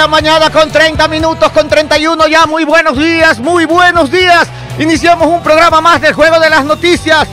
la 0.00 0.08
mañana 0.08 0.48
con 0.48 0.70
30 0.70 1.08
minutos, 1.08 1.50
con 1.50 1.68
31 1.68 2.26
ya. 2.26 2.46
Muy 2.46 2.64
buenos 2.64 2.96
días, 2.96 3.38
muy 3.38 3.66
buenos 3.66 4.10
días. 4.10 4.48
Iniciamos 4.78 5.28
un 5.28 5.42
programa 5.42 5.82
más 5.82 6.00
del 6.00 6.14
Juego 6.14 6.40
de 6.40 6.48
las 6.48 6.64
Noticias. 6.64 7.28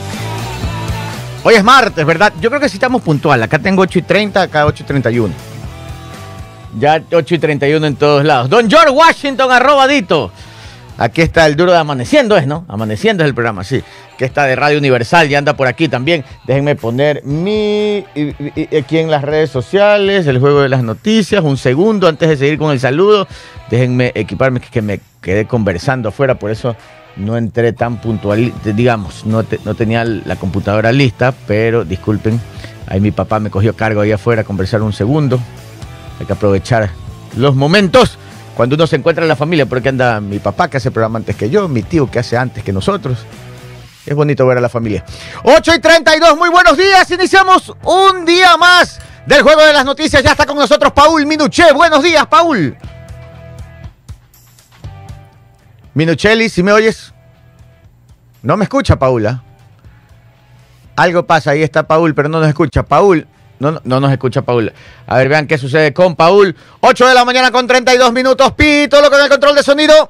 Hoy 1.44 1.54
es 1.54 1.64
martes, 1.64 2.04
¿verdad? 2.04 2.30
Yo 2.42 2.50
creo 2.50 2.60
que 2.60 2.68
sí 2.68 2.76
estamos 2.76 3.00
puntual. 3.00 3.42
Acá 3.42 3.58
tengo 3.58 3.80
8 3.80 4.00
y 4.00 4.02
30, 4.02 4.42
acá 4.42 4.66
8 4.66 4.82
y 4.82 4.86
31. 4.86 5.34
Ya 6.78 7.00
8 7.10 7.34
y 7.36 7.38
31 7.38 7.86
en 7.86 7.96
todos 7.96 8.22
lados. 8.22 8.50
Don 8.50 8.68
George 8.68 8.90
Washington, 8.90 9.50
arrobadito. 9.50 10.30
Aquí 10.98 11.22
está 11.22 11.46
el 11.46 11.54
duro 11.54 11.70
de 11.70 11.78
Amaneciendo, 11.78 12.36
es, 12.36 12.48
¿no? 12.48 12.64
Amaneciendo 12.66 13.22
es 13.22 13.28
el 13.28 13.34
programa, 13.34 13.62
sí. 13.62 13.82
Que 14.16 14.24
está 14.24 14.46
de 14.46 14.56
Radio 14.56 14.78
Universal 14.78 15.30
y 15.30 15.36
anda 15.36 15.54
por 15.54 15.68
aquí 15.68 15.88
también. 15.88 16.24
Déjenme 16.44 16.74
poner 16.74 17.22
mi. 17.24 18.04
aquí 18.76 18.98
en 18.98 19.08
las 19.08 19.22
redes 19.22 19.48
sociales, 19.48 20.26
el 20.26 20.40
juego 20.40 20.60
de 20.60 20.68
las 20.68 20.82
noticias. 20.82 21.44
Un 21.44 21.56
segundo 21.56 22.08
antes 22.08 22.28
de 22.28 22.36
seguir 22.36 22.58
con 22.58 22.72
el 22.72 22.80
saludo. 22.80 23.28
Déjenme 23.70 24.10
equiparme, 24.16 24.58
que 24.58 24.82
me 24.82 24.98
quedé 25.22 25.44
conversando 25.44 26.08
afuera, 26.08 26.34
por 26.34 26.50
eso 26.50 26.74
no 27.14 27.36
entré 27.36 27.72
tan 27.72 28.00
puntual. 28.00 28.52
Digamos, 28.64 29.24
no, 29.24 29.44
no 29.64 29.74
tenía 29.76 30.04
la 30.04 30.34
computadora 30.34 30.90
lista, 30.90 31.32
pero 31.46 31.84
disculpen. 31.84 32.40
Ahí 32.88 33.00
mi 33.00 33.12
papá 33.12 33.38
me 33.38 33.50
cogió 33.50 33.76
cargo 33.76 34.00
ahí 34.00 34.10
afuera 34.10 34.42
a 34.42 34.44
conversar 34.44 34.82
un 34.82 34.92
segundo. 34.92 35.38
Hay 36.18 36.26
que 36.26 36.32
aprovechar 36.32 36.90
los 37.36 37.54
momentos 37.54 38.18
cuando 38.58 38.74
uno 38.74 38.88
se 38.88 38.96
encuentra 38.96 39.22
en 39.22 39.28
la 39.28 39.36
familia, 39.36 39.66
porque 39.66 39.88
anda 39.88 40.20
mi 40.20 40.40
papá 40.40 40.68
que 40.68 40.78
hace 40.78 40.90
programa 40.90 41.20
antes 41.20 41.36
que 41.36 41.48
yo, 41.48 41.68
mi 41.68 41.84
tío 41.84 42.10
que 42.10 42.18
hace 42.18 42.36
antes 42.36 42.64
que 42.64 42.72
nosotros. 42.72 43.16
Es 44.04 44.16
bonito 44.16 44.44
ver 44.48 44.58
a 44.58 44.60
la 44.60 44.68
familia. 44.68 45.04
8 45.44 45.74
y 45.76 45.78
32, 45.78 46.36
muy 46.36 46.48
buenos 46.48 46.76
días. 46.76 47.08
Iniciamos 47.08 47.72
un 47.84 48.24
día 48.24 48.56
más 48.56 48.98
del 49.26 49.42
Juego 49.42 49.64
de 49.64 49.72
las 49.72 49.84
Noticias. 49.84 50.24
Ya 50.24 50.32
está 50.32 50.44
con 50.44 50.56
nosotros 50.56 50.92
Paul 50.92 51.24
Minuché. 51.24 51.72
Buenos 51.72 52.02
días, 52.02 52.26
Paul. 52.26 52.76
Minuchelli, 55.94 56.48
si 56.48 56.64
me 56.64 56.72
oyes. 56.72 57.14
No 58.42 58.56
me 58.56 58.64
escucha, 58.64 58.98
Paula. 58.98 59.44
Algo 60.96 61.24
pasa, 61.24 61.52
ahí 61.52 61.62
está 61.62 61.86
Paul, 61.86 62.12
pero 62.12 62.28
no 62.28 62.40
nos 62.40 62.48
escucha. 62.48 62.82
Paul, 62.82 63.24
no, 63.58 63.80
no, 63.84 64.00
nos 64.00 64.12
escucha 64.12 64.42
Paul. 64.42 64.72
A 65.06 65.16
ver, 65.16 65.28
vean 65.28 65.46
qué 65.46 65.58
sucede 65.58 65.92
con 65.92 66.16
Paul. 66.16 66.54
8 66.80 67.06
de 67.06 67.14
la 67.14 67.24
mañana 67.24 67.50
con 67.50 67.66
32 67.66 68.12
minutos. 68.12 68.52
Pito, 68.52 69.00
lo 69.00 69.10
con 69.10 69.20
el 69.20 69.28
control 69.28 69.54
de 69.56 69.62
sonido. 69.62 70.08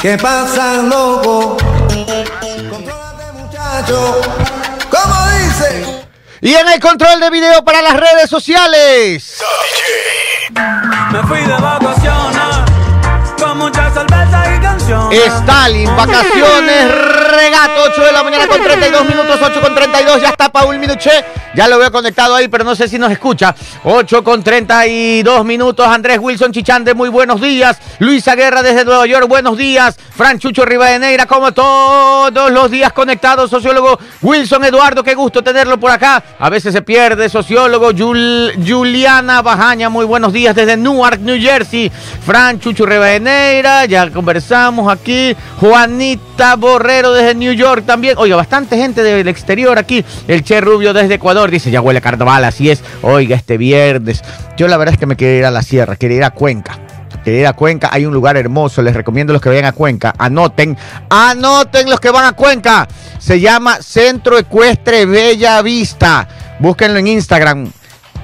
¿Qué 0.00 0.16
pasa, 0.16 0.82
loco? 0.82 1.56
Contrólate, 2.70 3.32
muchacho. 3.34 4.20
¿Cómo 4.90 5.14
dice? 5.38 6.06
Y 6.40 6.54
en 6.54 6.68
el 6.68 6.80
control 6.80 7.20
de 7.20 7.30
video 7.30 7.62
para 7.64 7.82
las 7.82 7.94
redes 7.94 8.30
sociales. 8.30 9.42
Me 11.12 11.22
fui 11.24 11.40
de 11.40 11.52
vacaciones 11.52 12.56
con 13.38 13.58
mucha 13.58 13.90
cerveza 13.90 14.39
y 14.39 14.39
canciones. 14.39 14.39
Stalin, 14.90 15.86
vacaciones, 15.96 16.94
regato, 17.30 17.82
8 17.92 18.04
de 18.04 18.12
la 18.12 18.22
mañana 18.24 18.46
con 18.48 18.60
32 18.60 19.04
minutos, 19.04 19.38
8 19.42 19.60
con 19.60 19.74
32, 19.74 20.20
ya 20.20 20.30
está 20.30 20.50
Paul 20.50 20.78
Minuché, 20.78 21.24
ya 21.54 21.68
lo 21.68 21.78
veo 21.78 21.92
conectado 21.92 22.34
ahí, 22.34 22.48
pero 22.48 22.64
no 22.64 22.74
sé 22.74 22.88
si 22.88 22.98
nos 22.98 23.12
escucha. 23.12 23.54
8 23.84 24.24
con 24.24 24.42
32 24.42 25.44
minutos, 25.44 25.86
Andrés 25.86 26.18
Wilson 26.20 26.52
Chichande, 26.52 26.94
muy 26.94 27.08
buenos 27.08 27.40
días. 27.40 27.78
Luisa 28.00 28.34
Guerra 28.34 28.62
desde 28.62 28.84
Nueva 28.84 29.06
York, 29.06 29.28
buenos 29.28 29.56
días. 29.56 29.96
Fran 30.16 30.38
Chucho 30.38 30.64
Rivadeneira, 30.64 31.26
como 31.26 31.52
todos 31.52 32.50
los 32.50 32.70
días 32.70 32.92
conectados, 32.92 33.50
sociólogo 33.50 33.98
Wilson 34.22 34.64
Eduardo, 34.64 35.02
qué 35.02 35.14
gusto 35.14 35.42
tenerlo 35.42 35.78
por 35.78 35.90
acá. 35.90 36.22
A 36.38 36.50
veces 36.50 36.72
se 36.72 36.82
pierde, 36.82 37.28
sociólogo 37.28 37.90
Juliana 37.92 39.42
Bajaña, 39.42 39.88
muy 39.88 40.04
buenos 40.04 40.32
días 40.32 40.54
desde 40.54 40.76
Newark, 40.76 41.20
New 41.20 41.40
Jersey. 41.40 41.90
Fran 42.24 42.60
Chucho 42.60 42.86
Rivadeneira, 42.86 43.86
ya 43.86 44.10
conversamos 44.10 44.79
aquí. 44.88 45.34
Juanita 45.58 46.56
Borrero 46.56 47.12
desde 47.12 47.34
New 47.34 47.52
York 47.52 47.84
también. 47.84 48.14
Oiga, 48.18 48.36
bastante 48.36 48.76
gente 48.76 49.02
del 49.02 49.26
exterior 49.28 49.78
aquí. 49.78 50.04
El 50.28 50.44
Che 50.44 50.60
Rubio 50.60 50.92
desde 50.92 51.14
Ecuador 51.14 51.50
dice, 51.50 51.70
ya 51.70 51.80
huele 51.80 52.00
carnaval, 52.00 52.44
así 52.44 52.70
es. 52.70 52.82
Oiga, 53.02 53.34
este 53.34 53.58
viernes. 53.58 54.22
Yo 54.56 54.68
la 54.68 54.76
verdad 54.76 54.94
es 54.94 55.00
que 55.00 55.06
me 55.06 55.16
quiero 55.16 55.34
ir 55.38 55.44
a 55.44 55.50
la 55.50 55.62
sierra, 55.62 55.96
quiero 55.96 56.14
ir 56.14 56.24
a 56.24 56.30
Cuenca. 56.30 56.78
Quiero 57.24 57.38
ir 57.38 57.46
a 57.46 57.52
Cuenca, 57.52 57.90
hay 57.92 58.06
un 58.06 58.14
lugar 58.14 58.36
hermoso, 58.38 58.80
les 58.80 58.94
recomiendo 58.94 59.32
a 59.32 59.34
los 59.34 59.42
que 59.42 59.50
vayan 59.50 59.66
a 59.66 59.72
Cuenca, 59.72 60.14
anoten, 60.16 60.76
anoten 61.10 61.90
los 61.90 62.00
que 62.00 62.10
van 62.10 62.24
a 62.24 62.32
Cuenca. 62.32 62.88
Se 63.18 63.40
llama 63.40 63.82
Centro 63.82 64.38
Ecuestre 64.38 65.04
Bella 65.04 65.60
Vista. 65.60 66.26
Búsquenlo 66.58 66.98
en 66.98 67.08
Instagram. 67.08 67.70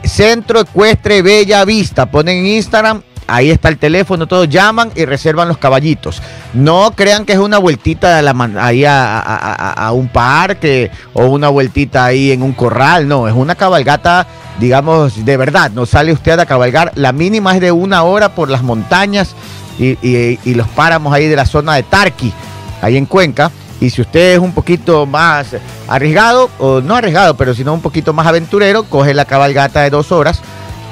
Centro 0.03 0.61
Ecuestre 0.61 1.21
Bella 1.21 1.65
Vista. 1.67 2.11
Ponen 2.11 2.39
en 2.39 2.47
Instagram 2.47 3.03
Ahí 3.29 3.51
está 3.51 3.69
el 3.69 3.79
teléfono, 3.79 4.29
todos 4.29 4.49
llaman 4.49 4.93
y 4.95 5.05
reservan 5.05 5.49
los 5.49 5.59
caballitos. 5.59 6.23
No 6.55 6.93
crean 6.95 7.25
que 7.25 7.33
es 7.33 7.39
una 7.39 7.59
vueltita 7.59 8.19
ahí 8.65 8.85
a, 8.87 9.91
un 9.93 10.09
parque 10.09 10.91
o 11.13 11.27
una 11.27 11.49
vueltita 11.49 12.05
ahí 12.05 12.31
en 12.31 12.43
un 12.43 12.53
corral. 12.53 13.09
No, 13.09 13.27
es 13.27 13.35
una 13.35 13.57
cabalgata, 13.57 14.29
digamos, 14.61 15.25
de 15.25 15.37
verdad. 15.37 15.73
No 15.73 15.87
sale 15.87 16.13
usted 16.13 16.39
a 16.39 16.47
cabalgar. 16.47 16.93
La 16.95 17.13
mínima 17.13 17.55
es 17.55 17.61
de 17.61 17.73
una 17.73 18.05
hora 18.05 18.35
por 18.35 18.49
las 18.49 18.63
montañas 18.63 19.35
y, 19.79 20.55
los 20.55 20.69
páramos 20.69 21.13
ahí 21.13 21.27
de 21.27 21.37
la 21.37 21.47
zona 21.47 21.75
de 21.75 21.83
Tarqui, 21.83 22.33
ahí 22.81 22.97
en 22.97 23.07
Cuenca. 23.07 23.51
Y 23.81 23.91
si 23.91 24.03
usted 24.03 24.35
es 24.35 24.39
un 24.39 24.53
poquito 24.53 25.05
más 25.05 25.49
arriesgado, 25.89 26.49
o 26.59 26.81
no 26.81 26.95
arriesgado, 26.95 27.37
pero 27.37 27.55
sino 27.55 27.75
un 27.75 27.83
poquito 27.83 28.13
más 28.13 28.27
aventurero, 28.27 28.85
coge 28.85 29.13
la 29.15 29.25
cabalgata 29.25 29.83
de 29.83 29.91
dos 29.91 30.13
horas 30.13 30.41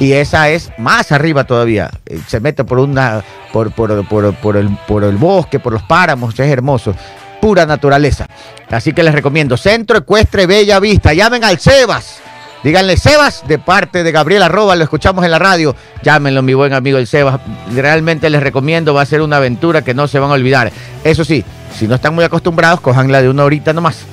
y 0.00 0.12
esa 0.12 0.48
es 0.50 0.70
más 0.78 1.12
arriba 1.12 1.44
todavía. 1.44 1.90
Eh, 2.06 2.20
se 2.26 2.40
mete 2.40 2.64
por 2.64 2.78
una 2.78 3.22
por, 3.52 3.72
por, 3.72 3.92
el, 3.92 4.76
por 4.86 5.04
el 5.04 5.16
bosque, 5.16 5.60
por 5.60 5.72
los 5.72 5.82
páramos, 5.82 6.38
es 6.38 6.50
hermoso. 6.50 6.94
Pura 7.40 7.66
naturaleza. 7.66 8.26
Así 8.70 8.92
que 8.92 9.02
les 9.02 9.14
recomiendo 9.14 9.56
Centro 9.56 9.98
Ecuestre 9.98 10.46
Bella 10.46 10.80
Vista. 10.80 11.12
Llamen 11.12 11.44
al 11.44 11.58
Sebas. 11.58 12.20
Díganle 12.64 12.96
Sebas 12.96 13.46
de 13.46 13.58
parte 13.58 14.02
de 14.02 14.10
Gabriel 14.10 14.42
Arroba, 14.42 14.74
lo 14.74 14.82
escuchamos 14.82 15.24
en 15.24 15.30
la 15.30 15.38
radio. 15.38 15.76
Llámenlo, 16.02 16.42
mi 16.42 16.54
buen 16.54 16.72
amigo 16.72 16.96
el 16.96 17.06
Sebas. 17.06 17.38
Realmente 17.74 18.30
les 18.30 18.42
recomiendo, 18.42 18.94
va 18.94 19.02
a 19.02 19.06
ser 19.06 19.20
una 19.20 19.36
aventura 19.36 19.82
que 19.82 19.92
no 19.92 20.08
se 20.08 20.18
van 20.18 20.30
a 20.30 20.34
olvidar. 20.34 20.72
Eso 21.04 21.24
sí, 21.24 21.44
si 21.78 21.86
no 21.86 21.96
están 21.96 22.14
muy 22.14 22.24
acostumbrados, 22.24 22.80
cojanla 22.80 23.20
de 23.20 23.28
una 23.28 23.44
horita 23.44 23.74
nomás. 23.74 24.06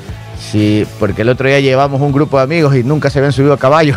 Sí, 0.52 0.86
porque 1.00 1.22
el 1.22 1.30
otro 1.30 1.48
día 1.48 1.62
llevamos 1.62 2.02
un 2.02 2.12
grupo 2.12 2.36
de 2.36 2.44
amigos 2.44 2.76
y 2.76 2.84
nunca 2.84 3.10
se 3.10 3.20
habían 3.20 3.32
subido 3.32 3.54
a 3.54 3.58
caballo. 3.58 3.96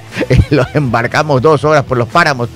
los 0.50 0.66
embarcamos 0.74 1.40
dos 1.40 1.64
horas 1.64 1.82
por 1.82 1.96
los 1.96 2.08
páramos. 2.08 2.50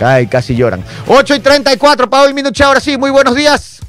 Casi, 0.00 0.26
casi 0.26 0.56
lloran. 0.56 0.82
8 1.06 1.36
y 1.36 1.38
34, 1.38 2.10
Pablo 2.10 2.34
Minuche, 2.34 2.64
ahora 2.64 2.80
sí, 2.80 2.98
muy 2.98 3.12
buenos 3.12 3.36
días. 3.36 3.80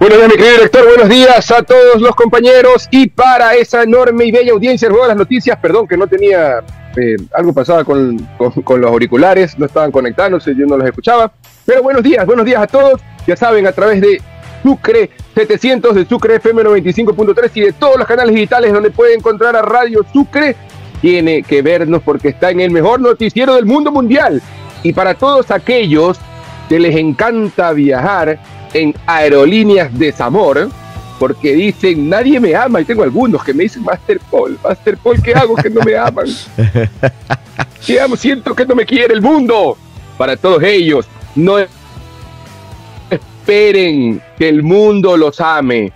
Buenos 0.00 0.18
días, 0.18 0.30
mi 0.30 0.36
querido 0.36 0.56
director. 0.56 0.84
Buenos 0.84 1.08
días 1.08 1.50
a 1.52 1.62
todos 1.62 2.00
los 2.00 2.16
compañeros. 2.16 2.88
Y 2.90 3.08
para 3.08 3.54
esa 3.54 3.84
enorme 3.84 4.24
y 4.24 4.32
bella 4.32 4.50
audiencia, 4.50 4.88
de 4.88 4.94
las 5.06 5.16
noticias, 5.16 5.56
perdón 5.58 5.86
que 5.86 5.96
no 5.96 6.08
tenía. 6.08 6.58
Eh, 6.96 7.16
algo 7.32 7.52
pasaba 7.52 7.84
con, 7.84 8.18
con, 8.64 8.80
los 8.80 8.90
auriculares, 8.90 9.56
no 9.58 9.66
estaban 9.66 9.92
conectándose, 9.92 10.54
yo 10.56 10.66
no 10.66 10.76
los 10.76 10.88
escuchaba. 10.88 11.32
Pero 11.64 11.84
buenos 11.84 12.02
días, 12.02 12.26
buenos 12.26 12.44
días 12.44 12.62
a 12.62 12.66
todos. 12.66 13.00
Ya 13.28 13.36
saben, 13.36 13.66
a 13.68 13.72
través 13.72 14.00
de 14.00 14.20
Sucre 14.64 15.10
700 15.34 15.94
de 15.94 16.06
Sucre 16.06 16.36
FM 16.36 16.62
95.3 16.64 17.50
y 17.52 17.60
de 17.60 17.72
todos 17.74 17.98
los 17.98 18.08
canales 18.08 18.34
digitales 18.34 18.72
donde 18.72 18.90
puede 18.90 19.14
encontrar 19.14 19.54
a 19.54 19.60
Radio 19.60 20.00
Sucre. 20.10 20.56
Tiene 21.02 21.42
que 21.42 21.60
vernos 21.60 22.02
porque 22.02 22.28
está 22.28 22.50
en 22.50 22.60
el 22.60 22.70
mejor 22.70 22.98
noticiero 22.98 23.56
del 23.56 23.66
mundo 23.66 23.92
mundial. 23.92 24.40
Y 24.82 24.94
para 24.94 25.12
todos 25.14 25.50
aquellos 25.50 26.18
que 26.70 26.78
les 26.78 26.96
encanta 26.96 27.72
viajar 27.72 28.40
en 28.72 28.94
aerolíneas 29.06 29.96
de 29.98 30.12
Zamor, 30.12 30.70
porque 31.18 31.52
dicen, 31.52 32.08
nadie 32.08 32.40
me 32.40 32.54
ama, 32.54 32.80
y 32.80 32.86
tengo 32.86 33.02
algunos 33.02 33.44
que 33.44 33.52
me 33.52 33.64
dicen, 33.64 33.84
Master 33.84 34.18
Paul, 34.30 34.58
Master 34.64 34.96
Paul, 34.96 35.22
¿qué 35.22 35.34
hago 35.34 35.56
que 35.56 35.68
no 35.68 35.82
me 35.82 35.94
aman? 35.94 36.26
Siento 38.16 38.54
que 38.54 38.64
no 38.64 38.74
me 38.74 38.86
quiere 38.86 39.12
el 39.12 39.20
mundo. 39.20 39.76
Para 40.16 40.36
todos 40.38 40.62
ellos, 40.62 41.06
no 41.34 41.58
esperen 43.44 44.22
que 44.38 44.48
el 44.48 44.62
mundo 44.62 45.18
los 45.18 45.38
ame, 45.38 45.92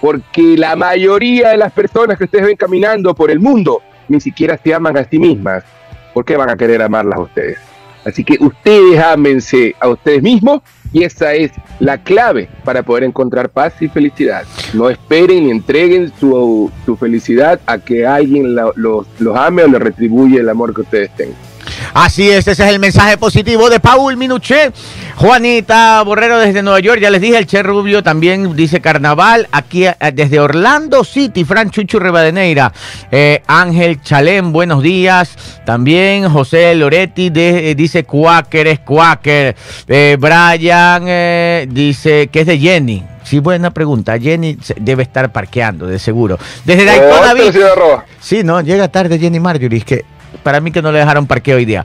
porque 0.00 0.56
la 0.56 0.74
mayoría 0.74 1.50
de 1.50 1.56
las 1.56 1.72
personas 1.72 2.18
que 2.18 2.24
ustedes 2.24 2.46
ven 2.46 2.56
caminando 2.56 3.14
por 3.14 3.30
el 3.30 3.38
mundo 3.38 3.82
ni 4.08 4.20
siquiera 4.20 4.58
se 4.58 4.74
aman 4.74 4.96
a 4.96 5.04
sí 5.04 5.18
mismas. 5.18 5.62
¿Por 6.12 6.24
qué 6.24 6.36
van 6.36 6.50
a 6.50 6.56
querer 6.56 6.82
amarlas 6.82 7.18
a 7.18 7.22
ustedes? 7.22 7.58
Así 8.04 8.24
que 8.24 8.36
ustedes 8.40 8.98
ámense 8.98 9.76
a 9.78 9.88
ustedes 9.88 10.22
mismos 10.22 10.62
y 10.92 11.04
esa 11.04 11.34
es 11.34 11.52
la 11.78 11.98
clave 11.98 12.48
para 12.64 12.82
poder 12.82 13.04
encontrar 13.04 13.50
paz 13.50 13.74
y 13.80 13.88
felicidad. 13.88 14.42
No 14.72 14.90
esperen 14.90 15.44
ni 15.44 15.50
entreguen 15.52 16.12
su, 16.18 16.72
felicidad 16.98 17.60
a 17.66 17.78
que 17.78 18.06
alguien 18.06 18.56
los, 18.56 19.06
los 19.18 19.36
ame 19.36 19.62
o 19.62 19.68
les 19.68 19.80
retribuye 19.80 20.40
el 20.40 20.48
amor 20.48 20.74
que 20.74 20.80
ustedes 20.80 21.14
tengan. 21.14 21.47
Así 21.94 22.30
es, 22.30 22.46
ese 22.46 22.64
es 22.64 22.70
el 22.70 22.78
mensaje 22.78 23.16
positivo 23.16 23.68
de 23.70 23.80
Paul 23.80 24.16
Minuché. 24.16 24.70
Juanita 25.16 26.02
Borrero 26.04 26.38
desde 26.38 26.62
Nueva 26.62 26.78
York, 26.80 27.00
ya 27.00 27.10
les 27.10 27.20
dije, 27.20 27.36
el 27.38 27.46
Che 27.46 27.62
Rubio 27.62 28.02
también 28.02 28.54
dice 28.54 28.80
carnaval. 28.80 29.48
Aquí 29.50 29.84
eh, 29.86 29.94
desde 30.14 30.38
Orlando 30.38 31.02
City, 31.02 31.44
Fran 31.44 31.70
Chuchu 31.70 31.98
Rebadeneira. 31.98 32.72
Eh, 33.10 33.42
Ángel 33.46 34.00
Chalén, 34.02 34.52
buenos 34.52 34.82
días. 34.82 35.36
También 35.66 36.28
José 36.28 36.74
Loretti 36.74 37.30
de- 37.30 37.70
eh, 37.70 37.74
dice 37.74 38.04
Quaker, 38.04 38.66
es 38.68 38.78
Quaker. 38.80 39.56
Eh, 39.88 40.16
Brian 40.20 41.68
dice 41.72 42.28
que 42.28 42.40
es 42.40 42.46
de 42.46 42.58
Jenny. 42.58 43.04
Sí, 43.24 43.40
buena 43.40 43.70
pregunta. 43.72 44.18
Jenny 44.18 44.56
debe 44.76 45.02
estar 45.02 45.32
parqueando, 45.32 45.86
de 45.86 45.98
seguro. 45.98 46.38
Desde 46.64 46.84
Daytona 46.84 47.34
Beach. 47.34 47.56
Sí, 48.20 48.42
no, 48.44 48.60
llega 48.60 48.88
tarde 48.88 49.18
Jenny 49.18 49.40
Marjorie, 49.40 49.78
es 49.78 49.84
que 49.84 50.04
para 50.42 50.60
mí 50.60 50.70
que 50.70 50.82
no 50.82 50.92
le 50.92 50.98
dejaron 50.98 51.26
parqueo 51.26 51.56
hoy 51.56 51.64
día. 51.64 51.84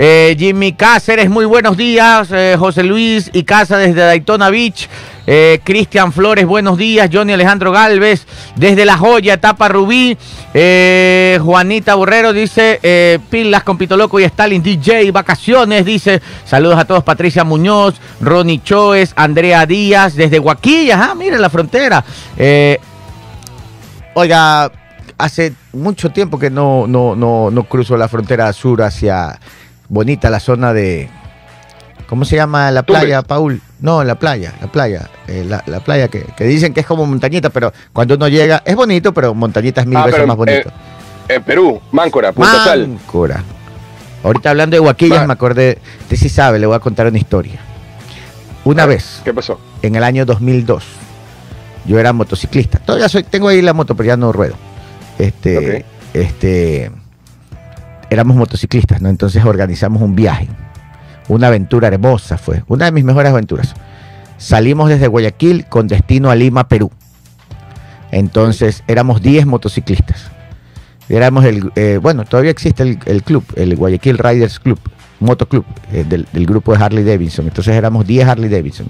Eh, 0.00 0.36
Jimmy 0.38 0.74
Cáceres, 0.74 1.28
muy 1.28 1.44
buenos 1.44 1.76
días. 1.76 2.28
Eh, 2.30 2.54
José 2.56 2.84
Luis 2.84 3.30
y 3.32 3.42
Casa 3.42 3.78
desde 3.78 4.00
Daytona 4.00 4.48
Beach. 4.48 4.88
Eh, 5.26 5.58
Cristian 5.64 6.12
Flores, 6.12 6.46
buenos 6.46 6.78
días. 6.78 7.10
Johnny 7.12 7.32
Alejandro 7.32 7.72
Galvez, 7.72 8.24
desde 8.54 8.84
La 8.84 8.96
Joya, 8.96 9.34
etapa 9.34 9.66
Rubí. 9.66 10.16
Eh, 10.54 11.40
Juanita 11.42 11.96
Borrero 11.96 12.32
dice, 12.32 13.20
pilas 13.28 13.64
con 13.64 13.76
Pito 13.76 13.96
Loco 13.96 14.20
y 14.20 14.24
Stalin 14.24 14.62
DJ, 14.62 15.10
vacaciones, 15.10 15.84
dice. 15.84 16.22
Saludos 16.44 16.78
a 16.78 16.84
todos, 16.84 17.02
Patricia 17.02 17.42
Muñoz, 17.42 17.96
Ronnie 18.20 18.62
Choes, 18.62 19.12
Andrea 19.16 19.66
Díaz, 19.66 20.14
desde 20.14 20.38
Guaquillas, 20.38 21.00
ah, 21.02 21.14
miren 21.16 21.42
la 21.42 21.50
frontera. 21.50 22.04
Oiga, 24.14 24.70
hace 25.18 25.52
mucho 25.72 26.10
tiempo 26.10 26.38
que 26.38 26.50
no, 26.50 26.86
no, 26.86 27.14
no, 27.16 27.50
no 27.50 27.64
cruzo 27.64 27.96
la 27.96 28.08
frontera 28.08 28.52
sur 28.52 28.82
hacia 28.82 29.38
bonita 29.88 30.30
la 30.30 30.40
zona 30.40 30.72
de. 30.72 31.08
¿Cómo 32.08 32.24
se 32.24 32.36
llama 32.36 32.70
la 32.70 32.84
playa, 32.84 33.20
Paul? 33.22 33.60
No, 33.80 34.02
la 34.02 34.14
playa, 34.18 34.54
la 34.62 34.68
playa. 34.72 35.10
eh, 35.26 35.44
la, 35.46 35.62
la 35.66 35.80
playa 35.80 36.08
que, 36.08 36.22
que 36.36 36.44
dicen 36.44 36.72
que 36.72 36.80
es 36.80 36.86
como 36.86 37.04
montañita, 37.04 37.50
pero 37.50 37.72
cuando 37.92 38.14
uno 38.14 38.28
llega 38.28 38.62
es 38.64 38.74
bonito, 38.74 39.12
pero 39.12 39.34
montañita 39.34 39.82
es 39.82 39.86
mil 39.86 39.98
Ah, 39.98 40.04
veces 40.06 40.14
pero, 40.16 40.26
más 40.26 40.36
bonito. 40.36 40.70
En 41.28 41.42
Perú, 41.42 41.80
Máncora, 41.92 42.32
Punta 42.32 42.64
Sal. 42.64 42.88
Máncora. 42.88 43.42
Ahorita 44.24 44.50
hablando 44.50 44.74
de 44.74 44.80
Guaquillas, 44.80 45.20
Va. 45.20 45.26
me 45.26 45.32
acordé. 45.34 45.78
Usted 46.00 46.16
sí 46.16 46.28
sabe, 46.30 46.58
le 46.58 46.66
voy 46.66 46.76
a 46.76 46.80
contar 46.80 47.06
una 47.06 47.18
historia. 47.18 47.60
Una 48.64 48.86
ver, 48.86 48.96
vez, 48.96 49.20
¿Qué 49.24 49.32
pasó? 49.34 49.60
en 49.82 49.94
el 49.94 50.02
año 50.02 50.24
2002. 50.24 50.84
Yo 51.84 51.98
era 51.98 52.12
motociclista. 52.14 52.78
Todavía 52.78 53.08
soy, 53.10 53.22
tengo 53.24 53.48
ahí 53.48 53.60
la 53.62 53.74
moto, 53.74 53.94
pero 53.94 54.06
ya 54.08 54.16
no 54.16 54.32
ruedo. 54.32 54.54
Este, 55.18 55.84
este, 56.14 56.90
éramos 58.10 58.36
motociclistas, 58.36 59.02
¿no? 59.02 59.08
Entonces 59.08 59.44
organizamos 59.44 60.02
un 60.02 60.14
viaje. 60.14 60.48
Una 61.28 61.48
aventura 61.48 61.88
hermosa 61.88 62.38
fue, 62.38 62.62
una 62.68 62.86
de 62.86 62.92
mis 62.92 63.04
mejores 63.04 63.30
aventuras. 63.30 63.74
Salimos 64.38 64.88
desde 64.88 65.08
Guayaquil 65.08 65.66
con 65.66 65.88
destino 65.88 66.30
a 66.30 66.34
Lima, 66.34 66.68
Perú. 66.68 66.90
Entonces 68.10 68.82
éramos 68.86 69.20
10 69.20 69.46
motociclistas. 69.46 70.30
Éramos 71.08 71.44
el, 71.44 71.72
eh, 71.74 71.98
bueno, 72.00 72.24
todavía 72.24 72.50
existe 72.50 72.82
el, 72.82 72.98
el 73.06 73.22
club, 73.22 73.44
el 73.56 73.76
Guayaquil 73.76 74.18
Riders 74.18 74.60
Club, 74.60 74.78
motoclub 75.20 75.64
eh, 75.92 76.04
del, 76.08 76.26
del 76.32 76.46
grupo 76.46 76.72
de 76.74 76.82
Harley 76.82 77.04
Davidson. 77.04 77.46
Entonces 77.46 77.74
éramos 77.74 78.06
10 78.06 78.28
Harley 78.28 78.48
Davidson. 78.48 78.88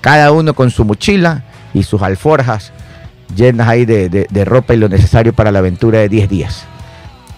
Cada 0.00 0.32
uno 0.32 0.54
con 0.54 0.70
su 0.70 0.84
mochila 0.84 1.44
y 1.72 1.82
sus 1.82 2.02
alforjas 2.02 2.72
llenas 3.34 3.68
ahí 3.68 3.84
de, 3.84 4.08
de- 4.08 4.26
de 4.30 4.44
ropa 4.44 4.74
y 4.74 4.76
lo 4.76 4.88
necesario 4.88 5.32
para 5.32 5.50
la 5.52 5.58
aventura 5.60 5.98
de 5.98 6.08
10 6.08 6.28
días. 6.28 6.64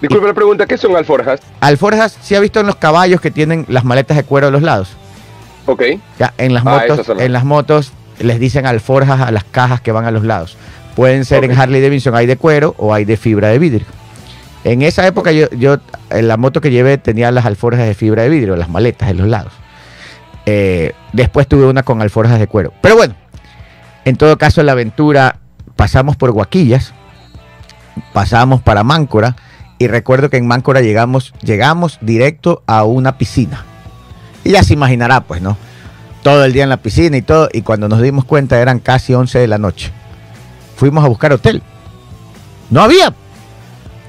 Disculpe 0.00 0.26
la 0.26 0.34
pregunta, 0.34 0.66
¿qué 0.66 0.76
son 0.78 0.96
alforjas? 0.96 1.40
Alforjas, 1.60 2.18
¿sí 2.22 2.34
ha 2.34 2.40
visto 2.40 2.58
en 2.60 2.66
los 2.66 2.76
caballos 2.76 3.20
que 3.20 3.30
tienen 3.30 3.64
las 3.68 3.84
maletas 3.84 4.16
de 4.16 4.24
cuero 4.24 4.48
a 4.48 4.50
los 4.50 4.62
lados? 4.62 4.96
Ok. 5.66 5.82
Ya, 6.18 6.34
en 6.38 6.54
las 6.54 6.66
Ah, 6.66 6.84
motos, 6.88 7.08
en 7.20 7.32
las 7.32 7.44
motos 7.44 7.92
les 8.18 8.40
dicen 8.40 8.66
alforjas 8.66 9.20
a 9.20 9.30
las 9.30 9.44
cajas 9.44 9.80
que 9.80 9.92
van 9.92 10.04
a 10.04 10.10
los 10.10 10.24
lados. 10.24 10.56
Pueden 10.96 11.24
ser 11.24 11.44
en. 11.44 11.52
Harley 11.58 11.80
Davidson 11.80 12.14
hay 12.16 12.26
de 12.26 12.36
cuero 12.36 12.74
o 12.78 12.92
hay 12.92 13.04
de 13.04 13.16
fibra 13.16 13.48
de 13.48 13.58
vidrio. 13.60 13.86
En 14.64 14.82
esa 14.82 15.06
época 15.06 15.30
yo, 15.32 15.48
yo 15.50 15.78
en 16.10 16.28
la 16.28 16.36
moto 16.36 16.60
que 16.60 16.70
llevé 16.70 16.98
tenía 16.98 17.30
las 17.30 17.46
alforjas 17.46 17.86
de 17.86 17.94
fibra 17.94 18.22
de 18.24 18.28
vidrio, 18.28 18.56
las 18.56 18.68
maletas 18.68 19.08
en 19.08 19.18
los 19.18 19.28
lados. 19.28 19.52
Eh, 20.46 20.92
después 21.12 21.46
tuve 21.46 21.66
una 21.66 21.82
con 21.84 22.02
alforjas 22.02 22.38
de 22.40 22.46
cuero. 22.48 22.72
Pero 22.80 22.96
bueno, 22.96 23.14
en 24.04 24.16
todo 24.16 24.36
caso 24.36 24.62
la 24.64 24.72
aventura 24.72 25.36
pasamos 25.76 26.16
por 26.16 26.30
Guaquillas, 26.30 26.92
pasamos 28.12 28.62
para 28.62 28.84
Máncora 28.84 29.36
y 29.78 29.88
recuerdo 29.88 30.30
que 30.30 30.36
en 30.36 30.46
Máncora 30.46 30.80
llegamos, 30.80 31.34
llegamos 31.42 31.98
directo 32.00 32.62
a 32.66 32.84
una 32.84 33.18
piscina. 33.18 33.64
Y 34.44 34.50
ya 34.50 34.62
se 34.62 34.74
imaginará, 34.74 35.22
pues, 35.22 35.42
¿no? 35.42 35.56
Todo 36.22 36.44
el 36.44 36.52
día 36.52 36.62
en 36.62 36.68
la 36.68 36.76
piscina 36.76 37.16
y 37.16 37.22
todo, 37.22 37.48
y 37.52 37.62
cuando 37.62 37.88
nos 37.88 38.00
dimos 38.00 38.24
cuenta 38.24 38.60
eran 38.60 38.78
casi 38.78 39.12
11 39.14 39.40
de 39.40 39.48
la 39.48 39.58
noche. 39.58 39.90
Fuimos 40.76 41.04
a 41.04 41.08
buscar 41.08 41.32
hotel. 41.32 41.62
No 42.70 42.80
había. 42.80 43.12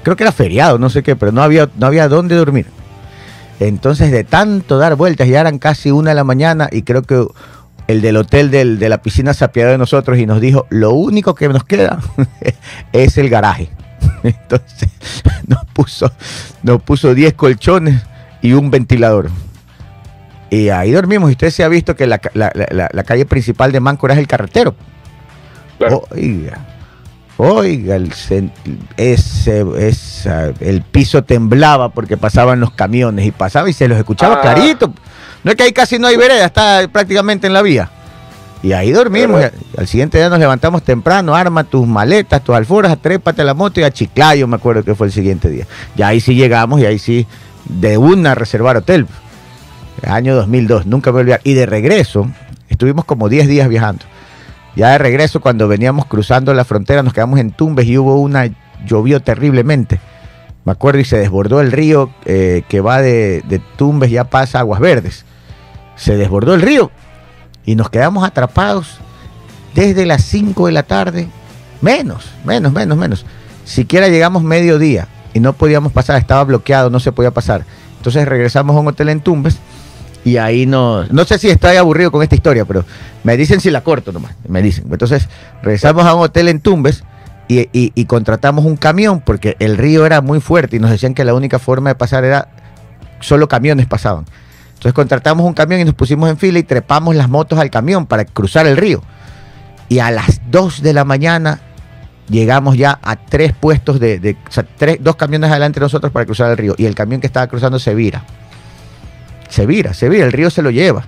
Creo 0.02 0.16
que 0.16 0.22
era 0.22 0.32
feriado, 0.32 0.78
no 0.78 0.90
sé 0.90 1.02
qué, 1.02 1.16
pero 1.16 1.32
no 1.32 1.42
había, 1.42 1.68
no 1.76 1.86
había 1.86 2.08
dónde 2.08 2.36
dormir. 2.36 2.66
Entonces, 3.60 4.10
de 4.10 4.24
tanto 4.24 4.78
dar 4.78 4.96
vueltas, 4.96 5.28
ya 5.28 5.40
eran 5.40 5.58
casi 5.58 5.90
una 5.90 6.10
de 6.10 6.16
la 6.16 6.24
mañana 6.24 6.68
y 6.70 6.82
creo 6.82 7.02
que 7.02 7.26
el 7.88 8.00
del 8.00 8.16
hotel 8.16 8.50
del- 8.50 8.78
de 8.78 8.88
la 8.88 9.02
piscina 9.02 9.34
se 9.34 9.44
apiadó 9.44 9.70
de 9.72 9.78
nosotros 9.78 10.18
y 10.18 10.26
nos 10.26 10.40
dijo, 10.40 10.66
lo 10.70 10.92
único 10.92 11.34
que 11.34 11.48
nos 11.48 11.64
queda 11.64 11.98
es 12.92 13.18
el 13.18 13.28
garaje. 13.28 13.70
Entonces, 14.22 14.88
nos 15.46 15.64
puso, 15.66 16.10
nos 16.62 16.82
puso 16.82 17.14
10 17.14 17.34
colchones 17.34 18.02
y 18.42 18.52
un 18.52 18.70
ventilador. 18.70 19.30
Y 20.50 20.68
ahí 20.68 20.92
dormimos. 20.92 21.30
Y 21.30 21.32
usted 21.32 21.50
se 21.50 21.64
ha 21.64 21.68
visto 21.68 21.96
que 21.96 22.06
la, 22.06 22.20
la- 22.34 22.52
la- 22.92 23.04
calle 23.04 23.26
principal 23.26 23.72
de 23.72 23.80
Máncora 23.80 24.14
es 24.14 24.20
el 24.20 24.26
carretero. 24.26 24.74
Claro. 25.78 26.04
Oiga, 26.10 26.58
oiga, 27.36 27.96
el, 27.96 28.12
ese, 28.96 29.64
el 30.60 30.82
piso 30.82 31.24
temblaba 31.24 31.88
porque 31.88 32.16
pasaban 32.16 32.60
los 32.60 32.70
camiones 32.72 33.26
y 33.26 33.30
pasaba 33.32 33.68
y 33.68 33.72
se 33.72 33.88
los 33.88 33.98
escuchaba 33.98 34.36
Ah. 34.36 34.40
clarito. 34.40 34.92
No 35.44 35.50
es 35.50 35.56
que 35.56 35.62
ahí 35.64 35.72
casi 35.72 35.98
no 35.98 36.06
hay 36.06 36.16
vereda, 36.16 36.46
está 36.46 36.88
prácticamente 36.90 37.46
en 37.46 37.52
la 37.52 37.62
vía. 37.62 37.90
Y 38.62 38.72
ahí 38.72 38.92
dormimos. 38.92 39.40
Pero- 39.42 39.56
y 39.76 39.80
al 39.80 39.86
siguiente 39.86 40.16
día 40.18 40.30
nos 40.30 40.38
levantamos 40.38 40.82
temprano, 40.82 41.34
arma 41.34 41.64
tus 41.64 41.86
maletas, 41.86 42.42
tus 42.42 42.54
alforjas, 42.56 42.96
trépate 43.00 43.42
a 43.42 43.44
la 43.44 43.52
moto 43.54 43.78
y 43.80 43.84
a 43.84 43.90
Chiclayo, 43.90 44.46
me 44.46 44.56
acuerdo 44.56 44.82
que 44.82 44.94
fue 44.94 45.06
el 45.06 45.12
siguiente 45.12 45.50
día. 45.50 45.66
Y 45.96 46.02
ahí 46.02 46.20
sí 46.20 46.34
llegamos 46.34 46.80
y 46.80 46.86
ahí 46.86 46.98
sí, 46.98 47.26
de 47.66 47.98
una 47.98 48.32
a 48.32 48.34
reservar 48.34 48.76
hotel. 48.78 49.06
Año 50.06 50.34
2002, 50.34 50.86
nunca 50.86 51.10
me 51.10 51.12
voy 51.12 51.20
a 51.20 51.22
olvidar. 51.22 51.40
Y 51.44 51.52
de 51.54 51.66
regreso, 51.66 52.26
estuvimos 52.70 53.04
como 53.04 53.28
10 53.28 53.48
días 53.48 53.68
viajando. 53.68 54.04
Ya 54.76 54.90
de 54.90 54.98
regreso, 54.98 55.40
cuando 55.40 55.68
veníamos 55.68 56.06
cruzando 56.06 56.52
la 56.54 56.64
frontera, 56.64 57.02
nos 57.02 57.12
quedamos 57.12 57.38
en 57.38 57.52
Tumbes 57.52 57.86
y 57.86 57.96
hubo 57.98 58.16
una, 58.20 58.48
llovió 58.86 59.20
terriblemente. 59.20 60.00
Me 60.64 60.72
acuerdo 60.72 61.00
y 61.00 61.04
se 61.04 61.18
desbordó 61.18 61.60
el 61.60 61.70
río 61.70 62.10
eh, 62.24 62.62
que 62.68 62.80
va 62.80 63.00
de, 63.02 63.42
de 63.46 63.58
Tumbes, 63.76 64.10
ya 64.10 64.24
pasa 64.24 64.58
a 64.58 64.60
Aguas 64.62 64.80
Verdes. 64.80 65.24
Se 65.96 66.16
desbordó 66.16 66.54
el 66.54 66.62
río 66.62 66.90
y 67.64 67.76
nos 67.76 67.90
quedamos 67.90 68.24
atrapados 68.24 68.98
desde 69.74 70.06
las 70.06 70.22
5 70.24 70.66
de 70.66 70.72
la 70.72 70.82
tarde, 70.82 71.28
menos, 71.80 72.26
menos, 72.44 72.72
menos, 72.72 72.96
menos. 72.98 73.26
Siquiera 73.64 74.08
llegamos 74.08 74.42
mediodía 74.42 75.08
y 75.32 75.40
no 75.40 75.52
podíamos 75.52 75.92
pasar, 75.92 76.16
estaba 76.18 76.44
bloqueado, 76.44 76.90
no 76.90 77.00
se 77.00 77.12
podía 77.12 77.30
pasar. 77.30 77.64
Entonces 77.96 78.26
regresamos 78.28 78.76
a 78.76 78.80
un 78.80 78.88
hotel 78.88 79.08
en 79.08 79.20
Tumbes 79.20 79.58
y 80.24 80.36
ahí 80.36 80.66
no, 80.66 81.04
no 81.06 81.24
sé 81.24 81.38
si 81.38 81.48
estoy 81.50 81.76
aburrido 81.76 82.10
con 82.12 82.22
esta 82.22 82.34
historia, 82.34 82.64
pero 82.64 82.84
me 83.24 83.36
dicen 83.36 83.60
si 83.60 83.70
la 83.70 83.82
corto 83.82 84.12
nomás, 84.12 84.32
me 84.46 84.62
dicen. 84.62 84.84
Entonces 84.90 85.28
regresamos 85.62 86.04
a 86.06 86.14
un 86.14 86.22
hotel 86.22 86.48
en 86.48 86.60
Tumbes 86.60 87.02
y, 87.48 87.60
y- 87.72 87.92
y 87.94 88.04
contratamos 88.06 88.64
un 88.64 88.76
camión 88.76 89.20
porque 89.20 89.56
el 89.58 89.76
río 89.76 90.06
era 90.06 90.20
muy 90.20 90.40
fuerte 90.40 90.76
y 90.76 90.80
nos 90.80 90.90
decían 90.90 91.14
que 91.14 91.24
la 91.24 91.34
única 91.34 91.58
forma 91.58 91.90
de 91.90 91.94
pasar 91.94 92.24
era 92.24 92.48
solo 93.20 93.48
camiones 93.48 93.86
pasaban. 93.86 94.24
Entonces 94.84 94.96
contratamos 94.96 95.46
un 95.46 95.54
camión 95.54 95.80
y 95.80 95.84
nos 95.86 95.94
pusimos 95.94 96.28
en 96.28 96.36
fila 96.36 96.58
y 96.58 96.62
trepamos 96.62 97.16
las 97.16 97.30
motos 97.30 97.58
al 97.58 97.70
camión 97.70 98.04
para 98.04 98.26
cruzar 98.26 98.66
el 98.66 98.76
río. 98.76 99.00
Y 99.88 100.00
a 100.00 100.10
las 100.10 100.42
2 100.50 100.82
de 100.82 100.92
la 100.92 101.06
mañana 101.06 101.60
llegamos 102.28 102.76
ya 102.76 102.98
a 103.02 103.16
tres 103.16 103.54
puestos 103.54 103.98
de, 103.98 104.36
tres, 104.76 104.98
dos 105.00 105.16
camiones 105.16 105.50
adelante 105.50 105.80
de 105.80 105.86
nosotros 105.86 106.12
para 106.12 106.26
cruzar 106.26 106.50
el 106.50 106.58
río. 106.58 106.74
Y 106.76 106.84
el 106.84 106.94
camión 106.94 107.22
que 107.22 107.26
estaba 107.26 107.46
cruzando 107.46 107.78
se 107.78 107.94
vira. 107.94 108.24
Se 109.48 109.64
vira, 109.64 109.94
se 109.94 110.10
vira, 110.10 110.26
el 110.26 110.32
río 110.32 110.50
se 110.50 110.60
lo 110.60 110.70
lleva. 110.70 111.06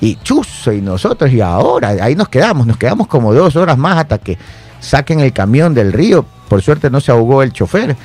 Y 0.00 0.14
chuzo, 0.22 0.72
y 0.72 0.80
nosotros, 0.80 1.32
y 1.32 1.40
ahora, 1.40 1.88
ahí 1.88 2.14
nos 2.14 2.28
quedamos, 2.28 2.68
nos 2.68 2.76
quedamos 2.76 3.08
como 3.08 3.34
dos 3.34 3.56
horas 3.56 3.78
más 3.78 3.98
hasta 3.98 4.18
que 4.18 4.38
saquen 4.78 5.18
el 5.18 5.32
camión 5.32 5.74
del 5.74 5.92
río. 5.92 6.24
Por 6.48 6.62
suerte 6.62 6.88
no 6.88 7.00
se 7.00 7.10
ahogó 7.10 7.42
el 7.42 7.52
chofer. 7.52 7.96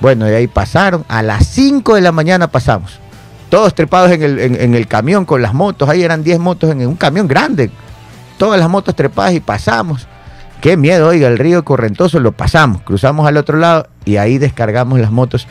Bueno, 0.00 0.28
y 0.28 0.32
ahí 0.32 0.48
pasaron. 0.48 1.04
A 1.06 1.22
las 1.22 1.46
5 1.46 1.94
de 1.94 2.00
la 2.00 2.10
mañana 2.10 2.48
pasamos. 2.48 2.98
Todos 3.52 3.74
trepados 3.74 4.10
en 4.12 4.22
el, 4.22 4.38
en- 4.38 4.74
el 4.74 4.86
camión 4.86 5.26
con 5.26 5.42
las 5.42 5.52
motos. 5.52 5.86
Ahí 5.86 6.02
eran 6.02 6.24
10 6.24 6.38
motos 6.38 6.70
en 6.70 6.86
un 6.86 6.96
camión 6.96 7.28
grande. 7.28 7.70
Todas 8.38 8.58
las 8.58 8.70
motos 8.70 8.96
trepadas 8.96 9.34
y 9.34 9.40
pasamos. 9.40 10.08
Qué 10.62 10.78
miedo, 10.78 11.08
oiga, 11.08 11.28
el 11.28 11.36
río 11.36 11.62
Correntoso 11.62 12.18
lo 12.18 12.32
pasamos. 12.32 12.80
Cruzamos 12.80 13.28
al 13.28 13.36
otro 13.36 13.58
lado 13.58 13.88
y 14.06 14.16
ahí 14.16 14.38
descargamos 14.38 14.98
las 15.00 15.10
motos. 15.10 15.46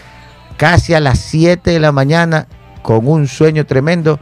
Casi 0.57 0.95
a 0.95 0.99
las 0.99 1.19
7 1.19 1.69
de 1.69 1.79
la 1.79 1.91
mañana 1.91 2.47
con 2.81 3.07
un 3.07 3.27
sueño 3.27 3.67
tremendo, 3.67 4.19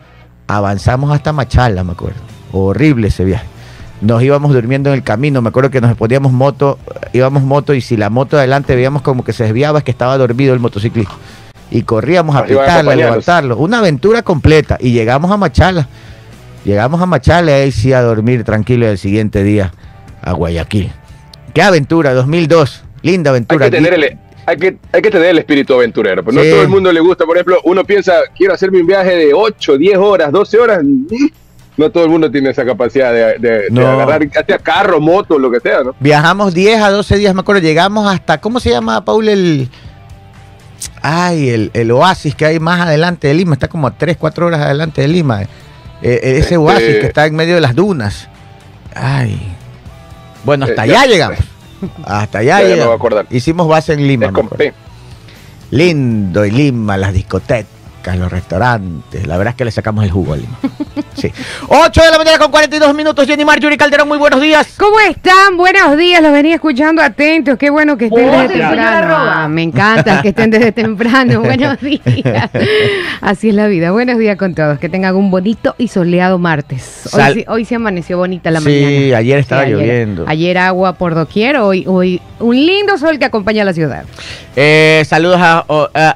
avanzamos 0.47 1.13
hasta 1.13 1.31
Machala, 1.31 1.85
me 1.85 1.93
acuerdo. 1.93 2.19
Horrible 2.51 3.07
ese 3.07 3.23
viaje. 3.23 3.45
Nos 4.01 4.21
íbamos 4.21 4.51
durmiendo 4.51 4.89
en 4.89 4.95
el 4.95 5.03
camino, 5.03 5.41
me 5.41 5.47
acuerdo 5.49 5.69
que 5.69 5.79
nos 5.79 5.95
poníamos 5.95 6.33
moto, 6.33 6.79
íbamos 7.13 7.43
moto 7.43 7.73
y 7.73 7.79
si 7.79 7.95
la 7.95 8.09
moto 8.09 8.37
adelante 8.37 8.75
veíamos 8.75 9.03
como 9.03 9.23
que 9.23 9.31
se 9.31 9.45
desviaba 9.45 9.79
es 9.79 9.85
que 9.85 9.91
estaba 9.91 10.17
dormido 10.17 10.53
el 10.53 10.59
motociclista. 10.59 11.13
Y 11.71 11.83
corríamos 11.83 12.35
a 12.35 12.45
iban 12.49 12.87
a 12.87 12.95
levantarlo. 12.95 13.57
Una 13.57 13.79
aventura 13.79 14.23
completa. 14.23 14.77
Y 14.79 14.91
llegamos 14.91 15.29
a 15.31 15.37
Machala. 15.37 15.87
Llegamos 16.65 17.01
a 17.01 17.05
Machala 17.05 17.51
y 17.51 17.61
ahí 17.61 17.71
sí 17.71 17.93
a 17.93 18.01
dormir 18.01 18.43
tranquilo 18.43 18.87
el 18.87 18.97
siguiente 18.97 19.43
día 19.43 19.71
a 20.21 20.33
Guayaquil. 20.33 20.91
Qué 21.53 21.61
aventura, 21.61 22.13
2002. 22.13 22.83
Linda 23.01 23.29
Hay 23.29 23.33
aventura. 23.35 23.65
que, 23.65 23.71
tener 23.71 23.93
el, 23.93 24.17
hay, 24.45 24.57
que, 24.57 24.77
hay 24.91 25.01
que 25.01 25.09
tener 25.11 25.29
el 25.29 25.37
espíritu 25.39 25.73
aventurero. 25.75 26.23
Pero 26.23 26.41
Sí. 26.41 26.47
no 26.47 26.53
todo 26.53 26.61
el 26.63 26.67
mundo 26.69 26.91
le 26.91 26.99
gusta. 26.99 27.25
Por 27.25 27.37
ejemplo, 27.37 27.59
uno 27.63 27.83
piensa, 27.85 28.13
quiero 28.35 28.53
hacerme 28.53 28.81
un 28.81 28.87
viaje 28.87 29.15
de 29.15 29.33
8, 29.33 29.77
10 29.77 29.97
horas, 29.97 30.31
12 30.31 30.57
horas. 30.59 30.81
No 31.77 31.89
todo 31.91 32.03
el 32.03 32.09
mundo 32.09 32.29
tiene 32.29 32.49
esa 32.49 32.65
capacidad 32.65 33.13
de, 33.13 33.37
de- 33.39 33.59
de 33.61 33.69
No. 33.71 33.87
agarrar 33.87 34.27
ya 34.29 34.43
sea 34.45 34.57
carro, 34.57 34.99
moto, 34.99 35.39
lo 35.39 35.49
que 35.49 35.61
sea, 35.61 35.81
¿no? 35.83 35.95
Viajamos 35.99 36.53
10 36.53 36.81
a 36.81 36.89
12 36.91 37.17
días, 37.17 37.33
me 37.33 37.39
acuerdo. 37.41 37.61
Llegamos 37.61 38.05
hasta, 38.11 38.39
¿cómo 38.41 38.59
se 38.59 38.71
llama, 38.71 39.05
Paul? 39.05 39.29
El. 39.29 39.69
Ay, 41.01 41.49
el, 41.49 41.71
el 41.73 41.91
oasis 41.91 42.35
que 42.35 42.45
hay 42.45 42.59
más 42.59 42.81
adelante 42.81 43.27
de 43.27 43.33
Lima. 43.33 43.53
Está 43.53 43.67
como 43.67 43.87
a 43.87 43.91
3, 43.97 44.17
4 44.17 44.45
horas 44.47 44.61
adelante 44.61 45.01
de 45.01 45.07
Lima. 45.07 45.41
Eh, 45.43 45.47
eh, 46.01 46.19
ese 46.23 46.39
Este- 46.39 46.57
oasis 46.57 46.95
que 46.99 47.05
está 47.07 47.25
en 47.25 47.35
medio 47.35 47.55
de 47.55 47.61
las 47.61 47.75
dunas. 47.75 48.27
Ay. 48.95 49.39
Bueno, 50.43 50.65
hasta 50.65 50.85
Eh, 50.85 50.89
allá 50.91 51.05
ya- 51.05 51.11
llegamos. 51.11 51.39
Hasta 52.05 52.39
allá 52.39 52.61
llegamos. 52.61 52.99
Hicimos 53.29 53.67
base 53.67 53.93
en 53.93 54.05
Lima. 54.07 54.31
Lindo 55.71 56.45
y 56.45 56.51
Lima, 56.51 56.97
las 56.97 57.13
discotecas, 57.13 57.65
los 58.17 58.31
restaurantes. 58.31 59.27
La 59.27 59.37
verdad 59.37 59.51
es 59.51 59.57
que 59.57 59.65
le 59.65 59.71
sacamos 59.71 60.03
el 60.03 60.09
jugo 60.11 60.33
a 60.33 60.37
Lima. 60.37 60.57
Sí. 61.15 61.31
8 61.67 62.01
de 62.01 62.11
la 62.11 62.17
mañana 62.17 62.37
con 62.39 62.49
42 62.49 62.95
minutos. 62.95 63.25
Jenny 63.27 63.45
Marjorie 63.45 63.77
Calderón, 63.77 64.07
muy 64.07 64.17
buenos 64.17 64.41
días. 64.41 64.73
¿Cómo 64.77 64.99
están? 64.99 65.57
Buenos 65.57 65.95
días, 65.97 66.21
los 66.23 66.31
venía 66.31 66.55
escuchando 66.55 67.01
atentos. 67.01 67.57
Qué 67.57 67.69
bueno 67.69 67.97
que 67.97 68.05
estén 68.05 68.31
desde 68.31 68.47
temprano. 68.59 69.15
Ah, 69.17 69.47
me 69.47 69.63
encanta 69.63 70.21
que 70.21 70.29
estén 70.29 70.49
desde 70.49 70.71
temprano. 70.71 71.41
Buenos 71.49 71.79
días. 71.81 72.49
Así 73.21 73.49
es 73.49 73.55
la 73.55 73.67
vida. 73.67 73.91
Buenos 73.91 74.17
días 74.17 74.37
con 74.37 74.55
todos. 74.55 74.79
Que 74.79 74.89
tengan 74.89 75.15
un 75.15 75.29
bonito 75.29 75.75
y 75.77 75.87
soleado 75.89 76.37
martes. 76.39 77.01
Hoy, 77.13 77.21
Sal- 77.21 77.33
sí, 77.33 77.45
hoy 77.47 77.65
se 77.65 77.75
amaneció 77.75 78.17
bonita 78.17 78.49
la 78.51 78.59
Sí, 78.61 78.65
mañana. 78.65 79.17
ayer 79.17 79.39
estaba 79.39 79.61
ayer- 79.63 79.77
lloviendo. 79.77 80.25
Ayer 80.27 80.57
agua 80.57 80.93
por 80.93 81.15
doquier, 81.15 81.57
hoy, 81.57 81.83
hoy 81.87 82.21
un 82.39 82.55
lindo 82.55 82.97
sol 82.97 83.19
que 83.19 83.25
acompaña 83.25 83.63
a 83.63 83.65
la 83.65 83.73
ciudad. 83.73 84.05
Eh, 84.55 85.03
saludos 85.05 85.39
a- 85.41 85.65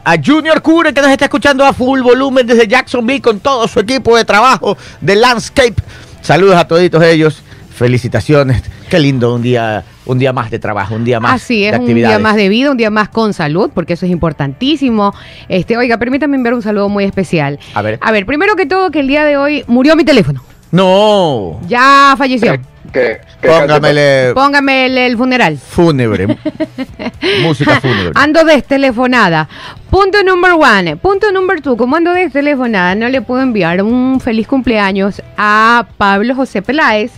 a 0.04 0.16
Junior 0.24 0.62
Cure 0.62 0.94
que 0.94 1.02
nos 1.02 1.12
está 1.12 1.26
escuchando 1.26 1.66
a 1.66 1.73
full 1.74 2.02
volumen 2.02 2.46
desde 2.48 2.68
Jacksonville 2.68 3.22
con 3.22 3.40
todo 3.40 3.68
su 3.68 3.80
equipo 3.80 4.16
de 4.16 4.26
trabajo 4.26 4.78
de 5.02 5.16
Landscape. 5.16 5.76
Saludos 6.22 6.56
a 6.56 6.68
toditos 6.68 7.04
ellos. 7.04 7.42
Felicitaciones. 7.76 8.62
Qué 8.90 9.00
lindo 9.00 9.34
un 9.34 9.42
día, 9.42 9.84
un 10.06 10.20
día 10.20 10.32
más 10.32 10.52
de 10.52 10.60
trabajo, 10.60 10.94
un 10.94 11.04
día 11.04 11.20
más 11.20 11.42
Así 11.42 11.62
de 11.62 11.70
es, 11.70 11.76
un 11.76 11.82
actividades. 11.82 12.18
día 12.18 12.24
más 12.24 12.36
de 12.36 12.48
vida, 12.48 12.70
un 12.70 12.78
día 12.78 12.92
más 12.92 13.10
con 13.10 13.34
salud, 13.34 13.72
porque 13.74 13.94
eso 13.94 14.06
es 14.06 14.12
importantísimo. 14.12 15.14
Este, 15.50 15.76
oiga, 15.76 15.98
permítame 15.98 16.36
enviar 16.38 16.54
un 16.54 16.62
saludo 16.62 16.88
muy 16.88 17.04
especial. 17.04 17.60
A 17.74 17.82
ver. 17.82 17.98
A 18.02 18.12
ver, 18.12 18.26
primero 18.28 18.56
que 18.56 18.68
todo, 18.68 18.92
que 18.92 19.00
el 19.00 19.08
día 19.08 19.26
de 19.26 19.38
hoy 19.38 19.64
murió 19.68 19.96
mi 19.96 20.06
teléfono. 20.06 20.44
No. 20.72 21.60
Ya 21.68 22.14
falleció. 22.18 22.58
Que, 22.94 23.20
que 23.42 23.48
Póngamele 23.48 24.34
Póngame 24.36 24.86
el, 24.86 24.98
el 25.00 25.18
funeral. 25.18 25.58
fúnebre. 25.58 26.28
Música 27.42 27.82
fúnebre. 27.82 28.12
Ando 28.16 28.44
destelefonada. 28.46 29.50
Punto 29.90 30.22
number 30.24 30.52
one. 30.54 30.96
Punto 30.98 31.32
number 31.32 31.60
two. 31.60 31.76
Como 31.76 31.96
ando 31.96 32.14
destelefonada, 32.14 32.94
no 32.96 33.10
le 33.10 33.22
puedo 33.22 33.42
enviar 33.42 33.82
un 33.82 34.20
feliz 34.22 34.48
cumpleaños 34.48 35.22
a 35.38 35.88
Pablo 35.98 36.36
José 36.36 36.62
Peláez. 36.62 37.12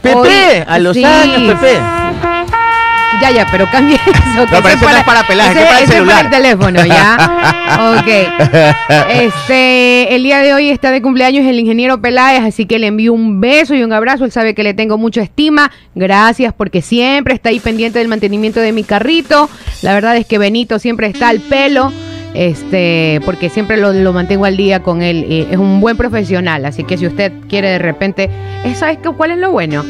Pepe, 0.00 0.16
Hoy- 0.16 0.64
a 0.66 0.78
los 0.78 0.94
sí. 0.96 1.04
años, 1.04 1.58
Pepe. 1.58 1.80
Ya, 3.20 3.30
ya, 3.30 3.46
pero 3.50 3.66
cambie 3.70 3.96
eso. 4.06 4.44
que 4.46 4.56
pero 4.62 4.68
ese 4.68 4.76
ese 4.76 4.84
no 4.84 4.96
es 4.98 5.04
para 5.04 5.26
Peláez, 5.26 5.50
ese, 5.56 5.60
ese 5.60 5.64
es 5.64 5.68
para 5.72 5.80
el 5.80 5.88
celular. 5.88 6.24
el 6.26 6.30
teléfono, 6.30 6.84
¿ya? 6.86 7.96
ok. 8.00 9.10
Este, 9.10 10.14
el 10.14 10.22
día 10.22 10.40
de 10.40 10.54
hoy 10.54 10.68
está 10.70 10.90
de 10.90 11.02
cumpleaños 11.02 11.44
el 11.46 11.58
ingeniero 11.58 12.00
Peláez, 12.00 12.42
así 12.44 12.66
que 12.66 12.78
le 12.78 12.88
envío 12.88 13.12
un 13.12 13.40
beso 13.40 13.74
y 13.74 13.82
un 13.82 13.92
abrazo. 13.92 14.24
Él 14.24 14.32
sabe 14.32 14.54
que 14.54 14.62
le 14.62 14.74
tengo 14.74 14.98
mucha 14.98 15.22
estima. 15.22 15.70
Gracias 15.94 16.52
porque 16.52 16.82
siempre 16.82 17.34
está 17.34 17.48
ahí 17.50 17.60
pendiente 17.60 17.98
del 17.98 18.08
mantenimiento 18.08 18.60
de 18.60 18.72
mi 18.72 18.84
carrito. 18.84 19.48
La 19.82 19.94
verdad 19.94 20.16
es 20.16 20.26
que 20.26 20.38
Benito 20.38 20.78
siempre 20.78 21.06
está 21.08 21.28
al 21.28 21.40
pelo. 21.40 21.92
Este, 22.34 23.20
porque 23.24 23.48
siempre 23.48 23.78
lo, 23.78 23.94
lo 23.94 24.12
mantengo 24.12 24.44
al 24.44 24.56
día 24.58 24.82
con 24.82 25.00
él. 25.02 25.24
eh, 25.28 25.46
es 25.50 25.56
un 25.56 25.80
buen 25.80 25.96
profesional. 25.96 26.64
Así 26.66 26.84
que 26.84 26.98
si 26.98 27.06
usted 27.06 27.32
quiere 27.48 27.68
de 27.70 27.78
repente, 27.78 28.28
eh, 28.64 28.74
¿sabes 28.74 28.98
cuál 29.16 29.30
es 29.30 29.38
lo 29.38 29.50
bueno? 29.52 29.84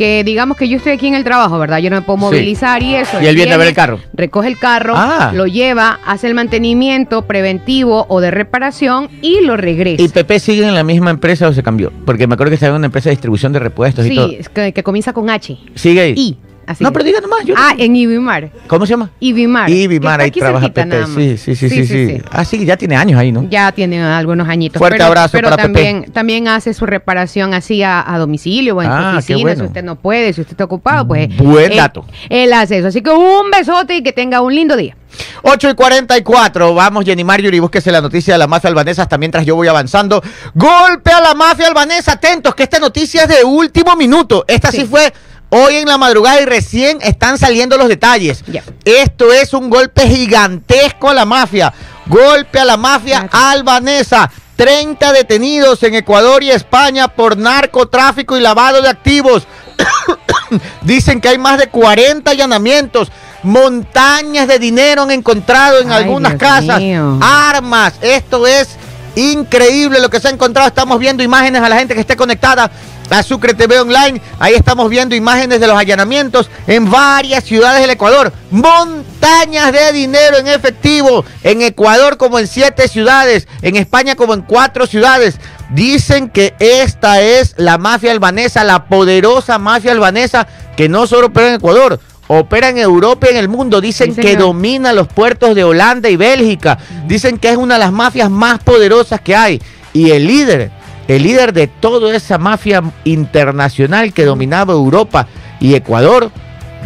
Que 0.00 0.24
digamos 0.24 0.56
que 0.56 0.66
yo 0.66 0.78
estoy 0.78 0.92
aquí 0.92 1.08
en 1.08 1.14
el 1.14 1.24
trabajo, 1.24 1.58
¿verdad? 1.58 1.76
Yo 1.76 1.90
no 1.90 1.96
me 1.96 2.00
puedo 2.02 2.18
Sí. 2.20 2.24
movilizar 2.24 2.82
y 2.82 2.94
eso. 2.94 3.20
Y 3.20 3.26
él 3.26 3.36
viene 3.36 3.52
a 3.52 3.58
ver 3.58 3.68
el 3.68 3.74
carro. 3.74 4.00
Recoge 4.14 4.48
el 4.48 4.58
carro, 4.58 4.94
Ah. 4.96 5.30
lo 5.34 5.46
lleva, 5.46 6.00
hace 6.06 6.26
el 6.26 6.32
mantenimiento 6.34 7.26
preventivo 7.26 8.06
o 8.08 8.22
de 8.22 8.30
reparación 8.30 9.10
y 9.20 9.42
lo 9.42 9.58
regresa. 9.58 10.02
¿Y 10.02 10.08
Pepe 10.08 10.38
sigue 10.40 10.66
en 10.66 10.74
la 10.74 10.84
misma 10.84 11.10
empresa 11.10 11.48
o 11.48 11.52
se 11.52 11.62
cambió? 11.62 11.92
Porque 12.06 12.26
me 12.26 12.32
acuerdo 12.32 12.48
que 12.50 12.54
estaba 12.54 12.70
en 12.70 12.76
una 12.78 12.86
empresa 12.86 13.10
de 13.10 13.16
distribución 13.16 13.52
de 13.52 13.58
repuestos 13.58 14.06
y 14.06 14.14
todo. 14.14 14.28
sí, 14.28 14.38
que, 14.54 14.72
que 14.72 14.82
comienza 14.82 15.12
con 15.12 15.28
H. 15.28 15.58
¿Sigue 15.74 16.00
ahí? 16.00 16.14
I. 16.16 16.36
Así. 16.70 16.84
No, 16.84 16.92
pero 16.92 17.04
diga 17.04 17.20
nomás. 17.20 17.44
yo- 17.44 17.54
Ah, 17.56 17.74
en 17.76 17.96
Ibimar. 17.96 18.50
¿Cómo 18.66 18.86
se 18.86 18.90
llama? 18.90 19.10
Ibimar. 19.20 19.68
Ibimar, 19.68 20.20
ahí 20.20 20.30
trabaja 20.30 20.68
Pepe. 20.68 21.04
Sí, 21.06 21.36
sí, 21.36 21.56
sí, 21.56 21.68
sí, 21.68 21.86
sí, 21.86 22.22
Ah, 22.30 22.44
sí, 22.44 22.64
ya 22.64 22.76
tiene 22.76 22.96
años 22.96 23.18
ahí, 23.18 23.32
¿no? 23.32 23.46
Ya 23.50 23.72
tiene 23.72 24.00
algunos 24.02 24.48
añitos. 24.48 24.78
Fuerte 24.78 24.94
pero, 24.98 25.06
abrazo 25.06 25.32
pero 25.32 25.50
para 25.50 25.62
Pepe. 25.64 25.72
también, 25.74 26.12
también 26.12 26.48
hace 26.48 26.72
su 26.74 26.86
reparación 26.86 27.54
así 27.54 27.82
a, 27.82 28.04
a 28.14 28.18
domicilio 28.18 28.76
o 28.76 28.82
en 28.82 28.88
Ah, 28.90 29.20
su 29.20 29.26
qué 29.26 29.34
oficina. 29.34 29.40
bueno. 29.42 29.60
Si 29.62 29.66
usted 29.66 29.82
no 29.84 29.96
puede, 29.96 30.32
si 30.32 30.40
usted 30.42 30.52
está 30.52 30.64
ocupado, 30.64 31.06
pues. 31.08 31.36
Buen 31.36 31.72
él- 31.72 31.76
dato. 31.78 32.04
Él 32.28 32.52
hace 32.52 32.78
eso. 32.78 32.88
Así 32.88 33.02
que 33.02 33.10
un 33.10 33.50
besote 33.50 33.96
y 33.96 34.02
que 34.02 34.12
tenga 34.12 34.40
un 34.40 34.54
lindo 34.54 34.76
día. 34.76 34.96
8 35.42 35.70
y 35.70 35.74
44. 35.74 36.72
Vamos, 36.74 37.04
Jenny 37.04 37.24
Marjorie, 37.24 37.58
búsquese 37.60 37.90
la 37.90 38.00
noticia 38.00 38.34
de 38.34 38.38
la 38.38 38.46
mafia 38.46 38.68
albanesa 38.68 39.02
hasta 39.02 39.18
mientras 39.18 39.44
yo 39.44 39.56
voy 39.56 39.66
avanzando. 39.66 40.22
Golpe 40.54 41.10
a 41.10 41.20
la 41.20 41.34
mafia 41.34 41.66
albanesa. 41.66 42.12
Atentos, 42.12 42.54
que 42.54 42.62
esta 42.62 42.78
noticia 42.78 43.22
es 43.24 43.28
de 43.28 43.44
último 43.44 43.96
minuto. 43.96 44.44
Esta 44.46 44.70
sí, 44.70 44.78
Sí. 44.82 44.86
fue 44.86 45.12
hoy 45.50 45.76
en 45.76 45.86
la 45.88 45.98
madrugada 45.98 46.40
y 46.40 46.44
recién 46.46 46.98
están 47.02 47.38
saliendo 47.38 47.76
los 47.76 47.88
detalles. 47.88 48.42
Esto 48.84 49.32
es 49.32 49.52
un 49.52 49.68
golpe 49.70 50.08
gigantesco 50.08 51.10
a 51.10 51.14
la 51.14 51.24
mafia. 51.24 51.72
Golpe 52.06 52.58
a 52.58 52.64
la 52.64 52.76
mafia 52.76 53.20
Gracias. 53.20 53.42
albanesa. 53.42 54.30
30 54.56 55.12
detenidos 55.12 55.82
en 55.84 55.94
Ecuador 55.94 56.42
y 56.42 56.50
España 56.50 57.08
por 57.08 57.36
narcotráfico 57.38 58.36
y 58.36 58.40
lavado 58.40 58.82
de 58.82 58.88
activos. 58.90 59.46
Dicen 60.82 61.20
que 61.20 61.28
hay 61.28 61.38
más 61.38 61.58
de 61.58 61.68
40 61.68 62.30
allanamientos. 62.30 63.10
Montañas 63.42 64.46
de 64.48 64.58
dinero 64.58 65.02
han 65.02 65.12
encontrado 65.12 65.78
en 65.80 65.90
Ay, 65.90 66.02
algunas 66.04 66.32
Dios 66.32 66.40
casas. 66.42 66.78
mío. 66.78 67.18
Armas. 67.22 67.94
Esto 68.02 68.46
es 68.46 68.68
increíble 69.16 69.98
lo 70.00 70.10
que 70.10 70.20
se 70.20 70.28
ha 70.28 70.30
encontrado. 70.30 70.68
Estamos 70.68 70.98
viendo 70.98 71.22
imágenes 71.22 71.62
a 71.62 71.68
la 71.68 71.76
gente 71.78 71.94
que 71.94 72.00
esté 72.00 72.16
conectada 72.16 72.70
a 73.10 73.22
Sucre 73.22 73.54
TV 73.54 73.80
Online. 73.80 74.20
Ahí 74.38 74.54
estamos 74.54 74.88
viendo 74.88 75.14
imágenes 75.14 75.60
de 75.60 75.66
los 75.66 75.76
allanamientos 75.76 76.48
en 76.66 76.90
varias 76.90 77.44
ciudades 77.44 77.80
del 77.80 77.90
Ecuador. 77.90 78.32
Montañas 78.50 79.72
de 79.72 79.92
dinero 79.92 80.38
en 80.38 80.46
efectivo. 80.46 81.24
En 81.42 81.62
Ecuador 81.62 82.16
como 82.16 82.38
en 82.38 82.46
siete 82.46 82.88
ciudades. 82.88 83.48
En 83.62 83.76
España 83.76 84.14
como 84.14 84.34
en 84.34 84.42
cuatro 84.42 84.86
ciudades. 84.86 85.36
Dicen 85.70 86.30
que 86.30 86.54
esta 86.58 87.20
es 87.20 87.54
la 87.56 87.78
mafia 87.78 88.12
albanesa, 88.12 88.64
la 88.64 88.86
poderosa 88.86 89.58
mafia 89.58 89.92
albanesa 89.92 90.46
que 90.76 90.88
no 90.88 91.06
solo 91.06 91.28
opera 91.28 91.48
en 91.48 91.54
Ecuador. 91.54 92.00
Opera 92.28 92.68
en 92.68 92.78
Europa 92.78 93.26
y 93.26 93.30
en 93.30 93.38
el 93.38 93.48
mundo. 93.48 93.80
Dicen 93.80 94.14
Sí, 94.14 94.20
que 94.20 94.36
domina 94.36 94.92
los 94.92 95.08
puertos 95.08 95.56
de 95.56 95.64
Holanda 95.64 96.08
y 96.08 96.16
Bélgica. 96.16 96.78
Dicen 97.06 97.38
que 97.38 97.50
es 97.50 97.56
una 97.56 97.74
de 97.74 97.80
las 97.80 97.92
mafias 97.92 98.30
más 98.30 98.62
poderosas 98.62 99.20
que 99.20 99.34
hay. 99.34 99.60
Y 99.92 100.12
el 100.12 100.28
líder, 100.28 100.70
el 101.16 101.24
líder 101.24 101.52
de 101.52 101.66
toda 101.66 102.14
esa 102.14 102.38
mafia 102.38 102.82
internacional 103.04 104.12
que 104.12 104.24
dominaba 104.24 104.74
Europa 104.74 105.26
y 105.58 105.74
Ecuador, 105.74 106.30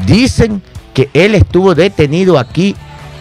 dicen 0.07 0.63
que 0.95 1.11
él 1.13 1.35
estuvo 1.35 1.75
detenido 1.75 2.39
aquí 2.39 2.75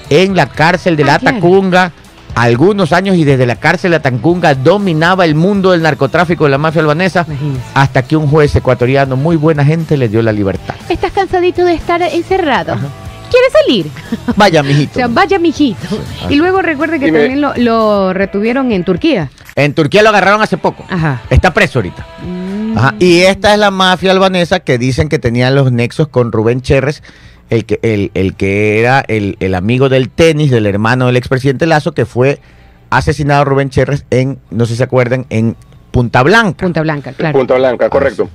en 0.10 0.34
la 0.34 0.48
cárcel 0.48 0.96
de 0.96 1.04
la 1.04 1.16
Ayer. 1.16 1.34
Tacunga 1.34 1.92
algunos 2.36 2.94
años 2.94 3.18
y 3.18 3.26
desde 3.26 3.46
la 3.46 3.58
cárcel 3.58 3.92
de 3.92 3.98
la 3.98 4.02
Tacunga 4.02 4.56
dominaba 4.56 5.26
el 5.26 5.36
mundo 5.36 5.72
del 5.72 5.82
narcotráfico 5.82 6.46
de 6.46 6.52
la 6.52 6.58
mafia 6.58 6.82
albanesa 6.82 7.26
hasta 7.74 8.04
que 8.04 8.16
un 8.16 8.28
juez 8.28 8.56
ecuatoriano 8.56 9.18
muy 9.18 9.36
buena 9.36 9.66
gente 9.66 9.98
le 9.98 10.08
dio 10.08 10.22
la 10.22 10.32
libertad. 10.32 10.76
¿Estás 10.88 11.12
cansadito 11.12 11.66
de 11.66 11.74
estar 11.74 12.02
encerrado? 12.02 12.78
¿Quieres 13.34 13.52
salir? 13.52 13.88
Vaya, 14.38 14.62
O 14.62 14.64
mijito. 14.64 14.94
sea, 14.94 15.08
vaya 15.08 15.40
mijito. 15.40 15.88
Y 16.30 16.36
luego 16.36 16.62
recuerde 16.62 17.00
que 17.00 17.06
Dime. 17.08 17.20
también 17.20 17.42
lo, 17.42 17.54
lo 17.58 18.14
retuvieron 18.14 18.72
en 18.72 18.84
Turquía. 18.84 19.32
En 19.56 19.74
Turquía 19.74 20.04
lo 20.04 20.10
agarraron 20.10 20.42
hace 20.42 20.58
poco. 20.58 20.86
Ajá. 20.90 21.22
Está 21.32 21.52
preso 21.54 21.80
ahorita. 21.80 22.06
Ajá, 22.76 22.96
Y 23.00 23.22
esta 23.22 23.54
es 23.54 23.60
la 23.60 23.72
mafia 23.72 24.12
albanesa 24.12 24.60
que 24.60 24.78
dicen 24.78 25.10
que 25.10 25.18
tenía 25.20 25.50
los 25.52 25.72
nexos 25.72 26.08
con 26.08 26.32
Rubén 26.32 26.62
Cherres, 26.62 27.02
el 27.50 27.66
que, 27.66 27.80
el, 27.82 28.12
el 28.14 28.36
que 28.36 28.80
era 28.80 29.04
el, 29.08 29.36
el 29.40 29.56
amigo 29.56 29.90
del 29.90 30.10
tenis, 30.10 30.52
del 30.52 30.66
hermano 30.68 31.08
del 31.08 31.18
expresidente 31.18 31.66
Lazo, 31.66 31.94
que 31.94 32.06
fue 32.06 32.40
asesinado 32.92 33.42
a 33.42 33.46
Rubén 33.46 33.70
Cherres 33.72 34.06
en, 34.12 34.40
no 34.52 34.66
sé 34.66 34.74
si 34.74 34.78
se 34.78 34.84
acuerdan, 34.84 35.26
en 35.32 35.56
Punta 35.92 36.22
Blanca. 36.24 36.64
Punta 36.66 36.82
Blanca, 36.82 37.14
claro. 37.14 37.38
Punta 37.38 37.56
Blanca, 37.56 37.90
correcto. 37.90 38.30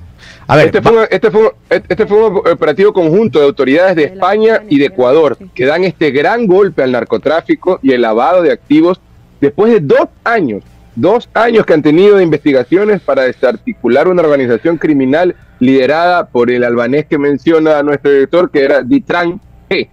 A 0.51 0.55
ver, 0.55 0.65
este, 0.65 0.81
fue, 0.81 0.91
un- 0.93 1.07
este, 1.09 1.29
fue, 1.31 1.41
un- 1.43 1.51
este 1.89 2.07
fue 2.07 2.17
un 2.27 2.37
operativo 2.37 2.91
conjunto 2.91 3.39
de 3.39 3.45
autoridades 3.45 3.95
de 3.95 4.03
España 4.05 4.63
y 4.67 4.79
de 4.79 4.85
Ecuador 4.85 5.37
que 5.53 5.65
dan 5.65 5.83
este 5.83 6.09
gran 6.11 6.47
golpe 6.47 6.81
al 6.81 6.91
narcotráfico 6.91 7.79
y 7.83 7.91
el 7.91 8.01
lavado 8.01 8.41
de 8.41 8.51
activos 8.51 8.99
después 9.39 9.71
de 9.71 9.79
dos 9.79 10.07
años, 10.23 10.63
dos 10.95 11.29
años 11.35 11.65
que 11.65 11.73
han 11.73 11.83
tenido 11.83 12.17
de 12.17 12.23
investigaciones 12.23 12.99
para 12.99 13.23
desarticular 13.23 14.07
una 14.07 14.23
organización 14.23 14.77
criminal 14.77 15.35
liderada 15.59 16.25
por 16.27 16.49
el 16.49 16.63
albanés 16.63 17.05
que 17.05 17.17
menciona 17.19 17.83
nuestro 17.83 18.09
director, 18.11 18.49
que 18.49 18.63
era 18.63 18.81
Ditran 18.81 19.39
G, 19.69 19.87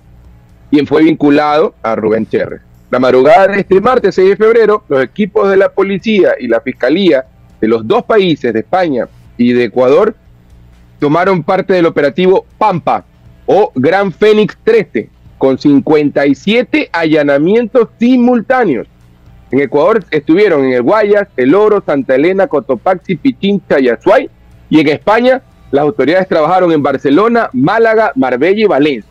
quien 0.70 0.86
fue 0.86 1.02
vinculado 1.02 1.74
a 1.82 1.94
Rubén 1.96 2.26
Cherres. 2.26 2.62
La 2.90 2.98
madrugada 2.98 3.48
de 3.48 3.60
este 3.60 3.80
martes 3.80 4.14
6 4.14 4.30
de 4.30 4.36
febrero, 4.36 4.84
los 4.88 5.02
equipos 5.02 5.50
de 5.50 5.56
la 5.58 5.68
policía 5.68 6.30
y 6.40 6.46
la 6.48 6.60
fiscalía 6.60 7.26
de 7.60 7.68
los 7.68 7.86
dos 7.86 8.04
países, 8.04 8.52
de 8.54 8.60
España 8.60 9.06
y 9.36 9.52
de 9.52 9.64
Ecuador, 9.64 10.14
tomaron 10.98 11.42
parte 11.42 11.74
del 11.74 11.86
operativo 11.86 12.46
Pampa 12.58 13.04
o 13.46 13.72
Gran 13.74 14.12
Fénix 14.12 14.56
13, 14.64 15.08
con 15.38 15.58
57 15.58 16.88
allanamientos 16.92 17.88
simultáneos. 17.98 18.86
En 19.50 19.60
Ecuador 19.60 20.04
estuvieron 20.10 20.64
en 20.64 20.72
el 20.72 20.82
Guayas, 20.82 21.28
El 21.36 21.54
Oro, 21.54 21.82
Santa 21.84 22.16
Elena, 22.16 22.46
Cotopaxi, 22.48 23.14
Pichincha 23.16 23.78
y 23.78 23.88
Azuay. 23.88 24.28
Y 24.68 24.80
en 24.80 24.88
España, 24.88 25.42
las 25.70 25.82
autoridades 25.82 26.26
trabajaron 26.26 26.72
en 26.72 26.82
Barcelona, 26.82 27.48
Málaga, 27.52 28.10
Marbella 28.16 28.60
y 28.62 28.66
Valencia. 28.66 29.10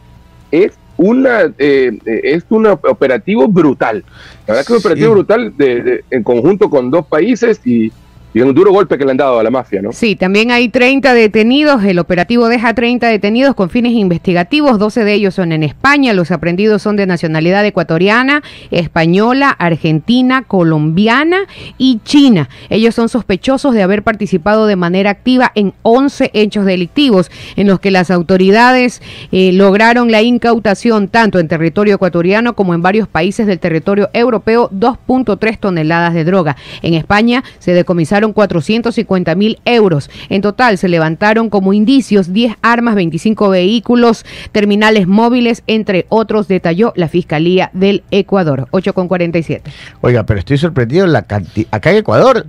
Es 0.51 0.73
una 0.97 1.53
eh, 1.57 1.97
es 2.05 2.45
un 2.49 2.65
operativo 2.67 3.47
brutal. 3.47 4.03
La 4.47 4.53
verdad 4.53 4.67
que 4.67 4.73
es 4.73 4.79
un 4.85 4.89
operativo 4.91 5.07
Sí. 5.07 5.13
brutal 5.13 5.53
de- 5.57 5.81
de- 5.83 6.03
en 6.11 6.23
conjunto 6.23 6.69
con 6.69 6.89
dos 6.91 7.05
países 7.05 7.61
y, 7.65 7.91
y 8.35 8.41
un 8.41 8.53
duro 8.53 8.73
golpe 8.73 8.97
que 8.97 9.05
le 9.05 9.11
han 9.11 9.17
dado 9.17 9.39
a 9.39 9.43
la 9.43 9.49
mafia, 9.49 9.81
¿no? 9.81 9.93
Sí, 9.93 10.17
también 10.17 10.51
hay 10.51 10.67
30 10.67 11.13
detenidos. 11.13 11.85
El 11.85 11.99
operativo 11.99 12.49
deja 12.49 12.73
30 12.73 13.07
detenidos 13.07 13.55
con 13.55 13.69
fines 13.69 13.93
investigativos. 13.93 14.77
12 14.77 15.05
de 15.05 15.13
ellos 15.13 15.35
son 15.35 15.53
en 15.53 15.63
España. 15.63 16.11
Los 16.11 16.31
aprendidos 16.31 16.81
son 16.81 16.97
de 16.97 17.05
nacionalidad 17.05 17.65
ecuatoriana, 17.65 18.43
española, 18.71 19.51
argentina, 19.51 20.43
colombiana 20.45 21.37
y 21.77 22.01
china. 22.03 22.49
Ellos 22.69 22.93
son 22.93 23.07
sospechosos 23.07 23.73
de 23.73 23.83
haber 23.83 24.03
participado 24.03 24.67
de 24.67 24.75
manera 24.75 25.11
activa 25.11 25.53
en 25.55 25.73
11 25.83 26.31
hechos 26.33 26.65
delictivos 26.65 27.31
en 27.55 27.67
los 27.67 27.79
que 27.79 27.89
las 27.89 28.11
autoridades 28.11 29.01
eh, 29.31 29.53
lograron 29.53 30.11
la 30.11 30.21
incautación 30.21 31.07
tanto 31.07 31.39
en 31.39 31.47
territorio 31.47 31.95
ecuatoriano 31.95 32.53
como 32.53 32.73
en 32.73 32.81
varios 32.81 33.07
países 33.07 33.47
del 33.47 33.59
territorio 33.59 34.09
europeo 34.11 34.69
2.3 34.71 35.57
toneladas 35.57 36.13
de 36.13 36.25
droga. 36.25 36.57
En 36.81 36.95
España 36.95 37.41
se 37.59 37.73
decomisaron 37.73 38.24
450 38.33 39.35
mil 39.35 39.59
euros. 39.65 40.09
En 40.29 40.41
total 40.41 40.77
se 40.77 40.87
levantaron 40.87 41.49
como 41.49 41.73
indicios 41.73 42.33
10 42.33 42.55
armas, 42.61 42.95
25 42.95 43.49
vehículos, 43.49 44.25
terminales 44.51 45.07
móviles, 45.07 45.63
entre 45.67 46.05
otros, 46.09 46.47
detalló 46.47 46.93
la 46.95 47.07
Fiscalía 47.07 47.69
del 47.73 48.03
Ecuador. 48.11 48.67
8 48.71 48.93
con 48.93 49.07
47. 49.07 49.71
Oiga, 50.01 50.25
pero 50.25 50.39
estoy 50.39 50.57
sorprendido 50.57 51.07
la 51.07 51.23
cantidad. 51.23 51.67
Acá 51.71 51.91
en 51.91 51.97
Ecuador, 51.97 52.45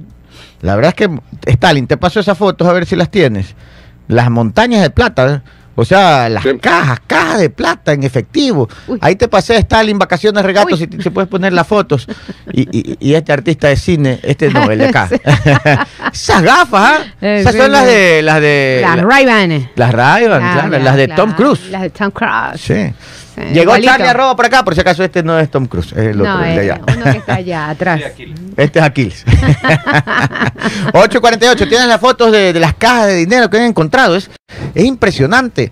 la 0.63 0.75
verdad 0.77 0.95
es 0.97 1.07
que 1.07 1.21
Stalin, 1.51 1.87
te 1.87 1.97
paso 1.97 2.21
esas 2.21 2.39
fotos 2.39 2.67
a 2.67 2.73
ver 2.73 2.87
si 2.87 2.97
las 2.97 3.11
tienes. 3.11 3.55
Las 4.09 4.31
montañas 4.31 4.83
de 4.83 4.91
plata. 4.91 5.43
O 5.77 5.85
sea, 5.85 6.29
las 6.29 6.43
Sí. 6.43 6.59
cajas, 6.61 7.01
cajas 7.07 7.39
de 7.39 7.51
plata 7.51 7.93
en 7.93 8.03
efectivo. 8.03 8.69
Uy. 8.89 8.99
Ahí 9.01 9.15
te 9.15 9.29
pasé 9.29 9.57
Stalin, 9.59 9.99
vacaciones, 9.99 10.43
regatos, 10.45 10.79
si, 10.79 10.89
si 11.01 11.11
puedes 11.11 11.29
poner 11.31 11.53
las 11.53 11.67
fotos. 11.67 12.09
Y, 12.53 12.63
y- 12.77 12.97
y 12.99 13.15
este 13.15 13.33
artista 13.33 13.69
de 13.69 13.77
cine, 13.77 14.19
este 14.25 14.51
no, 14.51 14.69
el 14.71 14.79
de 14.79 14.87
acá. 14.89 15.09
Esas 16.13 16.43
gafas, 16.43 17.01
¿ah? 17.01 17.05
Eh, 17.21 17.39
Esas 17.41 17.55
son 17.55 17.71
las 17.71 17.85
de 17.87 18.23
las 18.23 18.41
de 18.41 18.79
las 18.83 18.97
la- 18.97 19.03
Ray-Ban. 19.03 19.71
las 19.77 19.93
Ray-Ban, 19.93 20.41
claro, 20.53 20.79
las 20.83 20.97
de 20.97 21.07
claro, 21.07 21.23
Tom 21.23 21.33
Cruise. 21.35 21.71
Las 21.71 21.83
de 21.83 21.91
Tom 21.91 22.11
Cruise. 22.11 22.61
Sí. 22.61 22.93
Sí, 23.37 23.43
Llegó 23.53 23.63
igualito. 23.63 23.91
Charlie 23.93 24.09
Arroba 24.09 24.35
por 24.35 24.47
acá, 24.47 24.65
por 24.65 24.75
si 24.75 24.81
acaso 24.81 25.05
este 25.05 25.23
no 25.23 25.39
es 25.39 25.51
Tom 25.51 25.67
Cruise, 25.67 25.93
es 25.93 25.99
el 25.99 26.21
otro, 26.21 26.33
No, 26.39 26.45
el 26.45 26.57
de 26.57 26.67
eh, 26.67 26.73
allá. 26.73 26.81
uno 26.97 27.05
que 27.13 27.19
está 27.19 27.35
allá 27.35 27.69
atrás. 27.71 28.01
Este 28.57 28.79
es 28.79 28.85
Aquiles. 28.85 29.25
848, 30.93 31.69
tienes 31.69 31.87
las 31.89 32.01
fotos 32.01 32.33
de, 32.33 32.53
de 32.53 32.61
las 32.61 32.75
cajas 32.75 33.07
de 33.09 33.15
dinero 33.17 33.51
que 33.51 33.59
han 33.59 33.65
encontrado. 33.65 34.17
Es, 34.17 34.31
es 34.75 34.85
impresionante. 34.85 35.71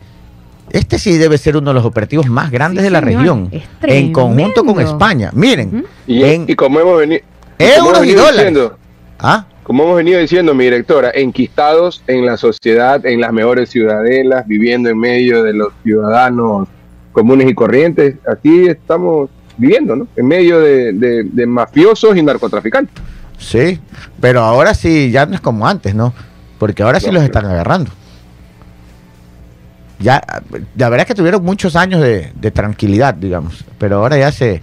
Este 0.70 0.98
sí 0.98 1.16
debe 1.18 1.38
ser 1.38 1.56
uno 1.56 1.70
de 1.70 1.74
los 1.74 1.84
operativos 1.84 2.26
más 2.26 2.50
grandes 2.50 2.80
Sí, 2.82 2.84
de 2.84 2.90
la 2.90 3.00
señor. 3.00 3.16
región. 3.20 3.48
Es 3.52 3.62
En 3.82 4.12
conjunto 4.12 4.64
con. 4.64 4.80
España. 4.80 5.30
Miren. 5.32 5.86
Y, 6.06 6.22
en 6.24 6.44
y 6.48 6.54
como 6.54 6.80
hemos 6.80 6.98
venido 6.98 7.22
euros 7.58 8.04
y 8.06 8.12
dólares. 8.14 8.58
¿Ah? 9.20 9.46
como 9.62 9.84
hemos 9.84 9.96
venido 9.96 10.18
diciendo, 10.20 10.52
mi 10.52 10.64
directora, 10.64 11.10
enquistados 11.14 12.02
en 12.06 12.26
la 12.26 12.36
sociedad, 12.36 13.04
en 13.06 13.18
las 13.22 13.32
mejores 13.32 13.70
ciudadelas, 13.70 14.46
viviendo 14.46 14.90
en 14.90 14.98
medio 14.98 15.42
de 15.42 15.54
los 15.54 15.68
ciudadanos 15.82 16.68
comunes 17.14 17.48
y 17.48 17.54
corrientes, 17.54 18.16
así 18.26 18.66
estamos 18.66 19.30
viviendo, 19.56 19.96
¿no? 19.96 20.06
En 20.16 20.26
medio 20.26 20.60
de, 20.60 20.92
de- 20.92 21.22
de 21.24 21.46
mafiosos 21.46 22.14
y 22.16 22.22
narcotraficantes. 22.22 22.94
Sí, 23.38 23.80
pero 24.20 24.40
ahora 24.42 24.74
sí, 24.74 25.10
ya 25.10 25.24
no 25.24 25.34
es 25.34 25.40
como 25.40 25.66
antes, 25.66 25.94
¿no? 25.94 26.12
Porque 26.58 26.82
ahora 26.82 27.00
sí 27.00 27.06
No, 27.06 27.14
los 27.14 27.22
están 27.22 27.46
agarrando. 27.46 27.90
Ya, 30.00 30.20
la 30.76 30.88
verdad 30.88 31.02
es 31.02 31.06
que 31.06 31.14
tuvieron 31.14 31.44
muchos 31.44 31.76
años 31.76 32.02
de, 32.02 32.32
de 32.34 32.50
tranquilidad, 32.50 33.14
digamos, 33.14 33.64
pero 33.78 33.98
ahora 33.98 34.18
ya 34.18 34.32
se, 34.32 34.60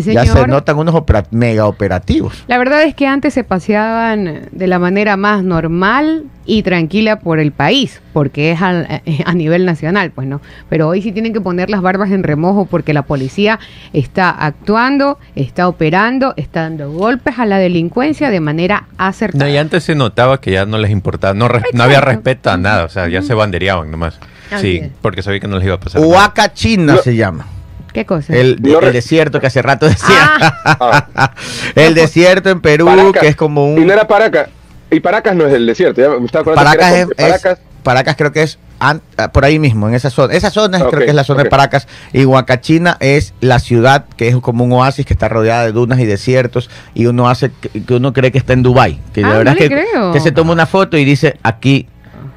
Sí, 0.00 0.12
ya 0.12 0.24
se 0.24 0.46
notan 0.46 0.78
unos 0.78 0.94
opera- 0.94 1.24
mega 1.30 1.66
operativos. 1.66 2.44
La 2.46 2.56
verdad 2.58 2.82
es 2.82 2.94
que 2.94 3.06
antes 3.06 3.34
se 3.34 3.44
paseaban 3.44 4.48
de 4.50 4.66
la 4.66 4.78
manera 4.78 5.16
más 5.16 5.42
normal 5.44 6.24
y 6.46 6.62
tranquila 6.62 7.20
por 7.20 7.38
el 7.38 7.52
país, 7.52 8.00
porque 8.12 8.50
es 8.52 8.62
al- 8.62 9.02
a, 9.26 9.34
nivel 9.34 9.64
nacional, 9.66 10.10
pues 10.10 10.26
no. 10.26 10.40
Pero 10.68 10.88
hoy 10.88 11.02
sí 11.02 11.12
tienen 11.12 11.32
que 11.32 11.40
poner 11.40 11.70
las 11.70 11.82
barbas 11.82 12.10
en 12.10 12.22
remojo 12.22 12.64
porque 12.66 12.92
la 12.94 13.02
policía 13.02 13.58
está 13.92 14.30
actuando, 14.30 15.18
está 15.36 15.68
operando, 15.68 16.34
está 16.36 16.62
dando 16.62 16.90
golpes 16.90 17.38
a 17.38 17.46
la 17.46 17.58
delincuencia 17.58 18.30
de 18.30 18.40
manera 18.40 18.84
acertada. 18.98 19.44
No, 19.44 19.50
y 19.50 19.56
antes 19.56 19.84
se 19.84 19.94
notaba 19.94 20.40
que 20.40 20.52
ya 20.52 20.64
no 20.66 20.78
les 20.78 20.90
importaba, 20.90 21.34
no, 21.34 21.48
res- 21.48 21.64
no 21.74 21.82
había 21.84 22.00
respeto 22.00 22.50
a 22.50 22.56
nada, 22.56 22.84
o 22.84 22.88
sea, 22.88 23.08
ya 23.08 23.22
se 23.22 23.34
bandereaban 23.34 23.90
nomás. 23.90 24.18
Así 24.50 24.72
Sí, 24.72 24.76
es. 24.84 24.90
porque 25.00 25.22
sabía 25.22 25.40
que 25.40 25.48
no 25.48 25.56
les 25.56 25.64
iba 25.66 25.76
a 25.76 25.80
pasar. 25.80 26.00
nada. 26.00 26.12
Huaca 26.12 26.52
China 26.52 26.94
No. 26.94 26.98
se 27.02 27.16
llama. 27.16 27.46
¿Qué 27.92 28.06
cosa? 28.06 28.34
El, 28.34 28.58
No 28.62 28.78
el 28.78 28.86
re- 28.86 28.92
desierto 28.92 29.40
que 29.40 29.46
hace 29.46 29.62
rato 29.62 29.86
decía. 29.88 30.54
Ah, 30.64 31.32
el 31.74 31.94
desierto 31.94 32.50
en 32.50 32.60
Perú, 32.60 32.86
Paracas. 32.86 33.20
que 33.22 33.28
es 33.28 33.36
como 33.36 33.68
y 33.76 33.80
un. 33.80 33.86
no 33.86 33.92
era 33.92 34.06
Paracas. 34.06 34.48
Y 34.90 35.00
Paracas 35.00 35.34
no 35.34 35.46
es 35.46 35.52
del 35.52 35.66
desierto, 35.66 36.00
ya 36.02 36.08
me 36.10 36.26
estaba 36.26 36.42
acordando 36.42 36.70
que 36.70 36.76
Paracas 36.78 36.92
era 36.92 37.02
es, 37.02 37.08
Paracas. 37.16 37.58
es- 37.58 37.64
Paracas 37.82 38.16
creo 38.16 38.30
que 38.30 38.42
es 38.42 38.58
an- 38.78 39.02
ah, 39.16 39.32
por 39.32 39.44
ahí 39.44 39.58
mismo, 39.58 39.88
en 39.88 39.94
esa 39.94 40.08
zona. 40.10 40.34
Esa 40.34 40.50
zona 40.50 40.78
creo 40.78 41.00
que 41.00 41.06
es 41.08 41.14
la 41.14 41.24
zona 41.24 41.42
de. 41.42 41.50
Paracas. 41.50 41.88
Y 42.12 42.24
Huacachina 42.24 42.96
es 43.00 43.34
la 43.40 43.58
ciudad 43.58 44.04
que 44.16 44.28
es 44.28 44.36
como 44.36 44.64
un 44.64 44.72
oasis 44.72 45.04
que 45.04 45.12
está 45.14 45.28
rodeada 45.28 45.64
de 45.64 45.72
dunas 45.72 45.98
y 45.98 46.04
desiertos. 46.06 46.70
Y 46.94 47.06
uno 47.06 47.28
hace 47.28 47.50
que, 47.50 47.94
uno 47.94 48.12
cree 48.12 48.30
que 48.30 48.38
está 48.38 48.52
en 48.52 48.62
Dubai 48.62 49.00
Que 49.12 49.22
la 49.22 49.28
Ah, 49.30 49.38
verdad 49.38 49.44
no 49.54 49.58
es 49.58 49.60
le 49.60 49.68
que, 49.68 49.74
creo. 49.90 50.12
que 50.12 50.20
se 50.20 50.30
toma 50.30 50.52
una 50.52 50.66
foto 50.66 50.96
y 50.96 51.04
dice 51.04 51.36
aquí. 51.42 51.88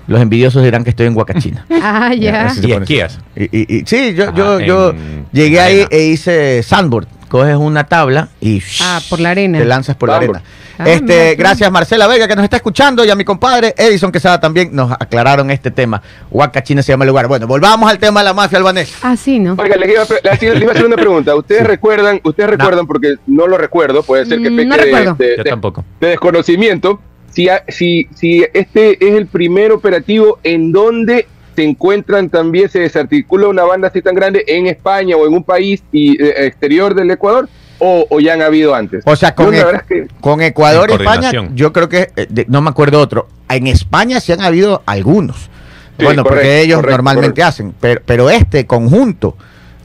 Los 0.07 0.21
envidiosos 0.21 0.63
dirán 0.63 0.83
que 0.83 0.91
estoy 0.91 1.07
en 1.07 1.15
Huacachina. 1.17 1.65
ah, 1.81 2.13
ya. 2.13 2.49
se 2.49 2.67
Y 2.67 2.71
esquías. 2.73 3.19
Y, 3.35 3.43
y- 3.43 3.77
y- 3.79 3.83
sí, 3.85 4.13
yo, 4.13 4.25
Ajá, 4.25 4.33
yo, 4.35 4.59
yo 4.59 4.89
en 4.91 5.25
llegué 5.31 5.59
ahí 5.59 5.85
e 5.89 6.05
hice 6.05 6.61
sandboard. 6.63 7.07
Coges 7.27 7.55
una 7.55 7.85
tabla 7.85 8.29
y 8.39 8.61
Ah, 8.81 9.01
por 9.09 9.19
la 9.19 9.31
arena. 9.31 9.57
te 9.57 9.65
lanzas 9.65 9.95
por 9.95 10.09
la 10.09 10.17
arena. 10.17 10.41
Ah, 10.77 10.89
este, 10.89 11.35
gracias 11.35 11.71
Marcela 11.71 12.05
Vega 12.05 12.27
que 12.27 12.35
nos 12.35 12.43
está 12.43 12.57
escuchando 12.57 13.03
y 13.05 13.09
a 13.09 13.15
mi 13.15 13.23
compadre 13.23 13.73
Edison 13.77 14.11
Quesada 14.11 14.39
también 14.41 14.69
nos 14.73 14.91
aclararon 14.91 15.49
este 15.49 15.71
tema. 15.71 16.01
Huacachina 16.29 16.83
se 16.83 16.91
llama 16.91 17.05
el 17.05 17.09
lugar. 17.09 17.27
Bueno, 17.27 17.47
volvamos 17.47 17.89
al 17.89 17.97
tema 17.97 18.19
de 18.19 18.25
la 18.25 18.33
mafia 18.33 18.57
albanesa. 18.59 18.95
Ah, 19.01 19.15
sí, 19.17 19.39
¿no? 19.39 19.55
Oiga, 19.57 19.75
les 19.77 19.89
iba, 19.89 20.03
a, 20.03 20.05
les 20.35 20.43
iba 20.61 20.69
a 20.71 20.73
hacer 20.73 20.85
una 20.85 20.97
pregunta. 20.97 21.33
¿Ustedes 21.37 21.65
recuerdan, 21.65 22.19
ustedes 22.23 22.49
recuerdan, 22.49 22.85
porque 22.87 23.15
no 23.25 23.47
lo 23.47 23.57
recuerdo, 23.57 24.03
puede 24.03 24.25
ser 24.25 24.41
que 24.41 24.49
Mm, 24.51 24.55
peque 24.57 24.67
no 24.67 24.75
de- 24.77 24.81
recuerdo. 24.83 25.15
de- 25.17 25.37
Yo 25.37 25.43
de- 25.43 25.49
tampoco. 25.49 25.83
de 26.01 26.07
desconocimiento, 26.09 26.99
si, 27.35 27.47
si, 27.67 28.07
si 28.15 28.45
este 28.53 28.93
es 29.05 29.13
el 29.15 29.27
primer 29.27 29.71
operativo 29.71 30.39
en 30.43 30.71
donde 30.71 31.27
se 31.55 31.63
encuentran 31.63 32.29
también, 32.29 32.69
se 32.69 32.79
desarticula 32.79 33.47
una 33.47 33.63
banda 33.63 33.89
así 33.89 34.01
tan 34.01 34.15
grande 34.15 34.43
en 34.47 34.67
España 34.67 35.15
o 35.15 35.27
en 35.27 35.33
un 35.33 35.43
país 35.43 35.83
y, 35.91 36.21
eh, 36.21 36.45
exterior 36.47 36.95
del 36.95 37.11
Ecuador, 37.11 37.47
o, 37.79 38.07
o 38.09 38.19
ya 38.19 38.33
han 38.33 38.41
habido 38.41 38.73
antes. 38.73 39.03
O 39.05 39.15
sea, 39.15 39.35
con, 39.35 39.51
la 39.51 39.57
e- 39.59 39.63
verdad 39.65 39.81
es 39.81 39.87
que- 39.87 40.07
con 40.21 40.41
Ecuador 40.41 40.89
España, 40.91 41.31
yo 41.53 41.71
creo 41.73 41.89
que, 41.89 42.09
eh, 42.15 42.27
de- 42.29 42.45
no 42.47 42.61
me 42.61 42.69
acuerdo 42.69 42.99
otro. 42.99 43.27
En 43.49 43.67
España 43.67 44.19
sí 44.21 44.31
han 44.31 44.41
habido 44.41 44.81
algunos. 44.85 45.49
Sí, 45.97 46.03
bueno, 46.03 46.23
porque 46.23 46.61
ellos 46.61 46.77
correcto, 46.77 46.91
normalmente 46.97 47.41
correcto. 47.41 47.47
hacen. 47.47 47.73
Pero, 47.79 48.01
pero 48.05 48.29
este 48.29 48.65
conjunto 48.65 49.37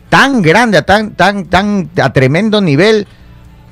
tan 0.08 0.42
grande, 0.42 0.78
a 0.78 0.82
tan, 0.82 1.12
tan, 1.12 1.44
tan 1.46 1.88
a 2.02 2.12
tremendo 2.12 2.60
nivel 2.60 3.06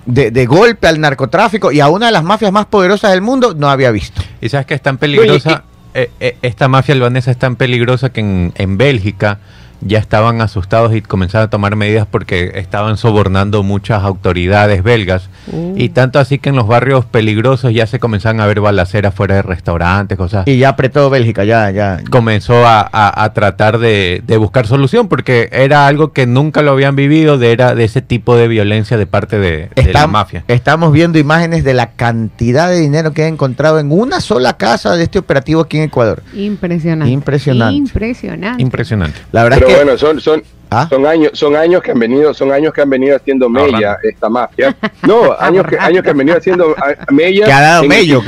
de, 0.09 0.31
de 0.31 0.47
golpe 0.47 0.88
al 0.88 1.01
narcotráfico 1.01 1.71
y 1.71 1.81
a 1.81 1.88
una 1.88 2.07
de 2.07 2.12
las 2.12 2.25
mafias 2.25 2.51
más 2.51 2.66
poderosas 2.66 3.11
del 3.12 3.21
mundo, 3.21 3.55
no 3.55 3.68
había 3.68 3.90
visto. 3.90 4.23
Y 4.40 4.49
sabes 4.49 4.66
que 4.66 4.75
es 4.75 4.81
tan 4.81 4.97
peligrosa, 4.97 5.64
eh, 5.92 6.11
eh, 6.18 6.38
esta 6.40 6.66
mafia 6.66 6.94
albanesa 6.94 7.31
es 7.31 7.37
tan 7.37 7.57
peligrosa 7.57 8.11
que 8.11 8.21
en, 8.21 8.53
en 8.57 8.79
Bélgica 8.79 9.38
ya 9.81 9.99
estaban 9.99 10.41
asustados 10.41 10.95
y 10.95 11.03
comenzaron 11.03 11.47
a 11.47 11.51
tomar 11.51 11.77
medidas 11.77 12.07
porque 12.11 12.53
estaban 12.57 12.97
sobornando 12.97 13.62
muchas 13.62 14.03
autoridades 14.03 14.83
belgas. 14.83 15.29
Uh. 15.53 15.75
Y 15.77 15.91
tanto 15.91 16.19
así 16.19 16.38
que 16.38 16.49
en 16.49 16.57
los 16.57 16.67
barrios 16.67 17.05
peligrosos 17.05 17.73
ya 17.73 17.87
se 17.87 17.99
comenzaban 17.99 18.41
a 18.41 18.47
ver 18.47 18.61
balaceras 18.61 19.14
fuera 19.14 19.37
de 19.37 19.43
restaurantes, 19.43 20.19
cosas. 20.19 20.47
Y 20.49 20.59
ya 20.59 20.71
apretó 20.71 21.09
Bélgica, 21.11 21.45
ya, 21.45 21.71
ya. 21.71 22.01
comenzó 22.11 22.67
a, 22.67 22.81
a- 22.93 23.25
a 23.25 23.33
tratar 23.33 23.79
de, 23.79 24.23
de 24.27 24.37
buscar 24.37 24.67
solución 24.67 25.09
porque 25.09 25.49
era 25.53 25.87
algo 25.87 26.12
que 26.12 26.27
nunca 26.27 26.62
lo 26.62 26.73
habían 26.73 26.97
vivido, 26.97 27.38
de, 27.38 27.53
era 27.53 27.75
de 27.75 27.85
ese 27.85 28.03
tipo 28.03 28.37
de 28.37 28.49
violencia 28.49 28.97
de 28.97 29.07
parte 29.07 29.38
de, 29.38 29.71
de 29.75 29.93
la 29.93 30.07
mafia. 30.07 30.45
Estamos 30.49 30.93
viendo 30.93 31.19
imágenes 31.19 31.64
de 31.64 31.75
la 31.75 31.91
cantidad 31.93 32.69
de 32.69 32.81
dinero 32.81 33.12
que 33.12 33.23
han 33.25 33.35
encontrado 33.35 33.79
en 33.79 33.93
una 33.93 34.21
sola 34.21 34.57
casa 34.57 34.97
de 34.97 35.05
este 35.05 35.19
operativo 35.19 35.61
aquí 35.62 35.79
en 35.79 35.85
Ecuador. 35.85 36.23
Impresionante. 36.35 37.12
Impresionante. 37.12 37.77
Impresionante. 37.77 38.62
Impresionante. 38.62 39.19
La 39.33 39.43
verdad 39.45 39.59
Pero 39.59 39.67
que 39.68 39.74
bueno, 39.76 39.96
son, 39.98 40.20
son, 40.20 40.42
¿Ah? 40.70 40.87
son 40.90 41.07
años, 41.07 41.31
son 41.35 41.57
años 41.57 41.83
que 41.83 41.92
han 41.92 41.98
venido, 41.98 42.35
son 42.35 42.52
años 42.52 42.72
que 42.74 42.83
han 42.83 42.90
venido 42.90 43.16
haciendo 43.16 43.48
mella 43.48 43.92
Ahorrando. 43.92 43.98
esta 44.09 44.28
mafia. 44.28 44.76
No, 45.07 45.33
años 45.38 45.66
que, 45.66 45.78
años 45.78 46.02
que 46.02 46.11
han 46.11 46.18
venido 46.18 46.37
haciendo 46.37 46.74
ah, 46.76 46.94
mella. 47.11 47.46
Que 47.46 47.52
ha 47.52 47.61
dado 47.61 47.85
en 47.85 47.92
el 47.92 47.98
mello, 47.98 48.22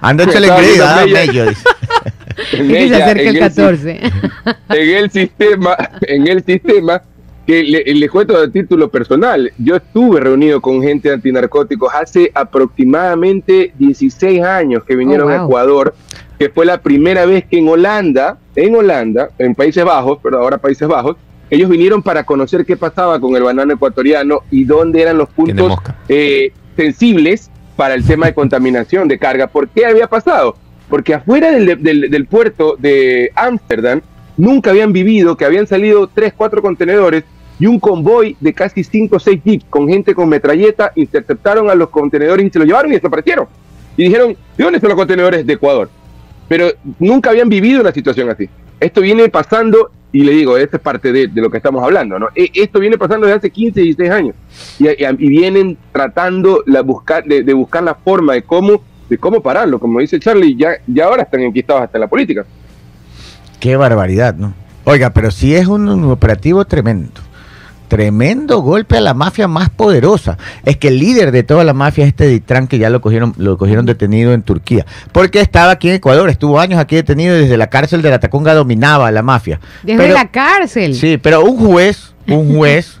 ando 0.00 0.22
hecho 0.24 0.38
el 0.38 0.44
Estaba 0.44 0.62
ingreso, 0.62 0.84
viendo 0.84 0.86
ah, 0.86 1.04
mella- 1.04 1.44
mello, 1.44 1.52
se 2.88 3.02
acerca 3.02 3.22
en 3.22 3.28
el 3.28 3.28
el 3.28 3.32
si- 3.34 3.38
14. 3.38 4.00
en 4.70 4.96
el 4.96 5.10
sistema, 5.10 5.76
en 6.02 6.28
el 6.28 6.44
sistema, 6.44 7.02
que 7.46 7.62
le, 7.64 7.82
le 7.94 8.08
cuento 8.10 8.38
de 8.40 8.48
título 8.50 8.90
personal, 8.90 9.50
yo 9.58 9.76
estuve 9.76 10.20
reunido 10.20 10.60
con 10.60 10.82
gente 10.82 11.10
antinarcóticos 11.12 11.92
hace 11.94 12.30
aproximadamente 12.34 13.72
16 13.78 14.42
años 14.42 14.84
que 14.84 14.94
vinieron 14.94 15.30
Oh, 15.30 15.32
a. 15.32 15.44
Ecuador, 15.44 15.94
que 16.38 16.48
fue 16.50 16.64
la 16.66 16.80
primera 16.80 17.26
vez 17.26 17.44
que 17.50 17.58
en 17.58 17.68
Holanda, 17.68 18.38
en 18.54 18.74
Holanda, 18.76 19.30
en 19.38 19.54
Países 19.54 19.84
Bajos, 19.84 20.18
pero 20.22 20.38
ahora 20.38 20.58
Países 20.58 20.86
Bajos, 20.86 21.16
ellos 21.50 21.68
vinieron 21.68 22.02
para 22.02 22.24
conocer 22.24 22.64
qué 22.66 22.76
pasaba 22.76 23.18
con 23.20 23.34
el 23.34 23.42
banano 23.42 23.72
ecuatoriano 23.72 24.40
y 24.50 24.64
dónde 24.64 25.00
eran 25.02 25.16
los 25.18 25.28
puntos 25.30 25.72
eh, 26.08 26.52
sensibles 26.76 27.50
para 27.76 27.94
el 27.94 28.04
tema 28.04 28.26
de 28.26 28.34
contaminación 28.34 29.08
de 29.08 29.18
carga. 29.18 29.46
¿Por 29.46 29.68
qué 29.68 29.86
había 29.86 30.06
pasado? 30.08 30.56
Porque 30.88 31.14
afuera 31.14 31.50
del, 31.50 31.82
del- 31.82 32.10
del 32.10 32.26
puerto 32.26 32.76
de 32.78 33.30
Ámsterdam 33.34 34.00
nunca 34.36 34.70
habían 34.70 34.92
vivido 34.92 35.36
que 35.36 35.44
habían 35.44 35.66
salido 35.66 36.06
tres, 36.06 36.32
cuatro 36.36 36.60
contenedores 36.62 37.24
y 37.58 37.66
un 37.66 37.80
convoy 37.80 38.36
de 38.40 38.52
casi 38.52 38.84
cinco 38.84 39.16
o 39.16 39.18
seis 39.18 39.40
jeeps 39.44 39.64
con 39.68 39.88
gente 39.88 40.14
con 40.14 40.28
metralleta 40.28 40.92
interceptaron 40.94 41.68
a 41.70 41.74
los 41.74 41.88
contenedores 41.88 42.46
y 42.46 42.50
se 42.50 42.58
los 42.58 42.68
llevaron 42.68 42.90
y 42.92 42.94
desaparecieron. 42.94 43.46
Y 43.96 44.04
dijeron, 44.04 44.36
¿de 44.56 44.64
dónde 44.64 44.78
son 44.80 44.90
los 44.90 44.96
contenedores 44.98 45.44
de 45.46 45.52
Ecuador? 45.54 45.90
Pero 46.48 46.68
nunca 46.98 47.30
habían 47.30 47.48
vivido 47.48 47.80
una 47.80 47.92
situación 47.92 48.30
así. 48.30 48.48
Esto 48.80 49.00
viene 49.00 49.28
pasando, 49.28 49.90
y 50.12 50.22
le 50.24 50.32
digo, 50.32 50.56
esta 50.56 50.76
es 50.78 50.82
parte 50.82 51.12
de, 51.12 51.26
de 51.28 51.40
lo 51.42 51.50
que 51.50 51.58
estamos 51.58 51.82
hablando, 51.82 52.18
¿no? 52.18 52.28
E- 52.34 52.50
Esto 52.54 52.80
viene 52.80 52.96
pasando 52.96 53.26
desde 53.26 53.38
hace 53.38 53.50
15, 53.50 53.80
16 53.80 54.10
años. 54.10 54.34
Y, 54.78 54.88
y- 54.88 55.28
vienen 55.28 55.76
tratando 55.92 56.62
la 56.66 56.80
buscar, 56.82 57.24
de, 57.24 57.42
de 57.42 57.52
buscar 57.52 57.82
la 57.82 57.94
forma 57.94 58.32
de 58.34 58.42
cómo, 58.42 58.82
de 59.10 59.18
cómo 59.18 59.42
pararlo. 59.42 59.78
Como 59.78 60.00
dice 60.00 60.18
Charlie, 60.18 60.56
ya, 60.56 60.70
ya 60.86 61.04
ahora 61.06 61.24
están 61.24 61.40
enquistados 61.40 61.82
hasta 61.82 61.98
la 61.98 62.06
política. 62.06 62.44
Qué 63.60 63.76
barbaridad, 63.76 64.34
¿no? 64.36 64.54
Oiga, 64.84 65.10
pero 65.10 65.30
sí 65.30 65.54
es 65.54 65.66
un 65.66 66.04
operativo 66.04 66.64
tremendo. 66.64 67.20
Tremendo 67.88 68.58
golpe 68.60 68.96
a 68.98 69.00
la 69.00 69.14
mafia 69.14 69.48
más 69.48 69.70
poderosa. 69.70 70.36
Es 70.64 70.76
que 70.76 70.88
el 70.88 70.98
líder 70.98 71.32
de 71.32 71.42
toda 71.42 71.64
la 71.64 71.72
mafia 71.72 72.04
es 72.04 72.08
este 72.08 72.28
Ditran 72.28 72.66
que 72.68 72.78
ya 72.78 72.90
lo 72.90 73.00
cogieron, 73.00 73.34
lo 73.38 73.56
cogieron 73.58 73.86
detenido 73.86 74.32
en 74.34 74.42
Turquía. 74.42 74.84
Porque 75.10 75.40
estaba 75.40 75.72
aquí 75.72 75.88
en 75.88 75.94
Ecuador, 75.96 76.28
estuvo 76.28 76.60
años 76.60 76.78
aquí 76.78 76.96
detenido 76.96 77.36
y 77.36 77.40
desde 77.40 77.56
la 77.56 77.68
cárcel 77.68 78.02
de 78.02 78.10
la 78.10 78.20
Tacunga 78.20 78.54
dominaba 78.54 79.08
a 79.08 79.10
la 79.10 79.22
mafia. 79.22 79.58
Desde 79.82 79.98
Pero- 80.02 80.14
la 80.14 80.30
cárcel. 80.30 80.94
Sí, 80.94 81.18
pero 81.18 81.42
un 81.42 81.56
juez, 81.56 82.14
un 82.28 82.54
juez, 82.56 82.98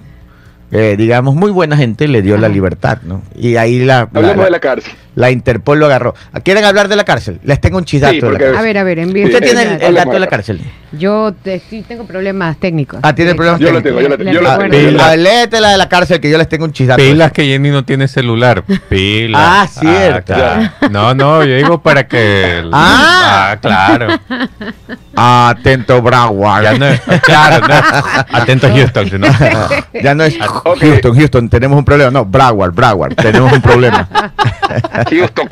eh, 0.70 0.96
digamos, 0.98 1.34
muy 1.34 1.50
buena 1.50 1.76
gente, 1.76 2.08
le 2.08 2.20
dio 2.22 2.36
la 2.36 2.48
libertad, 2.48 2.98
¿no? 3.02 3.22
Y 3.36 3.56
ahí 3.56 3.78
la, 3.80 4.08
la, 4.12 4.20
Hablemos 4.20 4.36
la- 4.38 4.44
de 4.44 4.50
la 4.50 4.60
cárcel. 4.60 4.92
La 5.14 5.30
Interpol 5.30 5.78
lo 5.80 5.86
agarró. 5.86 6.14
¿Quieren 6.44 6.64
hablar 6.64 6.88
de 6.88 6.96
la 6.96 7.04
cárcel? 7.04 7.40
Les 7.42 7.60
tengo 7.60 7.78
un 7.78 7.84
chidato 7.84 8.12
Sí, 8.14 8.20
de 8.20 8.26
la 8.26 8.28
porque- 8.30 8.44
cárcel. 8.44 8.58
A 8.58 8.62
ver, 8.62 8.78
a 8.78 8.82
ver, 8.84 8.98
envíe. 9.00 9.24
Usted 9.24 9.38
Sí, 9.38 9.44
tiene 9.54 9.78
el, 9.86 9.94
dato 9.94 10.10
de 10.12 10.18
la 10.20 10.26
cárcel. 10.26 10.60
Yo 10.92 11.34
te- 11.42 11.60
sí 11.60 11.84
tengo 11.86 12.04
problemas 12.06 12.56
técnicos. 12.58 13.00
Ah, 13.02 13.14
¿tiene 13.14 13.34
problemas 13.34 13.60
Yo 13.60 13.72
lo 13.72 13.82
tengo, 13.82 14.00
yo 14.00 14.08
lo 14.08 14.16
le- 14.16 14.24
tengo, 14.24 14.30
yo 14.32 14.40
la 15.60 15.70
de 15.70 15.76
la 15.76 15.88
cárcel 15.88 16.20
que 16.20 16.30
yo 16.30 16.38
les 16.38 16.48
tengo 16.48 16.64
un 16.64 16.72
chidato. 16.72 17.02
Pilas 17.02 17.32
que 17.32 17.44
Jenny 17.44 17.70
no 17.70 17.84
tiene 17.84 18.08
celular. 18.08 18.62
Pilas. 18.88 19.42
Ah, 19.44 19.66
cierto. 19.68 20.34
claro. 20.34 20.70
No, 20.90 21.14
no, 21.14 21.44
yo 21.44 21.54
digo 21.56 21.82
para 21.82 22.06
que. 22.06 22.62
Ah. 22.72 23.56
claro. 23.60 24.08
Atento, 25.14 26.00
Broward. 26.00 26.62
Ya 26.64 26.74
no 26.78 26.86
es- 26.86 27.00
claro, 27.22 27.66
no 27.66 27.74
es- 27.74 27.82
Atento, 28.32 28.68
Houston. 28.68 29.08
Ya 30.02 30.14
no 30.14 30.24
es. 30.24 30.36
Houston, 30.80 31.16
Houston, 31.16 31.48
tenemos 31.48 31.78
un 31.78 31.84
problema. 31.84 32.10
No, 32.10 32.24
Broward, 32.24 32.72
Broward, 32.72 33.14
tenemos 33.14 33.52
un 33.52 33.60
problema. 33.60 34.08
Houston. 35.10 35.48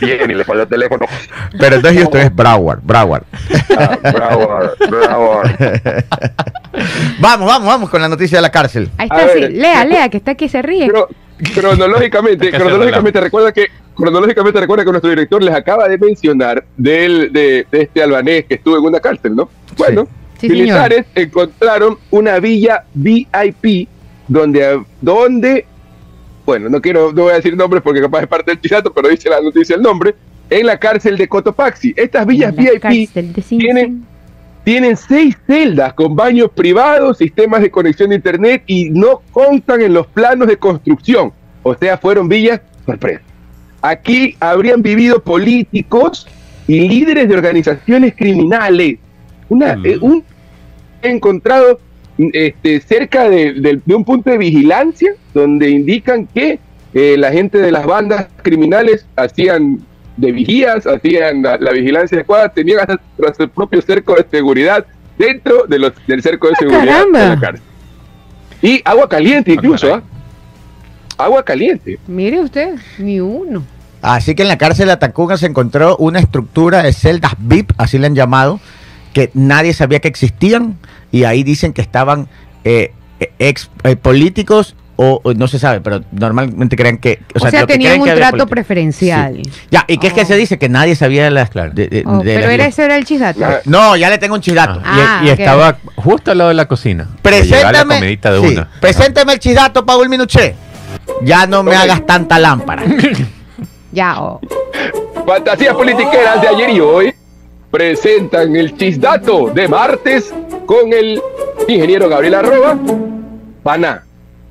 Bien, 0.00 0.30
y 0.30 0.34
le 0.34 0.44
falló 0.44 0.62
el 0.62 0.68
teléfono. 0.68 1.06
Pero 1.58 1.76
entonces 1.76 2.00
Houston 2.02 2.20
es 2.20 2.34
Broward, 2.34 2.80
Broward. 2.82 3.22
Ah, 3.78 3.98
bravo, 4.12 4.58
bravo. 4.90 5.42
Vamos, 7.20 7.46
vamos, 7.46 7.66
vamos 7.66 7.90
con 7.90 8.00
la 8.00 8.08
noticia 8.08 8.38
de 8.38 8.42
la 8.42 8.50
cárcel. 8.50 8.90
Ahí 8.98 9.08
A 9.10 9.16
está, 9.20 9.32
sí. 9.34 9.40
ver, 9.40 9.52
Lea, 9.52 9.84
yo- 9.84 9.90
lea, 9.90 10.08
que 10.08 10.16
está 10.18 10.32
aquí 10.32 10.48
se 10.48 10.62
ríe. 10.62 10.86
Pero 10.86 11.08
cronológicamente, 11.54 12.50
cronológicamente 12.50 13.20
recuerda 13.20 13.52
que 13.52 13.66
cronológicamente 13.94 14.60
recuerda 14.60 14.84
que 14.84 14.90
nuestro 14.90 15.10
director 15.10 15.42
les 15.42 15.54
acaba 15.54 15.88
de 15.88 15.98
mencionar 15.98 16.64
del, 16.76 17.32
de, 17.32 17.66
de 17.70 17.82
este 17.82 18.02
albanés 18.02 18.44
que 18.46 18.54
estuvo 18.54 18.76
en 18.78 18.84
una 18.84 19.00
cárcel, 19.00 19.34
¿no? 19.34 19.48
Bueno, 19.76 20.06
Sí, 20.40 20.48
militares 20.48 21.04
encontraron 21.16 21.98
una 22.10 22.38
villa 22.38 22.84
VIP 22.94 23.88
donde, 24.28 24.80
donde, 25.00 25.66
bueno, 26.48 26.70
no 26.70 26.80
quiero, 26.80 27.12
no 27.12 27.24
voy 27.24 27.32
a 27.32 27.34
decir 27.34 27.54
nombres 27.54 27.82
porque 27.82 28.00
capaz 28.00 28.22
es 28.22 28.26
parte 28.26 28.52
del 28.52 28.58
chisato, 28.62 28.90
pero 28.94 29.06
dice 29.10 29.28
la 29.28 29.38
noticia 29.42 29.76
el 29.76 29.82
nombre, 29.82 30.14
en 30.48 30.64
la 30.64 30.78
cárcel 30.78 31.18
de 31.18 31.28
Cotopaxi. 31.28 31.92
Estas 31.94 32.26
villas 32.26 32.54
La 32.56 32.62
VIP 32.62 33.10
tienen- 33.58 34.02
tienen 34.64 34.96
seis 34.96 35.36
celdas 35.46 35.92
con 35.92 36.16
baños 36.16 36.50
privados, 36.54 37.18
sistemas 37.18 37.60
de 37.60 37.70
conexión 37.70 38.08
de 38.08 38.16
internet 38.16 38.62
y 38.66 38.88
no 38.88 39.20
contan 39.30 39.82
en 39.82 39.92
los 39.92 40.06
planos 40.06 40.48
de 40.48 40.56
construcción. 40.56 41.32
O 41.62 41.74
sea, 41.74 41.98
fueron 41.98 42.28
villas 42.30 42.62
sorpresa. 42.86 43.20
Aquí 43.82 44.34
habrían 44.40 44.80
vivido 44.80 45.22
políticos 45.22 46.26
y 46.66 46.80
líderes 46.88 47.28
de 47.28 47.34
organizaciones 47.34 48.14
criminales. 48.16 48.96
Una, 49.50 49.76
Mm. 49.76 49.86
eh, 49.86 49.98
un 50.00 50.24
he 51.02 51.10
encontrado 51.10 51.78
este, 52.32 52.80
cerca 52.80 53.28
de, 53.28 53.52
de- 53.54 53.80
de 53.84 53.94
un 53.94 54.04
punto 54.04 54.30
de 54.30 54.38
vigilancia 54.38 55.12
donde 55.34 55.70
indican 55.70 56.26
que 56.26 56.58
eh, 56.94 57.16
la 57.18 57.30
gente 57.32 57.58
de 57.58 57.70
las 57.70 57.86
bandas 57.86 58.26
criminales 58.42 59.06
hacían 59.16 59.80
de 60.16 60.32
vigías, 60.32 60.86
hacían 60.86 61.42
la, 61.42 61.58
la 61.58 61.70
vigilancia 61.72 62.16
adecuada, 62.16 62.48
tenían 62.48 62.80
hasta 62.80 63.34
su 63.34 63.48
propio 63.48 63.80
cerco 63.82 64.14
de 64.16 64.26
seguridad 64.30 64.84
dentro 65.16 65.64
de 65.68 65.78
los, 65.78 65.92
del 66.06 66.22
cerco 66.22 66.48
de 66.48 66.56
seguridad 66.56 66.84
caramba. 66.86 67.18
de 67.20 67.28
la 67.28 67.40
cárcel. 67.40 67.62
Y 68.62 68.82
agua 68.84 69.08
caliente 69.08 69.52
incluso, 69.52 69.86
caray. 69.88 70.02
¿ah? 71.16 71.24
Agua 71.24 71.44
caliente. 71.44 71.98
Mire 72.06 72.40
usted, 72.40 72.74
ni 72.98 73.20
uno. 73.20 73.62
Así 74.02 74.34
que 74.34 74.42
en 74.42 74.48
la 74.48 74.58
cárcel 74.58 74.86
de 74.86 74.92
Atacunga 74.92 75.36
se 75.36 75.46
encontró 75.46 75.96
una 75.96 76.20
estructura 76.20 76.82
de 76.82 76.92
celdas 76.92 77.32
VIP, 77.38 77.72
así 77.76 77.98
le 77.98 78.06
han 78.06 78.14
llamado, 78.14 78.60
que 79.12 79.30
nadie 79.34 79.72
sabía 79.72 80.00
que 80.00 80.08
existían 80.08 80.78
y 81.12 81.24
ahí 81.24 81.42
dicen 81.42 81.72
que 81.72 81.80
estaban 81.82 82.28
eh, 82.64 82.92
eh, 83.20 83.32
ex 83.38 83.70
eh, 83.84 83.96
políticos 83.96 84.74
o, 85.00 85.20
o 85.22 85.32
no 85.32 85.46
se 85.46 85.60
sabe, 85.60 85.80
pero 85.80 86.02
normalmente 86.10 86.74
creen 86.74 86.98
que... 86.98 87.20
O, 87.36 87.48
sea, 87.48 87.60
lo 87.60 87.66
tenían 87.68 88.00
un 88.00 88.06
que 88.06 88.14
trato 88.14 88.48
preferencial. 88.48 89.36
Sí. 89.44 89.50
Ya, 89.70 89.84
¿y 89.86 89.98
qué 89.98 90.08
es 90.08 90.12
que 90.12 90.22
Oh. 90.22 90.26
se 90.26 90.36
dice? 90.36 90.58
Que 90.58 90.68
nadie 90.68 90.96
sabía 90.96 91.22
de 91.22 91.30
las... 91.30 91.50
Claro. 91.50 91.70
de- 91.72 91.86
de- 91.86 92.02
Oh, 92.04 92.18
de 92.18 92.34
pero 92.34 92.46
las- 92.46 92.54
era 92.54 92.66
ese 92.66 92.84
era 92.84 92.96
el 92.96 93.04
chisato. 93.04 93.44
Ah, 93.44 93.58
No, 93.64 93.94
ya 93.96 94.10
le 94.10 94.18
tengo 94.18 94.34
un 94.34 94.40
chidato. 94.40 94.82
Ah, 94.84 95.20
y 95.24 95.28
estaba 95.28 95.78
justo 95.94 96.32
al 96.32 96.38
lado 96.38 96.48
de 96.48 96.54
la 96.54 96.66
cocina. 96.66 97.04
La 97.12 97.22
Preséntame, 97.22 97.94
comidita 97.94 98.32
de 98.32 98.40
sí, 98.40 98.54
una. 98.54 98.68
preséntame 98.80 99.32
el 99.34 99.38
chidato, 99.38 99.86
Paul 99.86 100.08
Minuché. 100.08 100.56
Ya 101.22 101.46
no 101.46 101.62
me 101.62 101.76
hagas 101.76 102.04
tanta 102.04 102.38
lámpara. 102.40 102.82
Ya, 103.92 104.20
oh. 104.20 104.38
Fantasías 105.26 105.74
politiqueras 105.74 106.42
de 106.42 106.48
ayer 106.48 106.70
y 106.70 106.80
hoy 106.80 107.14
presentan 107.70 108.54
el 108.56 108.76
chisdato 108.76 109.50
de 109.50 109.68
martes 109.68 110.32
con 110.66 110.92
el 110.92 111.20
ingeniero 111.66 112.08
Gabriel 112.08 112.34
Arroba. 112.34 112.78
Pana, 113.62 114.04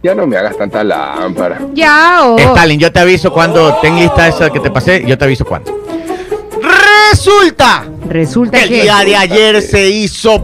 ya 0.04 0.14
no 0.14 0.28
me 0.28 0.38
hagas 0.38 0.58
tanta 0.58 0.84
lámpara. 0.84 1.60
Ya, 1.74 2.20
oh. 2.24 2.38
Stalin, 2.38 2.80
yo 2.80 2.92
te 2.92 3.00
aviso 3.00 3.32
cuando 3.32 3.76
ten 3.82 3.96
lista 3.96 4.28
esa 4.28 4.50
que 4.50 4.60
te 4.60 4.70
pasé, 4.70 5.04
yo 5.06 5.18
te 5.18 5.26
aviso 5.26 5.46
cuándo. 5.46 5.76
Resulta 7.12 7.86
Resulta 8.08 8.58
que 8.58 8.64
el 8.64 8.70
que. 8.70 8.82
día 8.84 9.00
de 9.04 9.16
ayer 9.16 9.62
se 9.62 9.90
hizo 9.90 10.36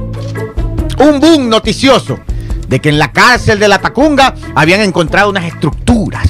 un 1.00 1.20
boom 1.20 1.50
noticioso 1.50 2.20
de 2.68 2.80
que 2.80 2.90
en 2.90 2.98
la 2.98 3.12
cárcel 3.12 3.60
de 3.60 3.68
la 3.68 3.80
Tacunga 3.80 4.34
habían 4.56 4.82
encontrado 4.82 5.30
unas 5.30 5.46
estructuras 5.46 6.30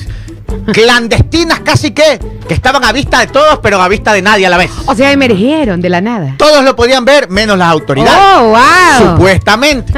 clandestinas 0.71 1.60
casi 1.62 1.91
que 1.91 2.19
que 2.47 2.54
estaban 2.54 2.84
a 2.84 2.91
vista 2.91 3.19
de 3.19 3.28
todos, 3.28 3.60
pero 3.62 3.82
a 3.82 3.88
vista 3.88 4.13
de 4.13 4.21
nadie 4.21 4.45
a 4.45 4.49
la 4.49 4.58
vez. 4.58 4.69
O 4.86 4.95
sea, 4.95 5.12
emergieron 5.12 5.82
de 5.82 5.89
la 5.89 6.02
nada. 6.02 6.36
Todos 6.38 6.63
lo 6.63 6.76
podían 6.76 7.06
ver, 7.06 7.30
menos 7.30 7.58
las 7.58 7.69
autoridades. 7.69 8.19
Oh, 8.38 8.49
wow. 8.49 9.12
Supuestamente. 9.12 9.93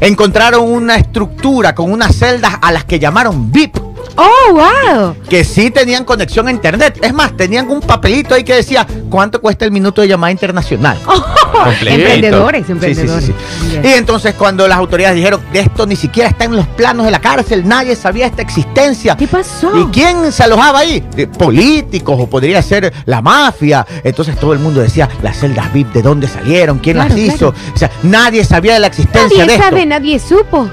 Encontraron 0.00 0.70
una 0.70 0.96
estructura 0.96 1.74
con 1.74 1.90
unas 1.90 2.14
celdas 2.14 2.54
a 2.60 2.72
las 2.72 2.84
que 2.84 2.98
llamaron 2.98 3.50
VIP. 3.50 3.85
Oh, 4.16 4.52
wow. 4.52 5.16
que 5.28 5.44
sí 5.44 5.70
tenían 5.70 6.04
conexión 6.04 6.48
a 6.48 6.50
internet. 6.50 6.98
Es 7.02 7.12
más, 7.12 7.36
tenían 7.36 7.68
un 7.68 7.80
papelito 7.80 8.34
ahí 8.34 8.44
que 8.44 8.54
decía 8.54 8.86
cuánto 9.10 9.40
cuesta 9.40 9.64
el 9.64 9.70
minuto 9.72 10.00
de 10.02 10.08
llamada 10.08 10.30
internacional. 10.30 10.98
Completito. 11.52 11.90
Emprendedores, 11.90 12.66
sí, 12.66 12.72
emprendedores. 12.72 13.24
sí, 13.24 13.34
sí. 13.60 13.80
Ya. 13.82 13.90
Y 13.90 13.94
entonces 13.94 14.34
cuando 14.34 14.66
las 14.68 14.78
autoridades 14.78 15.16
dijeron 15.16 15.40
que 15.52 15.60
esto 15.60 15.86
ni 15.86 15.96
siquiera 15.96 16.28
está 16.28 16.44
en 16.44 16.56
los 16.56 16.66
planos 16.68 17.04
de 17.06 17.10
la 17.12 17.20
cárcel, 17.20 17.66
nadie 17.66 17.96
sabía 17.96 18.26
esta 18.26 18.42
existencia. 18.42 19.16
¿Qué 19.16 19.26
pasó? 19.26 19.76
¿Y 19.78 19.84
quién 19.86 20.30
se 20.32 20.42
alojaba 20.42 20.80
ahí? 20.80 21.02
Eh, 21.16 21.26
Políticos 21.26 22.16
o 22.20 22.26
podría 22.26 22.60
ser 22.62 22.92
la 23.06 23.22
mafia. 23.22 23.86
Entonces 24.04 24.38
todo 24.38 24.52
el 24.52 24.58
mundo 24.58 24.80
decía, 24.80 25.08
las 25.22 25.38
celdas 25.38 25.72
VIP, 25.72 25.92
¿de 25.92 26.02
dónde 26.02 26.28
salieron? 26.28 26.78
¿Quién 26.78 26.96
Claro, 26.96 27.10
las 27.10 27.18
hizo? 27.18 27.48
O 27.74 27.76
sea, 27.78 27.90
nadie 28.02 28.44
sabía 28.44 28.74
de 28.74 28.80
la 28.80 28.86
existencia 28.86 29.28
de 29.40 29.46
Nadie 29.46 29.54
esto. 29.54 29.64
sabe, 29.68 29.86
nadie 29.86 30.18
supo. 30.18 30.68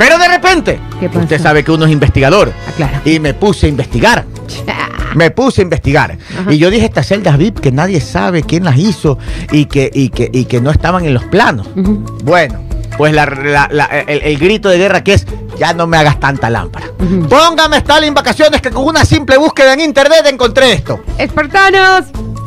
Pero 0.00 0.16
de 0.18 0.28
repente, 0.28 0.80
usted 1.14 1.38
sabe 1.40 1.62
que 1.62 1.70
uno 1.70 1.84
es 1.84 1.92
investigador. 1.92 2.50
Ah. 2.82 3.02
Y 3.04 3.20
me 3.20 3.34
puse 3.34 3.66
a 3.66 3.68
investigar. 3.68 4.24
Me 5.14 5.30
puse 5.32 5.60
a 5.60 5.64
investigar. 5.64 6.16
Ajá. 6.40 6.52
Y 6.52 6.58
yo 6.58 6.70
dije, 6.70 6.86
estas 6.86 7.06
celdas 7.08 7.36
VIP 7.36 7.58
que 7.58 7.72
nadie 7.72 8.00
sabe 8.00 8.44
quién 8.44 8.64
las 8.64 8.78
hizo 8.78 9.18
y 9.50 9.64
que, 9.66 9.90
y 9.92 10.08
que, 10.08 10.30
y 10.32 10.44
que 10.44 10.60
no 10.60 10.70
estaban 10.70 11.04
en 11.04 11.14
los 11.14 11.24
planos. 11.24 11.66
Bueno, 12.22 12.60
pues 12.96 13.12
la- 13.12 13.26
la- 13.26 13.68
la- 13.72 13.86
el, 13.86 14.22
el 14.22 14.38
grito 14.38 14.68
de 14.68 14.78
guerra 14.78 15.02
que 15.02 15.14
es, 15.14 15.26
ya 15.58 15.72
no 15.74 15.88
me 15.88 15.96
hagas 15.96 16.20
tanta 16.20 16.48
lámpara. 16.48 16.86
Póngame 17.28 17.78
Stalin 17.78 18.14
vacaciones 18.14 18.60
que 18.62 18.70
con 18.70 18.84
una 18.84 19.04
simple 19.04 19.36
búsqueda 19.36 19.72
en 19.74 19.80
internet 19.80 20.24
encontré 20.26 20.72
esto. 20.74 21.00
Espartanos. 21.18 22.04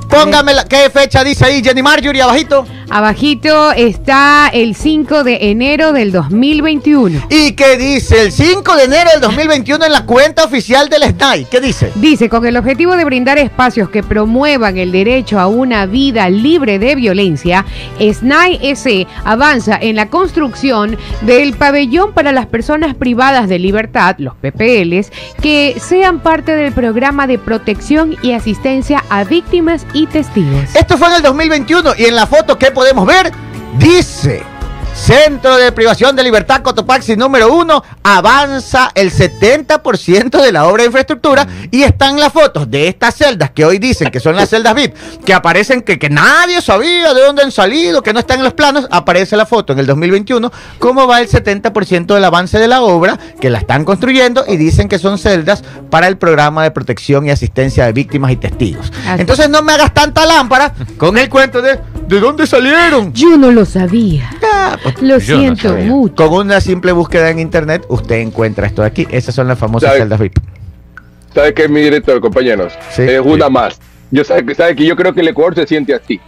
Póngame 0.09 0.53
la, 0.53 0.63
¿qué 0.63 0.89
fecha 0.89 1.21
dice 1.23 1.43
ahí 1.45 1.61
Jenny 1.63 1.81
Marjorie 1.81 2.21
abajito? 2.21 2.65
Abajito 2.89 3.71
está 3.71 4.49
el 4.53 4.75
5 4.75 5.23
de 5.23 5.49
enero 5.49 5.93
del 5.93 6.11
2021. 6.11 7.27
¿Y 7.29 7.53
qué 7.53 7.77
dice 7.77 8.21
el 8.21 8.31
5 8.31 8.75
de 8.75 8.83
enero 8.83 9.09
del 9.11 9.21
2021 9.21 9.85
en 9.85 9.91
la 9.91 10.05
cuenta 10.05 10.43
oficial 10.43 10.89
del 10.89 11.03
SNAI? 11.03 11.45
¿Qué 11.45 11.59
dice? 11.59 11.91
Dice, 11.95 12.29
con 12.29 12.45
el 12.45 12.57
objetivo 12.57 12.95
de 12.95 13.05
brindar 13.05 13.37
espacios 13.37 13.89
que 13.89 14.03
promuevan 14.03 14.77
el 14.77 14.91
derecho 14.91 15.39
a 15.39 15.47
una 15.47 15.85
vida 15.85 16.29
libre 16.29 16.79
de 16.79 16.95
violencia, 16.95 17.65
SNAI 17.99 18.59
S 18.61 19.07
avanza 19.23 19.77
en 19.81 19.95
la 19.95 20.09
construcción 20.09 20.97
del 21.21 21.53
pabellón 21.53 22.13
para 22.13 22.31
las 22.31 22.47
personas 22.47 22.95
privadas 22.95 23.47
de 23.47 23.59
libertad, 23.59 24.15
los 24.17 24.35
PPLs, 24.35 25.11
que 25.41 25.75
sean 25.79 26.19
parte 26.19 26.55
del 26.55 26.73
programa 26.73 27.27
de 27.27 27.37
protección 27.37 28.17
y 28.21 28.33
asistencia 28.33 29.03
a 29.09 29.23
víctimas 29.23 29.85
y 29.93 30.07
testigos. 30.07 30.75
Esto 30.75 30.97
fue 30.97 31.07
en 31.07 31.15
el 31.15 31.21
2021 31.21 31.93
y 31.97 32.05
en 32.05 32.15
la 32.15 32.27
foto 32.27 32.57
que 32.57 32.72
podemos 32.73 33.05
ver 33.05 33.31
dice 33.77 34.43
Centro 34.93 35.57
de 35.57 35.71
Privación 35.71 36.15
de 36.15 36.23
Libertad 36.23 36.62
Cotopaxi 36.62 37.15
número 37.15 37.53
uno 37.53 37.83
avanza 38.03 38.91
el 38.93 39.12
70% 39.12 40.41
de 40.41 40.51
la 40.51 40.67
obra 40.67 40.83
de 40.83 40.88
infraestructura 40.88 41.47
y 41.71 41.83
están 41.83 42.19
las 42.19 42.31
fotos 42.31 42.69
de 42.69 42.88
estas 42.88 43.15
celdas 43.15 43.49
que 43.49 43.65
hoy 43.65 43.79
dicen 43.79 44.12
que 44.12 44.19
son 44.19 44.36
las 44.36 44.49
celdas 44.49 44.75
VIP, 44.75 44.95
que 45.25 45.33
aparecen 45.33 45.81
que, 45.81 45.97
que 45.97 46.09
nadie 46.09 46.62
sabía 46.62 47.13
de 47.13 47.21
dónde 47.21 47.41
han 47.41 47.51
salido, 47.51 48.03
que 48.03 48.13
no 48.13 48.19
están 48.19 48.38
en 48.38 48.43
los 48.43 48.53
planos, 48.53 48.88
aparece 48.91 49.36
la 49.36 49.45
foto 49.45 49.73
en 49.73 49.79
el 49.79 49.88
2021, 49.88 50.51
cómo 50.79 51.07
va 51.07 51.21
el 51.21 51.27
70% 51.27 52.13
del 52.13 52.23
avance 52.23 52.59
de 52.59 52.67
la 52.67 52.81
obra, 52.83 53.17
que 53.41 53.49
la 53.49 53.57
están 53.57 53.86
construyendo 53.86 54.45
y 54.47 54.57
dicen 54.57 54.88
que 54.88 54.99
son 54.99 55.17
celdas 55.17 55.63
para 55.89 56.07
el 56.07 56.17
programa 56.17 56.63
de 56.63 56.71
protección 56.71 57.25
y 57.25 57.31
asistencia 57.31 57.86
de 57.86 57.93
víctimas 57.93 58.31
y 58.31 58.36
testigos. 58.38 58.93
Entonces 59.17 59.49
no 59.49 59.63
me 59.63 59.73
hagas 59.73 59.93
tanta 59.93 60.25
lámpara 60.25 60.73
con 60.97 61.17
el 61.17 61.29
cuento 61.29 61.62
de 61.62 61.79
¿de 62.07 62.19
dónde 62.19 62.45
salieron? 62.47 63.13
Yo 63.13 63.37
no 63.37 63.51
lo 63.51 63.65
sabía. 63.65 64.29
Ah, 64.43 64.77
pues, 64.81 65.01
Lo 65.01 65.15
no 65.15 65.19
siento 65.19 65.69
sabía. 65.69 65.85
mucho. 65.85 66.15
Con 66.27 66.45
una 66.47 66.61
simple 66.61 66.91
búsqueda 66.91 67.29
en 67.29 67.39
internet, 67.39 67.85
usted 67.89 68.15
encuentra 68.17 68.67
esto 68.67 68.81
de 68.81 68.87
aquí. 68.87 69.07
Esas 69.11 69.33
son 69.35 69.47
las 69.47 69.57
famosas 69.59 69.89
¿Sabe? 69.89 69.99
celdas 70.01 70.19
VIP. 70.19 70.37
¿Sabe 71.33 71.53
qué 71.53 71.63
es 71.63 71.69
mi 71.69 71.81
director, 71.81 72.19
compañeros? 72.21 72.73
Sí. 72.91 73.03
es 73.03 73.19
una 73.19 73.47
Sí. 73.47 73.51
más. 73.51 73.79
Yo 74.11 74.23
sabe 74.23 74.45
que, 74.45 74.53
sabe 74.55 74.75
que 74.75 74.85
yo 74.85 74.95
creo 74.95 75.13
que 75.13 75.21
el 75.21 75.27
Ecuador 75.29 75.55
se 75.55 75.65
siente 75.65 75.93
así. 75.93 76.19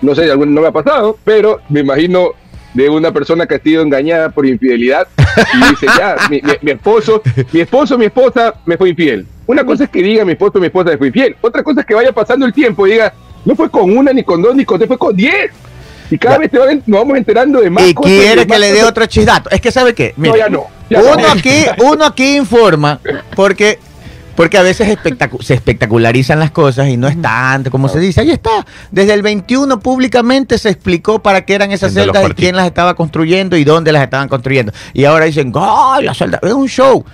No 0.00 0.14
sé, 0.14 0.30
algún- 0.30 0.54
no 0.54 0.60
me 0.60 0.68
ha 0.68 0.72
pasado, 0.72 1.18
pero 1.24 1.60
me 1.68 1.80
imagino 1.80 2.28
de 2.74 2.88
una 2.88 3.10
persona 3.12 3.46
que 3.46 3.56
ha 3.56 3.58
sido 3.60 3.82
engañada 3.82 4.30
por 4.30 4.46
infidelidad 4.46 5.06
y 5.54 5.70
dice, 5.70 5.86
ya, 5.98 6.16
mi, 6.30 6.40
mi- 6.42 6.52
mi 6.62 6.70
esposo, 6.72 7.22
mi 7.52 7.60
esposo, 7.60 7.98
mi 7.98 8.04
esposa 8.06 8.54
me 8.66 8.76
fue 8.76 8.90
infiel. 8.90 9.26
Una 9.46 9.64
cosa 9.64 9.84
es 9.84 9.90
que 9.90 10.02
diga 10.02 10.24
mi 10.24 10.32
esposo, 10.32 10.58
mi 10.60 10.66
esposa 10.66 10.90
me 10.90 10.98
fue 10.98 11.08
infiel. 11.08 11.36
Otra 11.40 11.62
cosa 11.62 11.80
es 11.80 11.86
que 11.86 11.94
vaya 11.94 12.12
pasando 12.12 12.46
el 12.46 12.52
tiempo 12.52 12.86
y 12.86 12.92
diga, 12.92 13.12
no 13.44 13.54
fue 13.56 13.70
con 13.70 13.96
una, 13.96 14.12
ni 14.12 14.22
con 14.22 14.40
dos, 14.42 14.54
ni 14.54 14.64
con 14.64 14.78
tres, 14.78 14.88
fue 14.88 14.98
con 14.98 15.14
diez. 15.16 15.50
Y 16.10 16.18
cada 16.18 16.34
Ya. 16.36 16.40
vez 16.40 16.50
te 16.50 16.58
van- 16.58 16.82
nos 16.86 17.00
vamos 17.00 17.16
enterando 17.16 17.60
de 17.60 17.70
más 17.70 17.88
Y 17.88 17.94
cosas, 17.94 18.12
quiere 18.12 18.46
que 18.46 18.58
le 18.58 18.66
dé 18.68 18.72
cosas. 18.74 18.88
otro 18.90 19.06
chisdato. 19.06 19.50
Es 19.50 19.60
que 19.60 19.70
sabe 19.72 19.94
qué, 19.94 20.12
No, 20.16 20.22
Mire, 20.22 20.38
ya 20.38 20.48
no. 20.48 20.64
ya 20.90 21.00
uno 21.00 21.16
no. 21.16 21.28
aquí, 21.32 21.64
uno 21.82 22.04
aquí 22.04 22.36
informa 22.36 23.00
porque 23.34 23.78
porque 24.36 24.58
a 24.58 24.62
veces 24.62 24.88
espectacu- 24.88 25.40
se 25.42 25.54
espectacularizan 25.54 26.40
las 26.40 26.50
cosas 26.50 26.88
y 26.88 26.96
no 26.96 27.06
es 27.06 27.22
tanto 27.22 27.70
como 27.70 27.88
se 27.88 28.00
dice. 28.00 28.20
Ahí 28.20 28.32
está. 28.32 28.66
Desde 28.90 29.14
el 29.14 29.22
21 29.22 29.78
públicamente 29.78 30.58
se 30.58 30.70
explicó 30.70 31.20
para 31.22 31.44
qué 31.44 31.54
eran 31.54 31.70
esas 31.70 31.94
celdas 31.94 32.28
y 32.28 32.34
quién 32.34 32.56
las 32.56 32.66
estaba 32.66 32.94
construyendo 32.94 33.56
y 33.56 33.62
dónde 33.62 33.92
las 33.92 34.02
estaban 34.02 34.28
construyendo. 34.28 34.72
Y 34.92 35.04
ahora 35.04 35.26
dicen, 35.26 35.52
¡ay, 35.54 36.04
la 36.04 36.14
celda! 36.14 36.40
Es 36.42 36.52
un 36.52 36.66
show. 36.66 37.04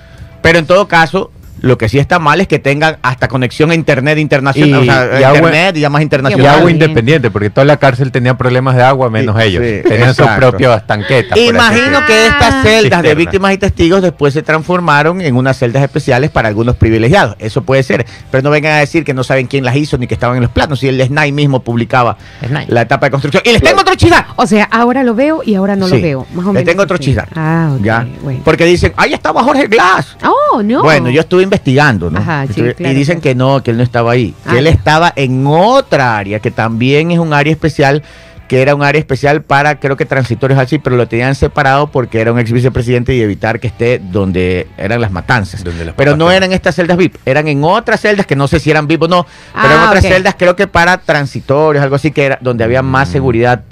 Pero 0.40 0.58
en 0.60 0.66
todo 0.66 0.88
caso, 0.88 1.30
lo 1.60 1.78
que 1.78 1.88
sí 1.88 1.98
está 1.98 2.18
mal 2.18 2.40
es 2.40 2.48
que 2.48 2.58
tengan 2.58 2.98
hasta 3.02 3.28
conexión 3.28 3.70
a 3.70 3.74
internet 3.74 4.18
internacional. 4.18 4.84
Y- 4.84 4.88
o 4.88 4.92
sea, 4.92 5.20
y 5.20 5.22
agua- 5.24 5.38
internet 5.38 5.76
y 5.76 5.80
Y 5.80 6.02
internacional. 6.02 6.46
Qué 6.46 6.58
agua 6.58 6.70
independiente, 6.70 7.30
porque 7.30 7.50
toda 7.50 7.64
la 7.64 7.76
cárcel 7.76 8.10
tenía 8.12 8.34
problemas 8.36 8.76
de 8.76 8.82
agua, 8.82 9.10
menos 9.10 9.38
ellos. 9.40 9.62
sí, 9.64 9.88
Tenían 9.88 10.14
sus 10.14 10.26
propias 10.26 10.86
tanquetas. 10.86 11.38
Imagino 11.38 12.04
que 12.06 12.26
estas 12.26 12.54
Ah. 12.54 12.62
celdas 12.62 13.02
de 13.02 13.14
víctimas 13.14 13.52
y 13.54 13.58
testigos 13.58 14.02
después 14.02 14.32
se 14.34 14.42
transformaron 14.42 15.20
en 15.20 15.36
unas 15.36 15.58
celdas 15.58 15.82
especiales 15.82 16.30
para 16.30 16.48
algunos 16.48 16.76
privilegiados. 16.76 17.36
Eso 17.38 17.62
puede 17.62 17.82
ser. 17.82 18.06
Pero 18.30 18.42
no 18.42 18.50
vengan 18.50 18.72
a 18.72 18.78
decir 18.78 19.04
que 19.04 19.14
no 19.14 19.24
saben 19.24 19.46
quién 19.46 19.64
las 19.64 19.76
hizo 19.76 19.98
ni 19.98 20.06
que 20.06 20.14
estaban 20.14 20.36
en 20.36 20.42
los 20.42 20.50
planos. 20.50 20.82
Y 20.82 20.88
el 20.88 21.00
SNAI 21.00 21.32
mismo 21.32 21.60
publicaba 21.60 22.16
SNAI. 22.44 22.66
la 22.68 22.82
etapa 22.82 23.06
de 23.06 23.10
construcción. 23.10 23.42
Y 23.44 23.52
les 23.52 23.62
tengo 23.62 23.80
otro 23.80 23.94
chisar. 23.94 24.26
O 24.36 24.46
sea, 24.46 24.64
ahora 24.70 25.02
lo 25.02 25.14
veo 25.14 25.42
y 25.44 25.54
ahora 25.54 25.76
no 25.76 25.86
Sí. 25.88 25.96
lo 25.96 26.02
veo. 26.02 26.26
Más 26.34 26.44
o 26.46 26.48
Les 26.52 26.54
menos 26.54 26.64
tengo 26.66 26.82
otro 26.82 26.98
chisar. 26.98 27.28
Ah, 27.34 27.72
ok. 27.76 27.82
¿Ya? 27.84 28.06
Bueno. 28.22 28.40
Porque 28.44 28.64
dicen, 28.64 28.92
ahí 28.96 29.12
estaba 29.12 29.42
Jorge 29.42 29.66
Glass. 29.66 30.16
Oh, 30.24 30.62
no. 30.62 30.82
Bueno, 30.82 31.10
yo 31.10 31.20
estuve 31.20 31.42
investigando, 31.50 32.10
¿no? 32.10 32.18
Ajá, 32.20 32.44
sí, 32.46 32.52
Estuve- 32.60 32.74
claro, 32.74 32.92
y 32.92 32.96
dicen 32.96 33.14
claro. 33.20 33.22
que 33.22 33.34
no, 33.34 33.62
que 33.62 33.70
él 33.72 33.76
no 33.76 33.82
estaba 33.82 34.12
ahí. 34.12 34.34
Que 34.44 34.56
Ah, 34.56 34.58
él 34.58 34.64
ya. 34.66 34.70
estaba 34.70 35.12
en 35.16 35.44
otra 35.46 36.16
área, 36.16 36.38
que 36.38 36.50
también 36.50 37.10
es 37.10 37.18
un 37.18 37.32
área 37.34 37.52
especial, 37.52 38.02
que 38.48 38.62
era 38.62 38.74
un 38.74 38.82
área 38.82 38.98
especial 38.98 39.42
para, 39.42 39.78
creo 39.78 39.96
que 39.96 40.04
transitorios 40.04 40.58
así, 40.58 40.78
pero 40.78 40.96
lo 40.96 41.06
tenían 41.06 41.34
separado 41.36 41.86
porque 41.88 42.20
era 42.20 42.32
un 42.32 42.38
ex 42.40 42.50
vicepresidente 42.50 43.14
y 43.14 43.20
evitar 43.20 43.60
que 43.60 43.68
esté 43.68 44.00
donde 44.00 44.66
eran 44.76 45.00
las 45.00 45.10
matanzas. 45.12 45.62
Donde 45.62 45.84
las 45.84 45.94
pero 45.94 46.16
no 46.16 46.30
eran 46.32 46.52
estas 46.52 46.74
celdas 46.74 46.96
VIP, 46.96 47.16
eran 47.26 47.46
en 47.48 47.62
otras 47.62 48.00
celdas 48.00 48.26
que 48.26 48.34
no 48.36 48.48
sé 48.48 48.58
si 48.58 48.70
eran 48.70 48.86
VIP 48.88 49.02
o 49.04 49.08
no, 49.08 49.26
pero 49.54 49.74
en 49.74 49.80
Ah, 49.80 49.86
otras 49.88 50.04
celdas 50.04 50.34
creo 50.38 50.56
que 50.56 50.66
para 50.66 50.98
transitorios, 50.98 51.82
algo 51.82 51.94
así, 51.96 52.10
que 52.10 52.24
era 52.24 52.38
donde 52.40 52.64
había 52.64 52.82
más 52.82 53.08
Mm. 53.08 53.12
seguridad. 53.12 53.62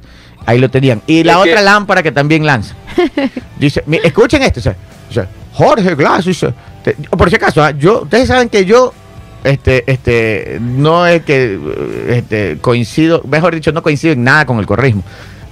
Ahí 0.46 0.58
lo 0.60 0.70
tenían. 0.70 1.02
Y 1.08 1.24
la 1.24 1.32
Es 1.38 1.42
que- 1.44 1.50
otra 1.50 1.62
lámpara 1.62 2.02
que 2.02 2.12
también 2.12 2.46
lanza. 2.46 2.74
Dice, 3.58 3.82
escuchen 4.04 4.42
esto, 4.42 4.60
dice, 4.60 4.76
dice, 5.08 5.26
Jorge 5.52 5.94
Glass, 5.96 6.24
dice, 6.24 6.54
por 6.94 7.30
si 7.30 7.36
acaso, 7.36 7.62
ah, 7.62 7.70
yo, 7.70 8.02
ustedes 8.02 8.28
saben 8.28 8.48
que 8.48 8.64
yo, 8.64 8.92
este, 9.44 9.90
este, 9.90 10.58
no 10.60 11.06
es 11.06 11.22
que, 11.22 11.54
eh, 11.54 12.16
este, 12.18 12.58
coincido, 12.60 13.22
mejor 13.28 13.54
dicho, 13.54 13.72
no 13.72 13.82
coincido 13.82 14.12
en 14.12 14.24
nada 14.24 14.46
con 14.46 14.58
el 14.58 14.66
correísmo, 14.66 15.02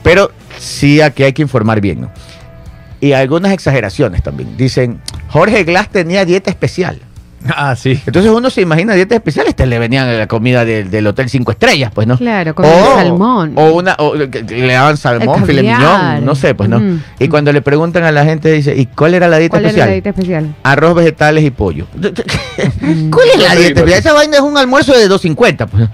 pero 0.03 0.31
sí 0.59 1.01
aquí 1.01 1.23
hay 1.23 1.33
que 1.33 1.43
informar 1.43 1.81
bien. 1.81 2.09
Y 3.01 3.13
algunas 3.13 3.53
exageraciones 3.53 4.23
también. 4.23 4.57
Dicen, 4.57 5.01
Jorge 5.29 5.65
Glass 5.65 5.91
tenía 5.91 6.25
dieta 6.25 6.51
especial. 6.51 7.01
Ah, 7.57 7.75
sí. 7.77 8.01
Entonces 8.07 8.31
uno 8.31 8.51
se 8.51 8.61
imagina 8.61 8.95
dietas 8.95 9.17
especiales, 9.17 9.55
te 9.55 9.67
le 9.67 9.79
venían 9.79 10.19
la 10.19 10.27
comida 10.27 10.65
del, 10.65 10.91
del 10.91 11.07
Hotel 11.07 11.29
Cinco 11.31 11.53
Estrellas, 11.53 11.91
pues, 11.95 12.07
¿no? 12.07 12.19
Claro, 12.19 12.55
comían 12.55 12.95
salmón. 12.95 13.53
O 13.57 13.71
una, 13.73 13.95
o 13.99 14.15
le 14.15 14.73
daban 14.73 14.97
salmón, 14.97 15.47
filet 15.47 15.63
mignon, 15.63 16.25
no 16.25 16.35
sé, 16.35 16.55
pues, 16.55 16.69
¿no? 16.69 16.81
Mm. 16.81 17.03
Y 17.19 17.29
cuando 17.29 17.53
le 17.53 17.63
preguntan 17.63 18.05
a 18.05 18.13
la 18.13 18.25
gente, 18.25 18.53
dice, 18.53 18.77
¿y 18.77 18.87
cuál 18.87 19.15
era 19.15 19.29
la 19.29 19.39
dieta 19.39 19.53
¿Cuál 19.53 19.65
era 19.65 19.69
especial? 19.71 19.89
la 19.89 19.93
dieta 19.93 20.11
especial? 20.11 20.55
Arroz, 20.63 20.95
vegetales 20.95 21.45
y 21.45 21.51
pollo. 21.51 21.87
¿Cuál 22.01 23.29
es 23.35 23.43
la 23.43 23.55
dieta 23.55 23.81
especial? 23.81 23.99
Esa 23.99 24.13
vaina 24.13 24.37
es 24.37 24.43
un 24.43 24.57
almuerzo 24.57 24.93
de 24.93 25.09
2.50, 25.09 25.67
pues. 25.67 25.89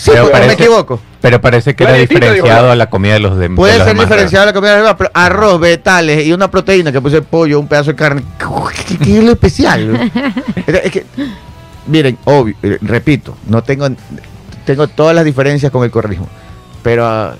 Sí, 0.00 0.10
Pero 0.12 0.22
no 0.22 0.26
me 0.28 0.32
parece- 0.32 0.52
equivoco. 0.54 1.00
Pero 1.20 1.40
parece 1.42 1.74
que 1.76 1.84
era 1.84 1.92
diferenciado 1.94 2.70
a 2.70 2.76
la 2.76 2.88
comida 2.88 3.12
de 3.14 3.20
los 3.20 3.36
de 3.36 3.48
de 3.50 3.54
Puede 3.54 3.74
los 3.74 3.86
ser 3.86 3.94
demás, 3.94 4.06
diferenciado 4.08 4.46
la 4.46 4.52
comida 4.54 4.70
de 4.70 4.76
arriba, 4.78 4.96
pero 4.96 5.10
arroz, 5.12 5.60
vegetales 5.60 6.26
y 6.26 6.32
una 6.32 6.50
proteína 6.50 6.90
que 6.92 7.00
puse 7.02 7.20
pollo, 7.20 7.60
un 7.60 7.68
pedazo 7.68 7.90
de 7.90 7.96
carne. 7.96 8.22
¿Qué, 8.88 8.96
qué 8.96 9.18
es 9.18 9.24
lo 9.24 9.32
especial? 9.32 10.10
es 10.66 10.90
que, 10.90 11.04
miren, 11.86 12.16
obvio, 12.24 12.54
eh, 12.62 12.78
repito, 12.80 13.36
no 13.48 13.62
tengo, 13.62 13.86
tengo 14.64 14.88
todas 14.88 15.14
las 15.14 15.24
diferencias 15.26 15.70
con 15.70 15.84
el 15.84 15.90
corrismo, 15.90 16.26
pero 16.82 17.06
ah, 17.06 17.34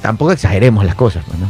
tampoco 0.00 0.30
exageremos 0.30 0.84
las 0.84 0.94
cosas, 0.94 1.24
pues, 1.26 1.38
¿no? 1.40 1.48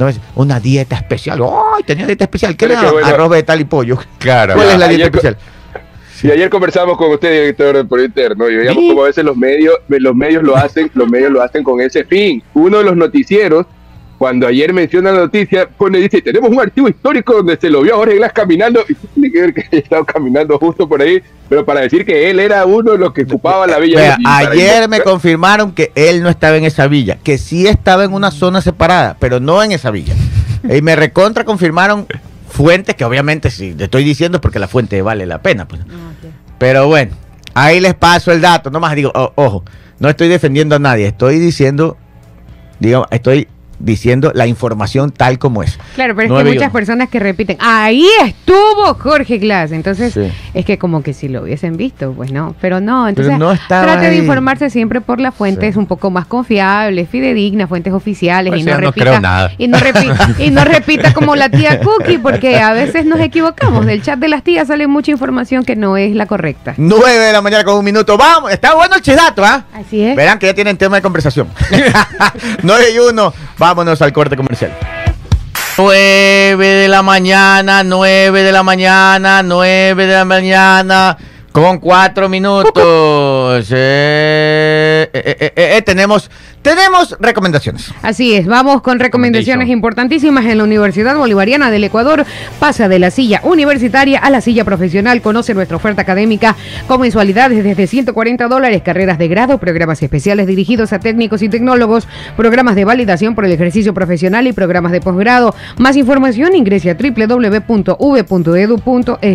No 0.00 0.08
es 0.08 0.18
una 0.34 0.58
dieta 0.60 0.96
especial. 0.96 1.40
¡Ay, 1.42 1.84
tenía 1.84 2.04
dieta 2.04 2.24
especial! 2.24 2.56
¿Qué 2.56 2.66
daban? 2.66 2.90
bueno. 2.92 3.06
Arroz, 3.06 3.30
vegetal 3.30 3.60
y 3.60 3.64
pollo. 3.64 3.98
Claro. 4.18 4.54
¿Cuál 4.54 4.68
es 4.70 4.78
la 4.78 4.86
ayer 4.86 4.96
dieta 4.96 5.10
co- 5.12 5.16
especial? 5.26 5.36
Y 6.22 6.30
ayer 6.30 6.50
conversamos 6.50 6.96
con 6.98 7.10
usted, 7.12 7.30
director, 7.30 7.86
por 7.88 8.00
interno, 8.00 8.48
y 8.50 8.56
veíamos 8.56 8.82
Sí. 8.82 8.88
cómo 8.90 9.02
a 9.02 9.06
veces 9.06 9.24
los 9.24 9.36
medios, 9.36 9.74
los 9.88 10.14
medios 10.14 10.42
lo 10.42 10.56
hacen, 10.56 10.90
los 10.94 11.08
medios 11.08 11.30
lo 11.30 11.42
hacen 11.42 11.62
con 11.64 11.80
ese 11.80 12.04
fin. 12.04 12.42
Uno 12.54 12.78
de 12.78 12.84
los 12.84 12.96
noticieros, 12.96 13.66
cuando 14.18 14.46
ayer 14.46 14.70
menciona 14.74 15.12
la 15.12 15.20
noticia, 15.20 15.66
pone, 15.66 15.98
dice, 15.98 16.20
tenemos 16.20 16.50
un 16.50 16.60
archivo 16.60 16.88
histórico 16.88 17.32
donde 17.34 17.56
se 17.56 17.70
lo 17.70 17.80
vio 17.80 17.94
a 17.94 17.96
Jorge 17.96 18.16
Glass 18.16 18.32
caminando, 18.34 18.84
y 18.88 18.94
tiene 18.94 19.32
que 19.32 19.40
ver 19.40 19.54
que 19.54 19.60
haya 19.62 19.78
estado 19.78 20.04
caminando 20.04 20.58
justo 20.58 20.86
por 20.86 21.00
ahí, 21.00 21.22
pero 21.48 21.64
para 21.64 21.80
decir 21.80 22.04
que 22.04 22.28
él 22.28 22.38
era 22.38 22.66
uno 22.66 22.92
de 22.92 22.98
los 22.98 23.14
que 23.14 23.22
ocupaba 23.22 23.66
la 23.66 23.78
villa. 23.78 24.18
Ayer 24.26 24.88
me 24.90 24.98
invocar- 24.98 25.04
confirmaron 25.04 25.72
que 25.72 25.90
él 25.94 26.22
no 26.22 26.28
estaba 26.28 26.58
en 26.58 26.64
esa 26.64 26.86
villa, 26.86 27.16
que 27.24 27.38
sí 27.38 27.66
estaba 27.66 28.04
en 28.04 28.12
una 28.12 28.30
zona 28.30 28.60
separada, 28.60 29.16
pero 29.18 29.40
no 29.40 29.62
en 29.62 29.72
esa 29.72 29.90
villa. 29.90 30.14
Y 30.76 30.82
me 30.82 30.94
recontra 30.94 31.44
confirmaron 31.44 32.06
fuentes 32.50 32.94
que 32.94 33.04
obviamente 33.06 33.50
sí, 33.50 33.72
te 33.72 33.84
estoy 33.84 34.04
diciendo 34.04 34.38
porque 34.42 34.58
la 34.58 34.68
fuente 34.68 35.00
vale 35.00 35.24
la 35.24 35.40
pena. 35.40 35.66
Pues. 35.66 35.80
Pero 36.60 36.88
bueno, 36.88 37.16
ahí 37.54 37.80
les 37.80 37.94
paso 37.94 38.30
el 38.32 38.42
dato. 38.42 38.70
Nomás 38.70 38.94
digo, 38.94 39.10
ojo, 39.14 39.64
no 39.98 40.10
estoy 40.10 40.28
defendiendo 40.28 40.76
a 40.76 40.78
nadie, 40.78 41.06
estoy 41.06 41.38
diciendo, 41.38 41.96
digo, 42.78 43.06
estoy 43.10 43.48
diciendo 43.80 44.30
la 44.34 44.46
información 44.46 45.10
tal 45.10 45.38
como 45.38 45.62
es. 45.62 45.78
Claro, 45.94 46.14
pero 46.14 46.26
es 46.26 46.30
Nueve 46.30 46.50
que 46.50 46.56
muchas 46.58 46.72
personas 46.72 47.08
que 47.08 47.18
repiten, 47.18 47.56
ahí 47.60 48.06
estuvo 48.24 48.94
Jorge 48.98 49.38
Glass. 49.38 49.72
Entonces, 49.72 50.12
Sí. 50.14 50.30
es 50.54 50.64
que 50.64 50.78
como 50.78 51.02
que 51.02 51.12
si 51.14 51.28
lo 51.28 51.42
hubiesen 51.42 51.76
visto, 51.76 52.12
pues 52.12 52.32
no. 52.32 52.54
Pero 52.60 52.80
no, 52.80 53.08
entonces 53.08 53.38
no 53.38 53.52
estaba 53.52 53.82
trate 53.84 54.10
de 54.10 54.16
informarse 54.16 54.70
siempre 54.70 55.00
por 55.00 55.20
las 55.20 55.34
fuentes 55.34 55.74
Sí. 55.74 55.78
un 55.78 55.86
poco 55.86 56.10
más 56.10 56.26
confiables, 56.26 57.08
fidedignas, 57.08 57.68
fuentes 57.68 57.92
oficiales 57.92 58.50
Pues 58.50 58.60
y 58.62 58.64
no 58.64 58.72
no 58.72 58.78
repita. 58.80 59.04
creo 59.04 59.20
nada. 59.20 59.52
Y 59.58 59.66
no, 59.68 59.78
repi- 59.78 60.34
y 60.38 60.50
no 60.50 60.64
repita 60.64 61.12
como 61.12 61.34
la 61.36 61.48
tía 61.48 61.80
Cookie, 61.80 62.18
porque 62.18 62.58
a 62.60 62.72
veces 62.72 63.04
nos 63.06 63.20
equivocamos. 63.20 63.86
Del 63.86 64.02
chat 64.02 64.18
de 64.18 64.28
las 64.28 64.42
tías 64.42 64.68
sale 64.68 64.86
mucha 64.86 65.10
información 65.10 65.64
que 65.64 65.76
no 65.76 65.96
es 65.96 66.14
la 66.14 66.26
correcta. 66.26 66.74
9 66.76 67.18
de 67.18 67.32
la 67.32 67.40
mañana 67.40 67.64
con 67.64 67.76
un 67.78 67.84
minuto. 67.84 68.16
Vamos, 68.18 68.52
está 68.52 68.74
bueno 68.74 68.96
el 68.96 69.02
chidato, 69.02 69.44
¿ah? 69.44 69.64
Así 69.72 70.02
es. 70.02 70.16
Verán 70.16 70.38
que 70.38 70.46
ya 70.46 70.54
tienen 70.54 70.76
tema 70.76 70.96
de 70.96 71.02
conversación. 71.02 71.48
9 72.62 72.84
y 72.94 72.98
1, 72.98 73.34
vámonos 73.70 74.02
al 74.02 74.12
corte 74.12 74.36
comercial. 74.36 74.72
9 75.78 76.66
de 76.66 76.88
la 76.88 77.02
mañana, 77.02 77.84
9 77.84 78.42
de 78.42 78.50
la 78.50 78.64
mañana, 78.64 79.44
9 79.44 80.06
de 80.06 80.12
la 80.12 80.24
mañana, 80.24 81.16
con 81.52 81.78
4 81.78 82.28
minutos. 82.28 83.68
Eh, 83.70 85.08
eh, 85.12 85.36
eh, 85.40 85.52
eh, 85.54 85.76
eh, 85.76 85.82
tenemos, 85.82 86.30
tenemos 86.62 87.16
recomendaciones. 87.20 87.92
Así 88.02 88.34
es, 88.34 88.46
vamos 88.46 88.82
con 88.82 88.98
recomendaciones 88.98 89.68
importantísimas 89.68 90.44
en 90.46 90.58
la 90.58 90.64
Universidad 90.64 91.16
Bolivariana 91.16 91.70
del 91.70 91.84
Ecuador. 91.84 92.26
Pasa 92.58 92.88
de 92.88 92.98
la 92.98 93.10
silla 93.10 93.40
universitaria 93.44 94.18
a 94.18 94.30
la 94.30 94.40
silla 94.40 94.64
profesional. 94.64 95.22
Conoce 95.22 95.54
nuestra 95.54 95.76
oferta 95.76 96.02
académica 96.02 96.56
con 96.86 97.00
mensualidades 97.00 97.64
desde 97.64 97.86
140 97.86 98.48
dólares, 98.48 98.82
carreras 98.82 99.18
de 99.18 99.28
grado, 99.28 99.58
programas 99.58 100.02
especiales 100.02 100.46
dirigidos 100.46 100.92
a 100.92 100.98
técnicos 100.98 101.42
y 101.42 101.48
tecnólogos, 101.48 102.06
programas 102.36 102.74
de 102.74 102.84
validación 102.84 103.34
por 103.34 103.44
el 103.44 103.52
ejercicio 103.52 103.94
profesional 103.94 104.46
y 104.46 104.52
programas 104.52 104.92
de 104.92 105.00
posgrado. 105.00 105.54
Más 105.78 105.96
información 105.96 106.54
ingrese 106.54 106.90
a 106.90 106.94
www.v.edu.es 106.94 107.94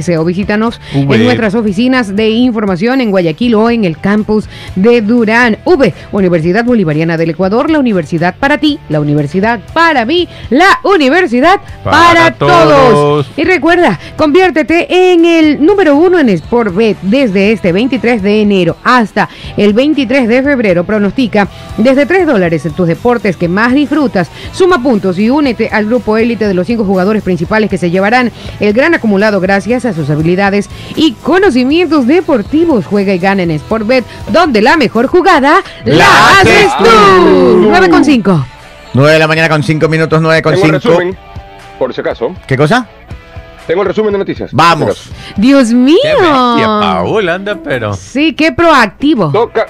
o 0.09 0.25
visítanos 0.25 0.79
V. 0.93 1.15
en 1.15 1.23
nuestras 1.23 1.55
oficinas 1.55 2.15
de 2.15 2.29
información 2.29 3.01
en 3.01 3.11
Guayaquil 3.11 3.55
o 3.55 3.69
en 3.69 3.85
el 3.85 3.97
campus 3.97 4.47
de 4.75 5.01
Durán. 5.01 5.57
V, 5.65 5.93
Universidad 6.11 6.63
Bolivariana 6.63 7.14
del 7.17 7.31
Ecuador, 7.31 7.69
la 7.69 7.79
universidad 7.79 8.35
para 8.35 8.57
ti, 8.57 8.79
la 8.89 8.99
universidad 8.99 9.59
para 9.73 10.05
mí, 10.05 10.27
la 10.49 10.79
universidad 10.83 11.59
para, 11.83 11.97
Para 11.97 12.31
todos. 12.31 12.91
todos. 12.91 13.27
Y 13.37 13.43
recuerda, 13.43 13.99
conviértete 14.15 15.13
en 15.13 15.25
el 15.25 15.65
número 15.65 15.95
uno 15.95 16.19
en 16.19 16.35
Sportbet 16.37 16.97
desde 17.01 17.51
este 17.51 17.71
23 17.71 18.21
de 18.21 18.41
enero 18.41 18.77
hasta 18.83 19.29
el 19.57 19.73
23 19.73 20.27
de 20.27 20.43
febrero. 20.43 20.83
Pronostica 20.83 21.47
desde 21.77 22.05
3 22.05 22.27
dólares 22.27 22.65
en 22.65 22.73
tus 22.73 22.87
deportes 22.87 23.37
que 23.37 23.47
más 23.47 23.73
disfrutas. 23.73 24.29
Suma 24.51 24.81
puntos 24.81 25.19
y 25.19 25.29
únete 25.29 25.69
al 25.71 25.85
grupo 25.85 26.17
élite 26.17 26.47
de 26.47 26.53
los 26.53 26.67
cinco 26.67 26.85
jugadores 26.85 27.23
principales 27.23 27.69
que 27.69 27.77
se 27.77 27.91
llevarán 27.91 28.31
el 28.59 28.73
gran 28.73 28.93
acumulado 28.93 29.39
gracias 29.39 29.85
a 29.85 29.93
sus 29.93 30.09
habilidades 30.09 30.69
y 30.95 31.13
conocimientos 31.13 32.07
deportivos. 32.07 32.85
Juega 32.85 33.13
y 33.13 33.19
gana 33.19 33.43
en 33.43 33.57
Sportbet, 33.59 34.05
donde 34.31 34.61
la 34.61 34.77
mejor 34.77 35.07
jugada 35.07 35.63
la, 35.85 36.39
haces 36.39 36.71
tú. 36.77 36.85
Tú. 37.05 37.67
9 37.69 37.89
con 37.89 38.05
5. 38.05 38.45
9 38.93 39.11
de 39.11 39.19
la 39.19 39.27
mañana 39.27 39.49
con 39.49 39.61
5 39.63 39.87
minutos, 39.89 40.21
9 40.21 40.41
con 40.41 40.53
Tengo 40.53 40.65
el 40.67 40.81
5. 40.81 40.89
resumen, 40.89 41.17
por 41.77 41.93
si 41.93 42.01
acaso. 42.01 42.33
¿Qué 42.47 42.55
cosa? 42.57 42.87
Tengo 43.67 43.81
el 43.81 43.87
resumen 43.87 44.11
de 44.13 44.19
noticias. 44.19 44.51
Vamos. 44.53 45.09
Dios 45.35 45.73
mío. 45.73 45.97
Qué 46.03 46.13
bestia, 46.13 46.65
Paul, 46.65 47.29
anda, 47.29 47.57
pero. 47.61 47.93
Sí, 47.93 48.33
qué 48.33 48.51
proactivo. 48.51 49.31
Toca, 49.31 49.65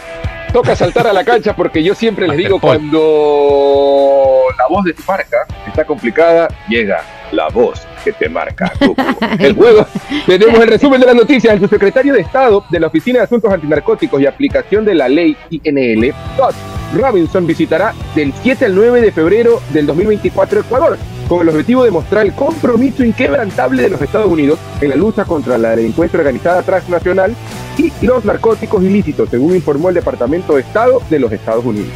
toca 0.52 0.76
saltar 0.76 1.08
a 1.08 1.14
la 1.14 1.24
cancha 1.24 1.56
porque 1.56 1.82
yo 1.82 1.96
siempre 1.96 2.28
les 2.28 2.38
digo 2.38 2.60
cuando 2.60 4.46
la 4.58 4.66
voz 4.70 4.84
de 4.84 4.94
tu 4.94 5.02
marca 5.08 5.38
está 5.66 5.86
complicada, 5.86 6.50
llega 6.68 7.02
la 7.32 7.48
voz 7.50 7.82
que 8.04 8.12
te 8.12 8.28
marca. 8.30 8.72
El 9.40 9.56
juego. 9.56 9.86
Tenemos 10.26 10.60
el 10.60 10.68
resumen 10.68 11.00
de 11.00 11.08
las 11.08 11.16
noticias. 11.16 11.54
El 11.54 11.60
subsecretario 11.62 12.14
de 12.14 12.22
Estado 12.22 12.64
de 12.70 12.80
la 12.80 12.88
Oficina 12.88 13.20
de 13.20 13.26
Asuntos 13.26 13.52
Antinarcóticos 13.52 14.22
y 14.22 14.28
Aplicación 14.28 14.86
de 14.86 14.94
la 14.94 15.10
Ley 15.10 15.36
INL, 15.50 16.14
Todd 16.38 16.54
Robinson, 16.96 17.46
visitará 17.46 17.94
del 18.16 18.34
7 18.42 18.66
al 18.66 18.76
9 18.76 19.02
de 19.02 19.12
febrero 19.12 19.62
del 19.72 19.86
2024 19.86 20.62
Ecuador 20.62 20.98
con 21.28 21.42
el 21.42 21.50
objetivo 21.50 21.84
de 21.84 21.92
mostrar 21.92 22.26
el 22.26 22.34
compromiso 22.34 23.04
inquebrantable 23.04 23.84
de 23.84 23.90
los 23.90 24.02
Estados 24.02 24.28
Unidos 24.28 24.60
en 24.82 24.90
la 24.90 24.96
lucha 24.96 25.26
contra 25.26 25.58
la 25.58 25.76
delincuencia 25.76 26.20
organizada 26.20 26.62
transnacional 26.62 27.36
y 27.78 27.92
los 28.06 28.24
narcóticos 28.24 28.84
ilícitos, 28.84 29.30
según 29.30 29.56
informó 29.56 29.90
el 29.90 29.96
Departamento 29.96 30.56
de 30.56 30.62
Estado 30.62 31.02
de 31.10 31.20
los 31.20 31.32
Estados 31.32 31.66
Unidos. 31.66 31.92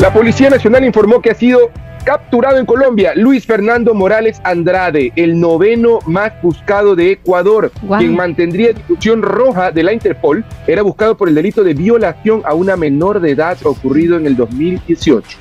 La 0.00 0.12
Policía 0.12 0.48
Nacional 0.48 0.84
informó 0.84 1.20
que 1.20 1.30
ha 1.30 1.34
sido 1.34 1.70
capturado 2.04 2.58
en 2.58 2.66
Colombia 2.66 3.12
Luis 3.14 3.46
Fernando 3.46 3.94
Morales 3.94 4.40
Andrade, 4.44 5.12
el 5.16 5.38
noveno 5.38 5.98
más 6.06 6.32
buscado 6.42 6.96
de 6.96 7.12
Ecuador, 7.12 7.70
quien 7.98 8.14
mantendría 8.14 8.72
discusión 8.72 9.22
roja 9.22 9.70
de 9.70 9.82
la 9.82 9.92
Interpol, 9.92 10.44
era 10.66 10.82
buscado 10.82 11.16
por 11.16 11.28
el 11.28 11.34
delito 11.34 11.62
de 11.62 11.74
violación 11.74 12.42
a 12.44 12.54
una 12.54 12.76
menor 12.76 13.20
de 13.20 13.32
edad 13.32 13.56
ocurrido 13.64 14.16
en 14.16 14.26
el 14.26 14.36
2018. 14.36 15.38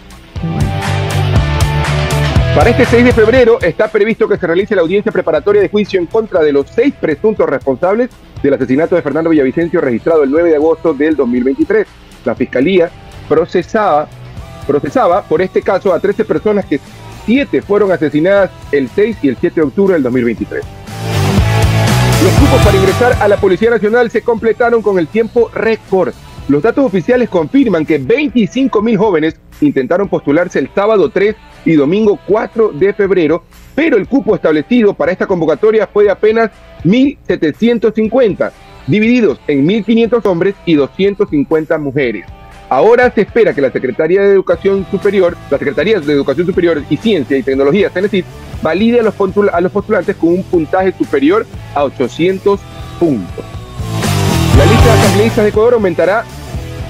Para 2.57 2.71
este 2.71 2.85
6 2.85 3.05
de 3.05 3.11
febrero 3.13 3.59
está 3.61 3.87
previsto 3.87 4.27
que 4.27 4.37
se 4.37 4.47
realice 4.47 4.75
la 4.75 4.81
audiencia 4.81 5.11
preparatoria 5.11 5.61
de 5.61 5.69
juicio 5.69 5.99
en 5.99 6.07
contra 6.07 6.41
de 6.41 6.51
los 6.51 6.67
seis 6.67 6.91
presuntos 6.99 7.47
responsables 7.47 8.09
del 8.41 8.55
asesinato 8.55 8.95
de 8.95 9.03
Fernando 9.03 9.29
Villavicencio 9.29 9.79
registrado 9.79 10.23
el 10.23 10.31
9 10.31 10.49
de 10.49 10.55
agosto 10.55 10.93
del 10.93 11.15
2023. 11.15 11.85
La 12.25 12.33
fiscalía 12.33 12.89
procesaba, 13.29 14.07
procesaba 14.67 15.23
por 15.23 15.41
este 15.41 15.61
caso 15.61 15.93
a 15.93 15.99
13 15.99 16.25
personas 16.25 16.65
que 16.65 16.79
siete 17.25 17.61
fueron 17.61 17.91
asesinadas 17.91 18.51
el 18.71 18.89
6 18.89 19.17
y 19.23 19.29
el 19.29 19.37
7 19.37 19.55
de 19.55 19.67
octubre 19.67 19.93
del 19.93 20.03
2023. 20.03 20.63
Los 22.23 22.33
cupos 22.33 22.61
para 22.63 22.77
ingresar 22.77 23.13
a 23.21 23.27
la 23.27 23.37
Policía 23.37 23.69
Nacional 23.69 24.09
se 24.11 24.21
completaron 24.21 24.81
con 24.81 24.97
el 24.99 25.07
tiempo 25.07 25.49
récord. 25.53 26.13
Los 26.47 26.63
datos 26.63 26.85
oficiales 26.85 27.29
confirman 27.29 27.85
que 27.85 27.97
25 27.97 28.81
mil 28.81 28.97
jóvenes 28.97 29.35
intentaron 29.61 30.07
postularse 30.07 30.59
el 30.59 30.69
sábado 30.73 31.09
3 31.09 31.35
y 31.65 31.73
domingo 31.73 32.19
4 32.25 32.71
de 32.73 32.93
febrero, 32.93 33.43
pero 33.75 33.97
el 33.97 34.07
cupo 34.07 34.35
establecido 34.35 34.93
para 34.93 35.11
esta 35.11 35.27
convocatoria 35.27 35.87
fue 35.87 36.05
de 36.05 36.11
apenas 36.11 36.51
1.750, 36.85 38.51
divididos 38.87 39.39
en 39.47 39.67
1.500 39.67 40.25
hombres 40.25 40.55
y 40.65 40.75
250 40.75 41.77
mujeres. 41.77 42.25
Ahora 42.69 43.09
se 43.11 43.21
espera 43.21 43.53
que 43.53 43.61
la 43.61 43.71
Secretaría 43.71 44.21
de 44.21 44.31
Educación 44.31 44.85
Superior, 44.91 45.37
la 45.49 45.57
Secretaría 45.57 45.99
de 46.01 46.13
Educación 46.13 46.47
Superior 46.47 46.83
y 46.89 46.97
Ciencia 46.97 47.37
y 47.37 47.43
Tecnología, 47.43 47.89
CENESID, 47.89 48.25
valide 48.61 48.99
a 48.99 49.03
los, 49.03 49.13
postulantes 49.71 50.15
con 50.17 50.29
un 50.29 50.43
puntaje 50.43 50.91
superior 50.91 51.45
a 51.73 51.85
800 51.85 52.59
puntos. 52.99 53.45
La 54.57 54.65
lista 54.65 54.85
de 54.85 54.99
asambleístas 54.99 55.43
de 55.45 55.49
Ecuador 55.49 55.73
aumentará 55.75 56.25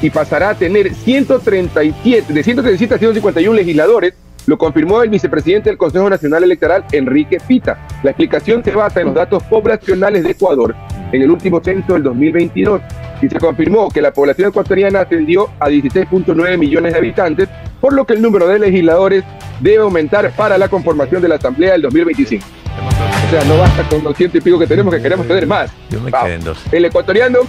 y 0.02 0.10
pasará 0.10 0.50
a 0.50 0.56
tener 0.56 0.94
137, 0.96 2.34
de 2.34 2.44
137 2.44 2.96
a 2.96 2.98
151 2.98 3.56
legisladores, 3.56 4.14
lo 4.48 4.58
confirmó 4.58 5.04
el 5.04 5.10
vicepresidente 5.10 5.70
del 5.70 5.78
Consejo 5.78 6.10
Nacional 6.10 6.44
Electoral, 6.44 6.86
Enrique 6.92 7.38
Pita. 7.46 7.86
La 8.02 8.12
explicación 8.12 8.64
se 8.64 8.72
basa 8.72 9.02
en 9.02 9.08
los 9.08 9.16
datos 9.16 9.44
poblacionales 9.44 10.24
de 10.24 10.32
Ecuador 10.32 10.74
en 11.12 11.22
el 11.22 11.32
último 11.32 11.62
censo 11.64 11.94
del 11.94 12.04
2022 12.04 12.82
y 13.22 13.30
se 13.30 13.40
confirmó 13.40 13.90
que 13.90 14.02
la 14.02 14.12
población 14.12 14.50
ecuatoriana 14.50 15.02
ascendió 15.02 15.50
a 15.60 15.70
16.9 15.70 16.58
millones 16.58 16.94
de 16.94 17.00
habitantes, 17.00 17.50
por 17.82 17.94
lo 17.94 18.06
que 18.06 18.14
el 18.14 18.22
número 18.22 18.48
de 18.48 18.60
legisladores 18.60 19.24
debe 19.60 19.78
aumentar 19.78 20.32
para 20.32 20.58
la 20.58 20.68
conformación 20.68 21.22
de 21.22 21.28
la 21.28 21.36
Asamblea 21.36 21.74
del 21.74 21.84
2025. 21.84 22.46
O 23.28 23.30
sea, 23.30 23.44
no 23.46 23.58
basta 23.58 23.84
con 23.90 24.04
los 24.04 24.16
ciento 24.16 24.38
y 24.38 24.42
pico 24.42 24.60
que 24.60 24.68
tenemos, 24.68 24.94
que 24.94 25.02
queremos 25.02 25.28
tener 25.28 25.48
más. 25.48 25.72
Yo 25.90 26.00
me 26.00 26.12
quedé 26.12 26.36
en 26.36 26.44
dos. 26.44 26.60
El 26.72 26.86
ecuatoriano 26.86 27.40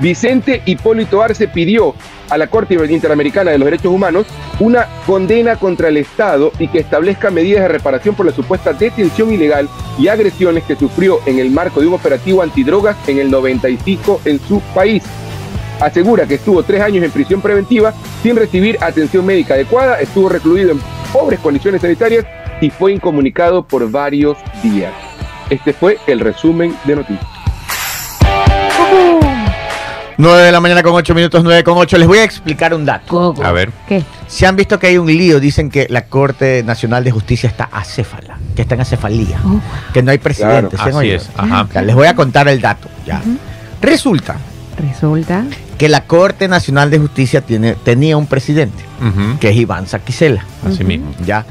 Vicente 0.00 0.62
Hipólito 0.66 1.22
Arce 1.22 1.48
pidió 1.48 1.94
a 2.30 2.38
la 2.38 2.48
Corte 2.48 2.74
Interamericana 2.74 3.50
de 3.50 3.58
los 3.58 3.66
Derechos 3.66 3.92
Humanos 3.92 4.26
una 4.60 4.86
condena 5.06 5.56
contra 5.56 5.88
el 5.88 5.96
Estado 5.96 6.52
y 6.58 6.68
que 6.68 6.80
establezca 6.80 7.30
medidas 7.30 7.62
de 7.62 7.68
reparación 7.68 8.14
por 8.14 8.26
la 8.26 8.32
supuesta 8.32 8.72
detención 8.72 9.32
ilegal 9.32 9.68
y 9.98 10.08
agresiones 10.08 10.64
que 10.64 10.76
sufrió 10.76 11.18
en 11.26 11.38
el 11.38 11.50
marco 11.50 11.80
de 11.80 11.86
un 11.86 11.94
operativo 11.94 12.42
antidrogas 12.42 12.96
en 13.08 13.18
el 13.18 13.30
95 13.30 14.22
en 14.24 14.40
su 14.40 14.60
país. 14.74 15.02
Asegura 15.80 16.26
que 16.26 16.34
estuvo 16.34 16.62
tres 16.62 16.80
años 16.80 17.04
en 17.04 17.10
prisión 17.10 17.40
preventiva 17.40 17.92
sin 18.22 18.36
recibir 18.36 18.78
atención 18.80 19.26
médica 19.26 19.54
adecuada, 19.54 20.00
estuvo 20.00 20.28
recluido 20.28 20.72
en 20.72 20.80
pobres 21.12 21.40
condiciones 21.40 21.82
sanitarias 21.82 22.24
y 22.60 22.70
fue 22.70 22.92
incomunicado 22.92 23.66
por 23.66 23.90
varios 23.90 24.38
días. 24.62 24.92
Este 25.50 25.72
fue 25.72 25.98
el 26.06 26.20
resumen 26.20 26.74
de 26.84 26.96
noticias. 26.96 27.26
9 30.16 30.42
de 30.42 30.52
la 30.52 30.60
mañana 30.60 30.82
con 30.82 30.92
8 30.94 31.14
minutos, 31.14 31.42
9 31.44 31.64
con 31.64 31.76
8. 31.76 31.98
Les 31.98 32.06
voy 32.08 32.18
a 32.18 32.24
explicar 32.24 32.72
un 32.74 32.84
dato. 32.84 33.06
Coco. 33.08 33.44
A 33.44 33.52
ver. 33.52 33.70
¿Qué? 33.88 34.02
Se 34.26 34.46
han 34.46 34.56
visto 34.56 34.78
que 34.78 34.86
hay 34.88 34.98
un 34.98 35.06
lío, 35.06 35.40
dicen 35.40 35.70
que 35.70 35.86
la 35.90 36.06
Corte 36.06 36.62
Nacional 36.62 37.04
de 37.04 37.10
Justicia 37.10 37.48
está 37.48 37.64
acéfala, 37.72 38.38
que 38.56 38.62
está 38.62 38.74
en 38.74 38.80
acefalía, 38.82 39.38
Oh. 39.44 39.60
que 39.92 40.02
no 40.02 40.10
hay 40.10 40.18
presidente. 40.18 40.76
¿sí 40.76 40.82
han 40.82 40.88
Así 40.88 40.96
oído? 40.98 41.16
es. 41.16 41.30
Ajá. 41.36 41.68
Ya, 41.72 41.82
les 41.82 41.94
voy 41.94 42.06
a 42.06 42.14
contar 42.14 42.48
el 42.48 42.60
dato. 42.60 42.88
Ya. 43.06 43.20
Resulta 43.82 44.36
Resulta. 44.78 45.44
que 45.78 45.88
la 45.88 46.04
Corte 46.06 46.48
Nacional 46.48 46.90
de 46.90 46.98
Justicia 46.98 47.40
tiene, 47.42 47.74
tenía 47.74 48.16
un 48.16 48.26
presidente, 48.26 48.82
Ujú. 49.00 49.38
que 49.38 49.50
es 49.50 49.56
Iván 49.56 49.86
Saquicela. 49.86 50.44
Así 50.66 50.84
mismo. 50.84 51.12
Ya. 51.24 51.44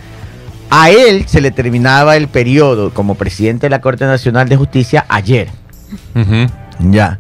A 0.70 0.90
él 0.90 1.26
se 1.28 1.40
le 1.40 1.52
terminaba 1.52 2.16
el 2.18 2.28
periodo 2.28 2.92
como 2.94 3.14
presidente 3.16 3.68
de 3.68 3.70
la 3.70 3.80
Corte 3.82 4.06
Nacional 4.06 4.50
de 4.50 4.56
Justicia 4.58 5.06
ayer. 5.08 5.50
Ya. 6.80 7.20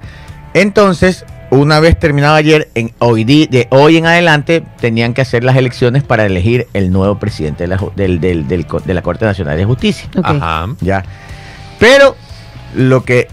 Entonces, 0.53 1.25
una 1.53 1.79
vez 1.79 1.97
terminado 1.99 2.35
ayer, 2.35 2.69
en 2.75 2.91
hoy 2.99 3.23
di- 3.23 3.47
de 3.47 3.67
hoy 3.69 3.97
en 3.97 4.05
adelante 4.05 4.63
tenían 4.79 5.13
que 5.13 5.21
hacer 5.21 5.43
las 5.43 5.55
elecciones 5.55 6.03
para 6.03 6.25
elegir 6.25 6.67
el 6.73 6.91
nuevo 6.91 7.19
presidente 7.19 7.63
de 7.63 7.67
la, 7.67 7.77
ju- 7.77 7.93
del- 7.95 8.19
del- 8.19 8.47
del 8.47 8.65
co- 8.65 8.79
de 8.79 8.93
la 8.93 9.01
Corte 9.01 9.25
Nacional 9.25 9.57
de 9.57 9.65
Justicia. 9.65 10.09
Ajá. 10.21 10.67
Ya. 10.81 11.03
Pero 11.79 12.15
lo 12.75 13.03
que 13.03 13.27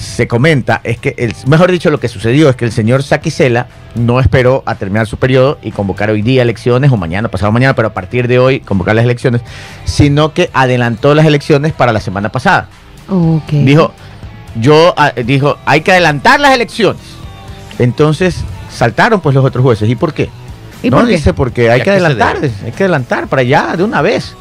se 0.00 0.26
comenta 0.26 0.80
es 0.82 0.98
que, 0.98 1.14
el, 1.18 1.34
mejor 1.46 1.70
dicho, 1.70 1.90
lo 1.90 2.00
que 2.00 2.08
sucedió 2.08 2.48
es 2.48 2.56
que 2.56 2.64
el 2.64 2.72
señor 2.72 3.02
Saquicela 3.02 3.66
no 3.94 4.18
esperó 4.20 4.62
a 4.66 4.74
terminar 4.74 5.06
su 5.06 5.18
periodo 5.18 5.58
y 5.62 5.72
convocar 5.72 6.10
hoy 6.10 6.22
día 6.22 6.42
elecciones 6.42 6.90
o 6.90 6.96
mañana, 6.96 7.28
pasado 7.28 7.52
mañana, 7.52 7.74
pero 7.74 7.88
a 7.88 7.94
partir 7.94 8.26
de 8.26 8.38
hoy 8.38 8.60
convocar 8.60 8.94
las 8.96 9.04
elecciones, 9.04 9.42
sino 9.84 10.32
que 10.32 10.48
adelantó 10.54 11.14
las 11.14 11.26
elecciones 11.26 11.72
para 11.72 11.92
la 11.92 12.00
semana 12.00 12.30
pasada. 12.30 12.68
Dijo, 13.64 13.92
yo, 14.58 14.94
ah, 14.96 15.12
dijo, 15.24 15.58
hay 15.66 15.82
que 15.82 15.92
adelantar 15.92 16.40
las 16.40 16.52
elecciones. 16.54 17.00
Entonces 17.80 18.36
saltaron 18.70 19.20
pues 19.20 19.34
los 19.34 19.44
otros 19.44 19.62
jueces. 19.62 19.88
¿Y 19.88 19.96
por 19.96 20.12
qué? 20.14 20.28
¿Y 20.82 20.90
no, 20.90 20.98
por 20.98 21.06
qué? 21.06 21.12
dice 21.12 21.34
porque 21.34 21.70
hay 21.70 21.78
¿Y 21.78 21.80
a 21.80 21.84
que 21.84 21.90
adelantar, 21.90 22.36
hay 22.64 22.72
que 22.72 22.84
adelantar 22.84 23.26
para 23.26 23.42
allá 23.42 23.74
de 23.76 23.84
una 23.84 24.02
vez. 24.02 24.34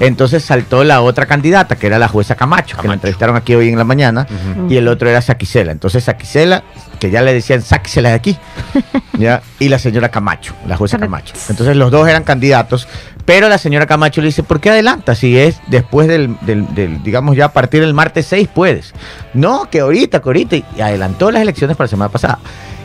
Entonces 0.00 0.44
saltó 0.44 0.82
la 0.84 1.00
otra 1.02 1.26
candidata, 1.26 1.76
que 1.76 1.86
era 1.86 1.98
la 1.98 2.08
jueza 2.08 2.34
Camacho, 2.34 2.76
que 2.76 2.88
la 2.88 2.94
entrevistaron 2.94 3.36
aquí 3.36 3.54
hoy 3.54 3.68
en 3.68 3.78
la 3.78 3.84
mañana, 3.84 4.26
y 4.68 4.76
el 4.76 4.88
otro 4.88 5.08
era 5.08 5.20
Saquicela. 5.22 5.70
Entonces 5.72 6.04
Saquicela, 6.04 6.64
que 6.98 7.10
ya 7.10 7.22
le 7.22 7.32
decían 7.32 7.62
sáquisela 7.62 8.08
de 8.08 8.14
aquí, 8.16 8.36
¿ya? 9.18 9.40
y 9.60 9.68
la 9.68 9.78
señora 9.78 10.08
Camacho, 10.10 10.54
la 10.66 10.76
jueza 10.76 10.98
Camacho. 10.98 11.34
Entonces 11.48 11.76
los 11.76 11.90
dos 11.92 12.08
eran 12.08 12.24
candidatos, 12.24 12.88
pero 13.24 13.48
la 13.48 13.56
señora 13.58 13.86
Camacho 13.86 14.20
le 14.20 14.26
dice, 14.28 14.42
¿por 14.42 14.60
qué 14.60 14.70
adelanta? 14.70 15.14
Si 15.14 15.38
es 15.38 15.60
después 15.68 16.08
del, 16.08 16.36
del- 16.42 16.74
del, 16.74 17.02
digamos 17.02 17.36
ya 17.36 17.46
a 17.46 17.52
partir 17.52 17.80
del 17.80 17.94
martes 17.94 18.26
6 18.26 18.48
puedes. 18.52 18.92
No, 19.32 19.70
que 19.70 19.80
ahorita, 19.80 20.20
que 20.20 20.28
ahorita, 20.28 20.56
y 20.56 20.64
adelantó 20.80 21.30
las 21.30 21.40
elecciones 21.42 21.76
para 21.76 21.86
la 21.86 21.90
semana 21.90 22.08
pasada. 22.10 22.38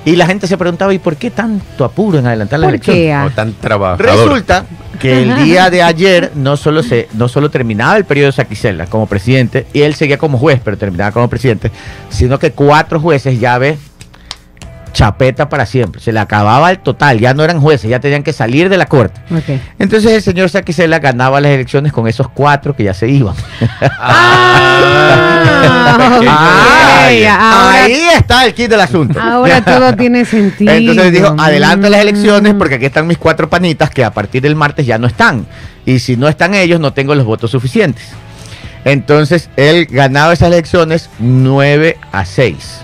Y 0.05 0.15
la 0.15 0.25
gente 0.27 0.47
se 0.47 0.57
preguntaba, 0.57 0.93
¿y 0.93 0.99
por 0.99 1.17
qué 1.17 1.29
tanto 1.29 1.83
apuro 1.83 2.19
en 2.19 2.25
adelantar 2.27 2.59
las 2.59 2.67
¿Por 2.67 2.75
elecciones? 2.75 3.01
qué? 3.03 3.13
No 3.13 3.29
tan 3.31 3.53
trabajador. 3.53 4.05
Resulta 4.05 4.65
que 4.99 5.23
el 5.23 5.35
día 5.43 5.69
de 5.69 5.81
ayer 5.81 6.31
no 6.35 6.57
solo 6.57 6.83
se 6.83 7.07
no 7.13 7.27
solo 7.27 7.49
terminaba 7.49 7.97
el 7.97 8.05
periodo 8.05 8.27
de 8.27 8.33
Saquicela 8.33 8.85
como 8.85 9.07
presidente 9.07 9.65
y 9.73 9.81
él 9.81 9.95
seguía 9.95 10.17
como 10.17 10.37
juez, 10.37 10.61
pero 10.63 10.77
terminaba 10.77 11.11
como 11.11 11.29
presidente, 11.29 11.71
sino 12.09 12.37
que 12.37 12.51
cuatro 12.51 12.99
jueces 12.99 13.39
ya 13.39 13.57
ve 13.57 13.77
chapeta 14.91 15.49
para 15.49 15.65
siempre. 15.65 16.01
Se 16.01 16.11
le 16.11 16.19
acababa 16.19 16.69
el 16.71 16.79
total, 16.79 17.19
ya 17.19 17.33
no 17.33 17.43
eran 17.43 17.59
jueces, 17.61 17.89
ya 17.89 17.99
tenían 17.99 18.23
que 18.23 18.33
salir 18.33 18.69
de 18.69 18.77
la 18.77 18.85
corte. 18.85 19.19
Entonces 19.79 20.11
el 20.11 20.21
señor 20.21 20.49
Saquicela 20.49 20.99
ganaba 20.99 21.39
las 21.41 21.51
elecciones 21.51 21.91
con 21.93 22.07
esos 22.07 22.29
cuatro 22.29 22.75
que 22.75 22.83
ya 22.83 22.93
se 22.93 23.07
iban. 23.09 23.35
Ah, 23.99 24.55
Ah, 26.27 27.51
ahora, 27.51 27.83
Ahí 27.85 28.01
está 28.15 28.45
el 28.45 28.53
kit 28.53 28.69
del 28.69 28.81
asunto. 28.81 29.19
ahora 29.19 29.63
todo 29.63 29.95
tiene 29.95 30.25
sentido. 30.25 30.71
Entonces 30.71 31.11
dijo, 31.11 31.35
adelanta 31.39 31.89
las 31.89 32.01
elecciones 32.01 32.53
Mm. 32.53 32.57
porque 32.57 32.75
aquí 32.75 32.85
están 32.85 33.07
mis 33.07 33.17
cuatro 33.17 33.49
panitas 33.49 33.89
que 33.89 34.03
a 34.03 34.11
partir 34.11 34.41
del 34.41 34.55
martes 34.55 34.85
ya 34.85 34.97
no 34.97 35.07
están. 35.07 35.45
Y 35.85 35.99
si 35.99 36.17
no 36.17 36.27
están 36.27 36.53
ellos, 36.53 36.79
no 36.79 36.93
tengo 36.93 37.15
los 37.15 37.25
votos 37.25 37.51
suficientes. 37.51 38.03
Entonces 38.85 39.49
él 39.55 39.87
ganaba 39.89 40.33
esas 40.33 40.49
elecciones 40.49 41.09
9 41.19 41.97
a 42.11 42.25
6. 42.25 42.81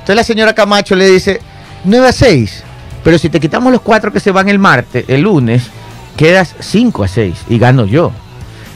Entonces 0.00 0.16
la 0.16 0.24
señora 0.24 0.54
Camacho 0.54 0.94
le 0.96 1.08
dice, 1.08 1.40
9 1.84 2.08
a 2.08 2.12
6. 2.12 2.64
Pero 3.04 3.18
si 3.18 3.30
te 3.30 3.40
quitamos 3.40 3.72
los 3.72 3.80
cuatro 3.80 4.12
que 4.12 4.20
se 4.20 4.30
van 4.30 4.48
el 4.48 4.58
martes, 4.58 5.04
el 5.08 5.22
lunes, 5.22 5.64
quedas 6.16 6.54
5 6.58 7.04
a 7.04 7.08
6 7.08 7.34
y 7.48 7.58
gano 7.58 7.86
yo. 7.86 8.12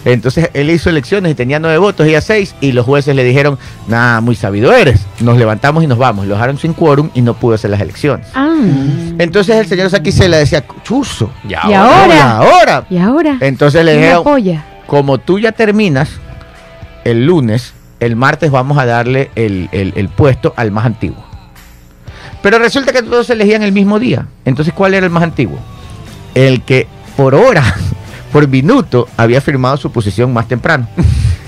Entonces 0.07 0.51
él 0.53 0.69
hizo 0.69 0.91
elecciones 0.91 1.33
y 1.33 1.35
tenía 1.35 1.59
nueve 1.59 1.79
votos 1.79 2.07
y 2.07 2.15
a 2.15 2.21
seis 2.21 2.55
y 2.61 2.73
los 2.73 2.85
jueces 2.85 3.17
le 3.17 3.25
dijeron, 3.25 3.59
nada, 3.89 4.21
muy 4.21 4.35
sabido 4.37 4.71
eres. 4.75 5.01
Nos 5.21 5.39
levantamos 5.39 5.83
y 5.83 5.87
nos 5.87 5.97
vamos. 5.97 6.27
Lo 6.27 6.35
dejaron 6.35 6.59
sin 6.59 6.75
quórum 6.75 7.09
y 7.15 7.23
no 7.23 7.33
pudo 7.33 7.55
hacer 7.55 7.71
las 7.71 7.81
elecciones. 7.81 8.27
Ah, 8.35 8.55
Entonces 9.19 9.57
el 9.57 9.67
señor 9.67 9.89
Saquicela 9.89 10.37
decía, 10.37 10.63
chuzo. 10.83 11.31
Y 11.49 11.53
Y 11.53 11.55
ahora. 11.55 11.81
ahora. 11.81 12.37
ahora. 12.37 12.87
y 12.91 12.99
ahora. 12.99 13.39
Entonces 13.41 13.83
le 13.83 13.93
¿Quién 13.93 14.01
me 14.03 14.07
dijeron, 14.09 14.21
apoya? 14.29 14.65
como 14.87 15.17
tú 15.17 15.39
ya 15.39 15.53
terminas 15.53 16.11
el 17.05 17.25
lunes, 17.25 17.73
el 18.05 18.17
martes 18.17 18.51
vamos 18.51 18.79
a 18.79 18.87
darle 18.87 19.31
el, 19.35 19.69
el- 19.73 19.93
el 19.97 20.09
puesto 20.09 20.53
al 20.57 20.71
más 20.71 20.85
antiguo. 20.87 21.23
Pero 22.43 22.59
resulta 22.59 22.93
que 22.93 23.03
todos 23.03 23.27
se 23.27 23.33
elegían 23.33 23.63
el 23.63 23.73
mismo 23.73 23.99
día. 23.99 24.27
Entonces, 24.45 24.75
¿cuál 24.75 24.95
era 24.95 25.07
el 25.07 25.11
más 25.13 25.23
antiguo? 25.23 25.59
El 26.35 26.63
que 26.63 26.87
por 27.17 27.35
hora, 27.35 27.63
por 28.33 28.47
minuto, 28.49 29.09
había 29.17 29.41
firmado 29.41 29.77
su 29.77 29.91
posición 29.91 30.33
más 30.33 30.47
temprano. 30.49 30.87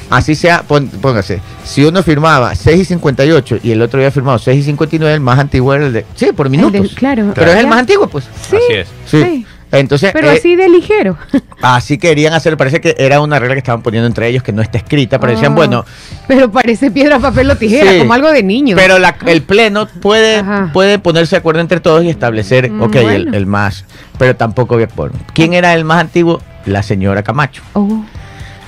Así 0.09 0.37
sea, 0.37 0.63
pon- 0.63 0.89
póngase, 0.89 1.41
si 1.65 1.85
uno 1.85 2.01
firmaba 2.03 2.55
6 2.55 2.81
y 2.81 2.85
58 2.85 3.59
y 3.65 3.73
el 3.73 3.83
otro 3.83 3.99
había 3.99 4.13
firmado 4.13 4.39
6 4.39 4.61
y 4.61 4.63
59, 4.63 5.13
el 5.15 5.21
más 5.21 5.37
antiguo 5.41 5.75
era 5.75 5.87
el 5.87 5.93
de... 5.93 6.07
Sí, 6.15 6.31
por 6.33 6.47
de- 6.49 6.51
minutos. 6.57 6.93
claro. 6.95 7.33
Pero 7.35 7.51
es 7.51 7.57
el 7.59 7.67
más 7.67 7.81
antiguo, 7.81 8.07
pues. 8.07 8.25
Sí, 8.49 8.57
Así 8.57 8.73
es. 8.73 8.89
Sí. 9.07 9.23
sí. 9.23 9.47
Entonces, 9.73 10.11
Pero 10.13 10.31
eh, 10.31 10.37
así 10.39 10.55
de 10.57 10.69
ligero. 10.69 11.17
Así 11.63 11.99
querían 11.99 12.35
hacer, 12.35 12.57
parece 12.57 12.81
que 12.81 12.95
era 12.99 13.21
una 13.21 13.39
regla 13.39 13.55
que 13.55 13.59
estaban 13.61 13.83
poniendo 13.83 14.07
entre 14.07 14.29
ellos 14.29 14.43
que 14.43 14.53
no 14.53 14.61
está 14.63 14.79
escrita, 14.79 15.19
pero 15.19 15.33
decían, 15.33 15.53
Ah. 15.53 15.57
bueno, 15.57 15.85
Pero 16.29 16.51
parece 16.53 16.91
piedra, 16.91 17.19
papel 17.19 17.51
o 17.51 17.57
tijera, 17.57 17.93
Sí. 17.93 17.99
como 17.99 18.13
algo 18.13 18.31
de 18.31 18.43
niño. 18.43 18.77
pero 18.77 18.99
la- 18.99 19.17
el 19.27 19.43
pleno 19.43 19.87
puede, 19.89 20.37
Ajá. 20.39 20.71
puede 20.73 20.99
ponerse 20.99 21.35
de 21.37 21.39
acuerdo 21.41 21.61
entre 21.63 21.81
todos 21.81 22.05
y 22.05 22.11
establecer, 22.11 22.71
Mm, 22.71 22.83
ok, 22.83 22.95
el, 22.97 23.03
bueno. 23.05 23.37
el 23.37 23.47
más, 23.47 23.85
pero 24.19 24.37
tampoco 24.37 24.75
había 24.75 24.87
quórum. 24.89 25.17
¿Quién 25.35 25.55
era 25.55 25.73
el 25.75 25.85
más 25.85 26.01
antiguo? 26.01 26.41
La 26.67 26.83
señora 26.83 27.23
Camacho. 27.23 27.63
Oh, 27.73 28.05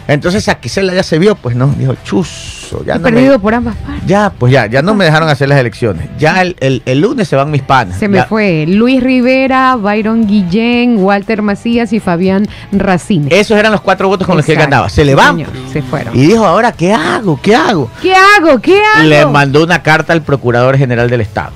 Entonces 0.09 0.49
aquí 0.49 0.69
se 0.71 0.83
la 0.83 0.95
ya 0.95 1.03
se 1.03 1.19
vio, 1.19 1.35
pues 1.35 1.55
no, 1.55 1.67
dijo, 1.79 1.95
chuzo, 2.03 2.83
ya 2.85 2.95
he 2.95 2.99
no 2.99 3.05
me- 3.05 3.13
perdido 3.13 3.39
por 3.39 3.53
ambas 3.55 3.77
partes. 3.77 4.07
ya, 4.07 4.33
pues 4.37 4.51
ya, 4.53 4.65
ya 4.67 4.81
no 4.81 4.95
me 4.95 5.05
dejaron 5.05 5.29
hacer 5.29 5.51
las 5.51 5.59
elecciones. 5.61 6.09
Ya 6.19 6.41
el, 6.41 6.57
el- 6.61 6.83
el 6.87 7.01
lunes 7.03 7.29
se 7.29 7.37
van 7.37 7.51
mis 7.51 7.61
panas. 7.61 7.99
Se 7.99 8.09
me 8.09 8.17
Ya- 8.17 8.25
fue 8.25 8.65
Luis 8.67 9.03
Rivera, 9.03 9.77
Byron 9.77 10.27
Guillén, 10.27 10.97
Walter 10.97 11.43
Macías 11.43 11.93
y 11.93 12.01
Fabián 12.01 12.49
Racine. 12.73 13.29
Esos 13.31 13.59
eran 13.59 13.71
los 13.71 13.83
cuatro 13.83 14.09
votos 14.09 14.27
con 14.27 14.37
los 14.39 14.47
que 14.47 14.53
él 14.53 14.59
ganaba. 14.59 14.89
Se 14.89 15.05
le 15.05 15.15
van. 15.15 15.37
señor, 15.37 15.51
se 15.73 15.83
fueron. 15.83 16.17
Y 16.17 16.27
dijo, 16.27 16.47
ahora, 16.47 16.73
¿qué 16.73 16.93
hago? 16.95 17.39
¿Qué 17.43 17.55
hago? 17.55 17.91
¿Qué 18.01 18.15
hago? 18.15 18.59
¿Qué 18.61 18.81
hago? 18.97 19.07
Le 19.07 19.27
mandó 19.27 19.63
una 19.63 19.83
carta 19.83 20.15
al 20.15 20.23
Procurador 20.23 20.79
General 20.79 21.11
del 21.11 21.21
Estado. 21.21 21.51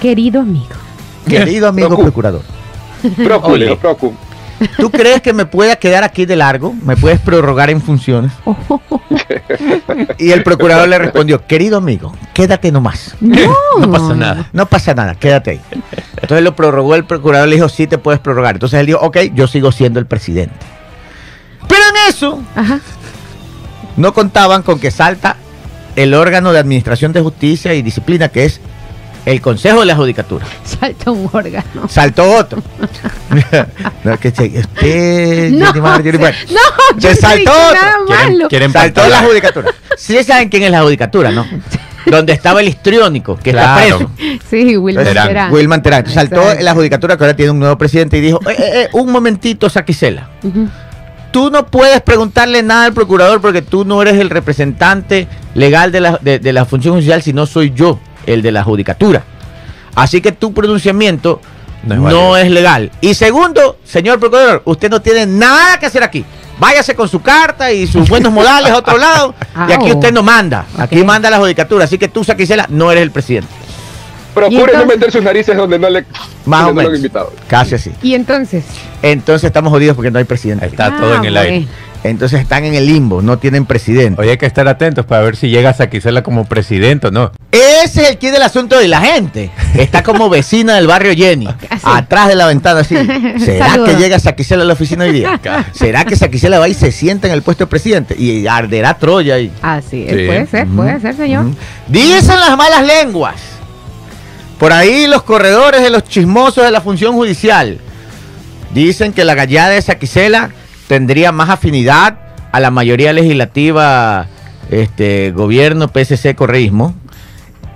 Querido 0.00 0.40
amigo. 0.40 0.66
Querido 1.28 1.68
amigo 1.68 1.88
Procu. 1.88 2.02
procurador, 2.04 2.40
Procu, 3.22 3.48
Ole. 3.50 3.58
le 3.58 3.64
dijo, 3.66 3.78
Procu. 3.80 4.14
¿Tú 4.76 4.90
crees 4.90 5.22
que 5.22 5.32
me 5.32 5.46
pueda 5.46 5.76
quedar 5.76 6.04
aquí 6.04 6.26
de 6.26 6.36
largo? 6.36 6.74
¿Me 6.84 6.96
puedes 6.96 7.20
prorrogar 7.20 7.70
en 7.70 7.80
funciones? 7.80 8.32
Y 10.18 10.32
el 10.32 10.42
procurador 10.42 10.88
le 10.88 10.98
respondió, 10.98 11.46
querido 11.46 11.78
amigo, 11.78 12.14
quédate 12.34 12.70
nomás. 12.72 13.16
No. 13.20 13.36
No 13.78 13.90
pasa 13.90 14.14
nada. 14.14 14.48
No 14.52 14.66
pasa 14.66 14.94
nada, 14.94 15.14
quédate 15.14 15.50
ahí. 15.52 15.60
Entonces 16.20 16.42
lo 16.42 16.54
prorrogó 16.54 16.94
el 16.94 17.04
procurador, 17.04 17.48
le 17.48 17.56
dijo, 17.56 17.68
sí 17.68 17.86
te 17.86 17.98
puedes 17.98 18.20
prorrogar. 18.20 18.56
Entonces 18.56 18.80
él 18.80 18.86
dijo, 18.86 18.98
ok, 19.00 19.18
yo 19.34 19.46
sigo 19.46 19.72
siendo 19.72 19.98
el 20.00 20.06
presidente. 20.06 20.54
Pero 21.68 21.82
en 21.90 22.08
eso 22.08 22.42
Ajá. 22.54 22.80
no 23.96 24.12
contaban 24.14 24.62
con 24.62 24.78
que 24.78 24.90
salta 24.90 25.36
el 25.96 26.14
órgano 26.14 26.52
de 26.52 26.58
administración 26.58 27.12
de 27.12 27.20
justicia 27.20 27.74
y 27.74 27.82
disciplina, 27.82 28.28
que 28.28 28.44
es 28.44 28.60
el 29.30 29.40
Consejo 29.40 29.80
de 29.80 29.86
la 29.86 29.94
Judicatura. 29.96 30.46
Salta 30.64 31.10
un 31.10 31.28
órgano. 31.32 31.88
Saltó 31.88 32.30
otro. 32.36 32.62
no, 34.04 34.18
que 34.18 34.30
se, 34.30 34.44
usted, 34.58 35.50
No, 35.50 35.66
Jenny 35.66 35.80
Mar- 35.80 36.02
Jenny 36.02 36.18
Mar- 36.18 36.34
se- 36.34 36.54
no, 36.54 37.00
Se 37.00 37.14
saltó 37.14 37.50
otro. 37.52 38.06
Quieren- 38.06 38.48
quieren 38.48 38.72
Saltó 38.72 39.06
la 39.08 39.22
judicatura. 39.22 39.70
Sí 39.96 40.22
saben 40.24 40.48
quién 40.48 40.62
es 40.64 40.70
la 40.70 40.82
judicatura, 40.82 41.30
¿no? 41.30 41.46
donde 42.06 42.32
estaba 42.32 42.60
el 42.62 42.68
histriónico, 42.68 43.36
que 43.36 43.50
Claro. 43.50 43.96
está 43.98 44.14
preso. 44.14 44.40
Sí, 44.48 44.76
Wilmer 44.78 45.04
Terán. 45.06 45.28
Terán. 45.28 45.52
Wilman 45.52 45.82
Terán. 45.82 46.06
Saltó 46.06 46.40
Exacto. 46.42 46.64
la 46.64 46.74
judicatura 46.74 47.16
que 47.18 47.24
ahora 47.24 47.36
tiene 47.36 47.50
un 47.52 47.58
nuevo 47.58 47.76
presidente 47.76 48.16
y 48.16 48.20
dijo, 48.22 48.40
"Eh, 48.48 48.54
eh, 48.58 48.70
eh, 48.84 48.88
un 48.92 49.12
momentito, 49.12 49.68
Saquicela. 49.68 50.30
Ujú. 50.42 50.68
Tú 51.32 51.50
no 51.50 51.66
puedes 51.66 52.00
preguntarle 52.00 52.62
nada 52.62 52.86
al 52.86 52.94
procurador 52.94 53.42
porque 53.42 53.60
tú 53.60 53.84
no 53.84 54.00
eres 54.00 54.14
el 54.16 54.30
representante 54.30 55.28
legal 55.54 55.92
de 55.92 56.00
la, 56.00 56.18
de, 56.22 56.38
de 56.38 56.52
la 56.54 56.64
función 56.64 56.94
judicial, 56.94 57.20
sino 57.22 57.44
soy 57.44 57.72
yo, 57.76 58.00
el 58.32 58.42
de 58.42 58.52
la 58.52 58.62
judicatura. 58.64 59.22
Así 59.94 60.20
que 60.20 60.32
tu 60.32 60.52
pronunciamiento 60.52 61.40
No 61.84 62.36
es 62.36 62.50
legal. 62.50 62.90
Y 63.00 63.14
segundo, 63.14 63.78
señor 63.84 64.18
procurador, 64.20 64.62
usted 64.64 64.90
no 64.90 65.00
tiene 65.00 65.26
nada 65.26 65.78
que 65.78 65.86
hacer 65.86 66.02
aquí. 66.02 66.24
Váyase 66.60 66.94
con 66.96 67.08
su 67.08 67.20
carta 67.22 67.70
y 67.72 67.86
sus 67.86 68.08
buenos 68.08 68.32
modales 68.32 68.72
a 68.72 68.78
otro 68.78 68.98
lado. 69.06 69.34
y 69.68 69.72
aquí 69.72 69.90
Au. 69.90 69.94
usted 69.96 70.12
no 70.12 70.22
manda. 70.24 70.66
Aquí 70.76 71.02
manda 71.04 71.30
la 71.30 71.38
judicatura. 71.38 71.84
Así 71.84 71.98
que 71.98 72.08
tú, 72.08 72.24
Saquicela, 72.24 72.66
no 72.68 72.90
eres 72.90 73.02
el 73.04 73.10
presidente. 73.12 73.48
Procure 74.34 74.76
no 74.76 74.86
meter 74.86 75.10
sus 75.10 75.22
narices 75.22 75.56
donde 75.56 75.78
no 75.78 75.88
le 75.88 76.04
Más 76.46 76.62
o 76.62 76.66
donde 76.66 76.74
no 76.74 76.74
lo 76.74 76.88
han 76.88 76.92
menos. 76.92 76.98
invitado. 76.98 77.32
Casi 77.48 77.74
así. 77.76 77.92
Y 78.02 78.14
entonces. 78.14 78.64
Entonces 79.02 79.44
estamos 79.48 79.72
jodidos 79.72 79.96
porque 79.96 80.10
no 80.10 80.18
hay 80.18 80.24
presidente. 80.24 80.66
Está 80.66 80.86
Ah, 80.86 80.96
todo 81.00 81.14
en 81.16 81.24
el 81.24 81.36
aire. 81.36 81.58
bueno. 81.60 81.72
Entonces 82.04 82.40
están 82.40 82.64
en 82.64 82.74
el 82.74 82.86
limbo, 82.86 83.22
no 83.22 83.38
tienen 83.38 83.66
presidente. 83.66 84.20
Oye, 84.22 84.30
hay 84.30 84.38
que 84.38 84.46
estar 84.46 84.66
atentos 84.68 85.04
para 85.04 85.22
ver 85.22 85.34
si 85.36 85.48
llega 85.48 85.72
Saquicela 85.74 86.22
como 86.22 86.44
presidente 86.44 87.08
o 87.08 87.10
no. 87.10 87.32
Ese 87.50 88.02
es 88.02 88.10
el 88.10 88.18
key 88.18 88.30
del 88.30 88.42
asunto 88.42 88.78
de 88.78 88.86
la 88.86 89.00
gente. 89.00 89.50
Está 89.74 90.02
como 90.04 90.28
vecina 90.30 90.76
del 90.76 90.86
barrio 90.86 91.12
Jenny, 91.14 91.46
Así. 91.70 91.82
atrás 91.84 92.28
de 92.28 92.36
la 92.36 92.46
ventana 92.46 92.80
así. 92.80 92.94
¿Será 93.44 93.70
Saludos. 93.70 93.90
que 93.90 93.96
llega 94.00 94.18
Saquicela 94.20 94.62
a 94.62 94.66
la 94.66 94.74
oficina 94.74 95.04
hoy 95.04 95.12
día? 95.12 95.40
¿Será 95.72 96.04
que 96.04 96.14
Saquicela 96.14 96.58
va 96.60 96.68
y 96.68 96.74
se 96.74 96.92
sienta 96.92 97.26
en 97.26 97.34
el 97.34 97.42
puesto 97.42 97.64
de 97.64 97.68
presidente? 97.68 98.14
Y 98.16 98.46
arderá 98.46 98.94
Troya 98.94 99.34
ahí. 99.34 99.50
Así 99.60 100.04
es, 100.06 100.14
Sí. 100.16 100.26
puede 100.26 100.46
ser, 100.46 100.66
puede 100.68 101.00
ser, 101.00 101.16
señor. 101.16 101.46
Dicen 101.88 102.38
las 102.38 102.56
malas 102.56 102.86
lenguas. 102.86 103.34
Por 104.60 104.72
ahí 104.72 105.06
los 105.08 105.22
corredores 105.24 105.82
de 105.82 105.90
los 105.90 106.04
chismosos 106.04 106.64
de 106.64 106.70
la 106.70 106.80
función 106.80 107.14
judicial 107.14 107.78
dicen 108.72 109.12
que 109.12 109.24
la 109.24 109.34
gallada 109.34 109.70
de 109.70 109.82
Saquicela 109.82 110.50
tendría 110.88 111.30
más 111.30 111.50
afinidad 111.50 112.18
a 112.50 112.58
la 112.60 112.70
mayoría 112.72 113.12
legislativa, 113.12 114.26
este, 114.70 115.30
gobierno, 115.30 115.88
PSC, 115.88 116.34
correísmo. 116.34 116.94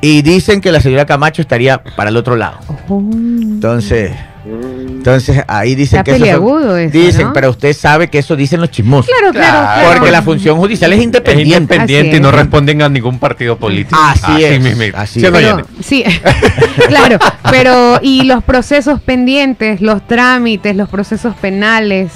Y 0.01 0.23
dicen 0.23 0.61
que 0.61 0.73
la 0.73 0.81
señora 0.81 1.07
Camacho 1.07 1.43
estaría 1.43 1.85
para 1.85 2.11
el 2.11 2.17
otro 2.17 2.35
lado. 2.35 2.59
Oh. 2.89 3.01
Entonces, 3.13 4.11
entonces 4.45 5.45
ahí 5.47 5.77
dicen 5.77 6.01
Está 6.01 6.17
que 6.17 6.29
eso 6.31 6.79
eso, 6.79 6.91
dicen, 6.91 7.27
¿no? 7.29 7.33
pero 7.33 7.51
usted 7.51 7.73
sabe 7.73 8.09
que 8.11 8.19
eso 8.19 8.35
dicen 8.35 8.61
los 8.61 8.71
chismosos. 8.73 9.09
Claro, 9.17 9.33
claro. 9.33 9.93
Porque 9.99 10.11
la 10.11 10.23
función 10.23 10.59
judicial 10.59 10.93
es 10.93 10.99
Es 10.99 11.05
independiente. 11.05 11.57
independiente 11.77 12.17
y 12.17 12.21
no 12.21 12.31
es. 12.31 12.35
responden 12.35 12.83
a 12.83 12.89
ningún 12.89 13.21
partido 13.21 13.57
político. 13.57 13.97
Así 14.03 14.43
es, 14.43 14.61
mismo. 14.61 14.83
así 14.99 15.21
¿Sí 15.21 15.27
o 15.27 15.31
no, 15.31 15.39
es. 15.39 15.45
Pero, 15.55 15.67
sí, 15.81 16.05
claro, 16.89 17.19
pero 17.51 18.01
y 18.03 18.25
los 18.25 18.43
procesos 18.43 19.01
pendientes, 19.01 19.81
los 19.81 20.05
trámites, 20.09 20.75
los 20.75 20.89
procesos 20.89 21.37
penales, 21.37 22.11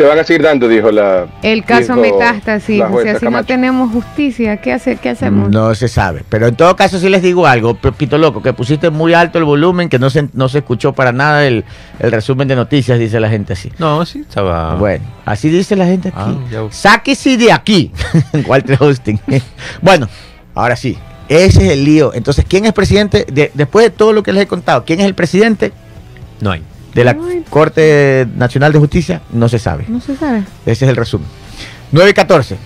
Te 0.00 0.06
van 0.06 0.18
a 0.18 0.24
seguir 0.24 0.40
dando, 0.42 0.66
dijo 0.66 0.90
la. 0.90 1.26
el 1.42 1.62
caso 1.62 1.94
dijo 1.94 2.18
metástasis, 2.18 2.78
la 2.78 2.88
o 2.88 3.02
sea, 3.02 3.18
si 3.18 3.24
no 3.26 3.32
Camacho. 3.32 3.46
tenemos 3.48 3.92
justicia, 3.92 4.56
¿qué 4.56 4.72
hace, 4.72 4.96
qué 4.96 5.10
hacemos? 5.10 5.50
No 5.50 5.74
se 5.74 5.88
sabe. 5.88 6.24
Pero 6.26 6.46
en 6.46 6.56
todo 6.56 6.74
caso, 6.74 6.98
sí 6.98 7.10
les 7.10 7.20
digo 7.20 7.46
algo, 7.46 7.74
Pito 7.74 8.16
Loco, 8.16 8.40
que 8.42 8.54
pusiste 8.54 8.88
muy 8.88 9.12
alto 9.12 9.36
el 9.36 9.44
volumen, 9.44 9.90
que 9.90 9.98
no 9.98 10.08
se, 10.08 10.30
no 10.32 10.48
se 10.48 10.60
escuchó 10.60 10.94
para 10.94 11.12
nada 11.12 11.46
el, 11.46 11.66
el 11.98 12.12
resumen 12.12 12.48
de 12.48 12.56
noticias, 12.56 12.98
dice 12.98 13.20
la 13.20 13.28
gente 13.28 13.52
así. 13.52 13.70
No, 13.78 14.06
sí, 14.06 14.20
estaba. 14.20 14.76
Bueno, 14.76 15.04
así 15.26 15.50
dice 15.50 15.76
la 15.76 15.84
gente 15.84 16.08
aquí. 16.08 16.18
Ah. 16.56 16.66
Sáquese 16.70 17.36
de 17.36 17.52
aquí, 17.52 17.92
Walter 18.46 18.78
Hosting. 18.80 19.20
bueno, 19.82 20.08
ahora 20.54 20.76
sí, 20.76 20.96
ese 21.28 21.66
es 21.66 21.72
el 21.72 21.84
lío. 21.84 22.14
Entonces, 22.14 22.46
¿quién 22.48 22.64
es 22.64 22.72
presidente? 22.72 23.26
De- 23.30 23.50
después 23.52 23.84
de 23.84 23.90
todo 23.90 24.14
lo 24.14 24.22
que 24.22 24.32
les 24.32 24.44
he 24.44 24.46
contado, 24.46 24.82
¿quién 24.86 24.98
es 25.00 25.04
el 25.04 25.14
presidente 25.14 25.72
No 26.40 26.52
hay. 26.52 26.62
De 26.94 27.04
la 27.04 27.12
Ay. 27.12 27.44
Corte 27.48 28.26
Nacional 28.36 28.72
de 28.72 28.78
Justicia? 28.78 29.22
No 29.32 29.48
se 29.48 29.58
sabe. 29.58 29.84
No 29.88 30.00
se 30.00 30.16
sabe. 30.16 30.44
Ese 30.66 30.84
es 30.84 30.90
el 30.90 30.96
resumen. 30.96 31.28
9 31.92 32.10
y 32.10 32.14
14. 32.14 32.56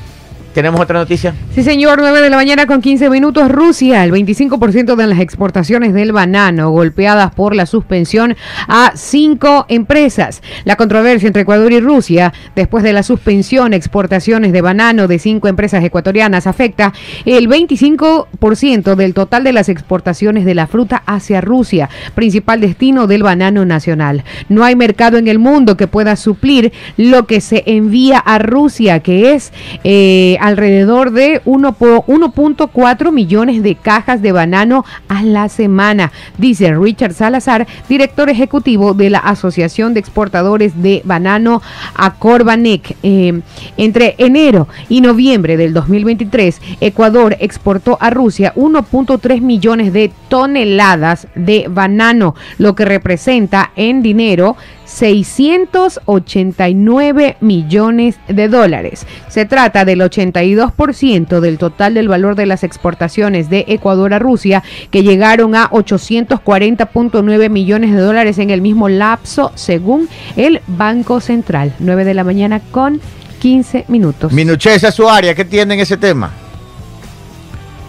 ¿Tenemos 0.55 0.81
otra 0.81 1.01
noticia? 1.01 1.35
Sí, 1.53 1.65
señor, 1.65 1.99
9 1.99 2.21
de 2.21 2.31
la 2.31 2.37
mañana 2.37 2.67
con 2.67 2.81
15 2.81 3.11
minutos. 3.11 3.51
Rusia, 3.51 4.05
el 4.05 4.13
25% 4.13 4.95
de 4.95 5.07
las 5.09 5.19
exportaciones 5.19 5.93
del 5.93 6.13
banano 6.13 6.71
golpeadas 6.71 7.35
por 7.35 7.57
la 7.57 7.67
suspensión 7.67 8.37
a 8.69 8.93
cinco 8.95 9.67
empresas. 9.69 10.43
La 10.65 10.77
controversia 10.77 11.27
entre 11.27 11.43
Ecuador 11.43 11.73
y 11.73 11.81
Rusia, 11.81 12.33
después 12.55 12.85
de 12.85 12.93
la 12.93 13.03
suspensión 13.03 13.75
exportaciones 13.75 14.53
de 14.53 14.61
banano 14.61 15.09
de 15.09 15.19
cinco 15.19 15.49
empresas 15.49 15.83
ecuatorianas, 15.83 16.47
afecta 16.47 16.93
el 17.25 17.49
25% 17.49 18.95
del 18.95 19.13
total 19.13 19.43
de 19.43 19.53
las 19.53 19.69
exportaciones 19.69 20.45
de 20.45 20.55
la 20.55 20.69
fruta 20.69 21.03
hacia 21.05 21.41
Rusia, 21.41 21.91
principal 22.15 22.61
destino 22.61 23.09
del 23.09 23.25
banano 23.25 23.65
nacional. 23.65 24.23
No 24.49 24.63
hay 24.63 24.77
mercado 24.77 25.19
en 25.19 25.27
el 25.27 25.41
mundo 25.41 25.77
que 25.77 25.89
pueda 25.89 26.15
suplir 26.15 26.73
lo 26.97 27.27
que 27.27 27.41
se 27.41 27.65
envía 27.67 28.21
a 28.21 28.39
Rusia, 28.39 29.01
que 29.01 29.35
es 29.35 29.53
eh, 29.83 30.39
alrededor 30.45 31.11
de 31.11 31.40
uno 31.47 31.72
po- 31.72 32.05
1.4 32.07 33.12
millones 33.12 33.62
de 33.62 33.76
cajas 33.76 34.20
de 34.20 34.30
banano 34.30 34.84
a 35.09 35.22
la 35.22 35.49
semana, 35.49 36.12
dice 36.36 36.74
Richard 36.74 37.14
Salazar, 37.14 37.66
director 37.88 38.28
ejecutivo 38.28 38.92
de 38.92 39.09
la 39.09 39.20
Asociación 39.20 39.95
de 39.95 40.01
Exportadores 40.01 40.82
de 40.82 41.01
Banano 41.05 41.62
Acorbanec. 41.95 42.95
Eh, 43.03 43.40
entre 43.78 44.16
enero 44.18 44.68
y 44.90 45.01
noviembre 45.01 45.57
del 45.57 45.72
2023, 45.72 46.61
Ecuador 46.80 47.36
exportó 47.40 47.97
a 48.01 48.11
Rusia 48.11 48.53
1.3 48.55 49.40
millones 49.40 49.95
de 49.95 50.12
toneladas 50.28 51.26
de 51.34 51.68
banano, 51.70 52.34
lo 52.59 52.74
que 52.74 52.84
representa 52.84 53.70
en 53.76 54.03
dinero 54.03 54.57
689 54.85 57.37
millones 57.41 58.18
de 58.28 58.49
dólares. 58.49 59.07
Se 59.28 59.47
trata 59.47 59.85
del 59.85 60.01
82% 60.01 61.41
del 61.41 61.59
total 61.59 61.95
del 61.95 62.09
valor 62.09 62.37
de 62.37 62.47
las 62.47 62.64
exportaciones 62.64 63.51
de 63.51 63.64
Ecuador 63.68 64.14
a 64.14 64.18
Rusia, 64.18 64.62
que 64.91 65.03
llegaron 65.03 65.55
a 65.55 65.70
840.9 65.70 67.51
millones 67.51 67.93
de 67.93 68.01
dólares 68.01 68.39
en 68.39 68.51
el 68.51 68.61
mismo 68.61 68.89
lapso, 68.89 69.53
según 69.55 70.09
el 70.37 70.61
Banco 70.66 71.20
Central. 71.20 71.74
9 71.78 72.05
de 72.05 72.14
la 72.14 72.24
mañana 72.24 72.61
con 72.70 73.01
15 73.41 73.85
minutos. 73.89 74.32
Minuché, 74.32 74.74
esa 74.74 74.89
es 74.89 74.95
su 74.95 75.09
área. 75.09 75.35
¿Qué 75.35 75.45
tienen 75.45 75.80
ese 75.80 75.97
tema? 75.97 76.30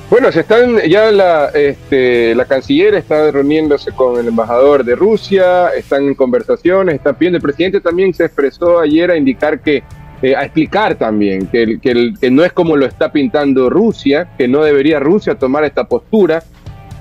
Bueno, 0.10 0.32
se 0.32 0.42
están 0.42 0.78
ya 0.88 1.12
la, 1.12 1.48
este, 1.50 2.36
la 2.36 2.46
canciller 2.46 2.94
está 2.94 3.32
reuniéndose 3.32 3.92
con 3.92 4.20
el 4.20 4.28
embajador 4.28 4.84
de 4.86 4.96
Rusia, 4.96 5.70
están 5.70 6.04
en 6.06 6.14
conversaciones, 6.16 6.96
están 6.96 7.16
pidiendo. 7.16 7.38
El 7.38 7.42
presidente 7.42 7.82
también 7.82 8.14
se 8.14 8.26
expresó 8.26 8.80
ayer 8.80 9.10
a 9.10 9.18
indicar 9.18 9.60
que, 9.62 9.84
eh, 10.22 10.36
a 10.36 10.44
explicar 10.44 10.96
también 10.96 11.48
que, 11.48 11.64
el- 11.64 11.80
que, 11.82 12.30
no 12.30 12.46
es 12.46 12.54
como 12.54 12.78
lo 12.78 12.86
está 12.86 13.12
pintando 13.12 13.70
Rusia, 13.70 14.28
que 14.38 14.48
no 14.48 14.64
debería 14.64 15.00
Rusia 15.00 15.36
tomar 15.36 15.64
esta 15.66 15.86
postura, 15.86 16.44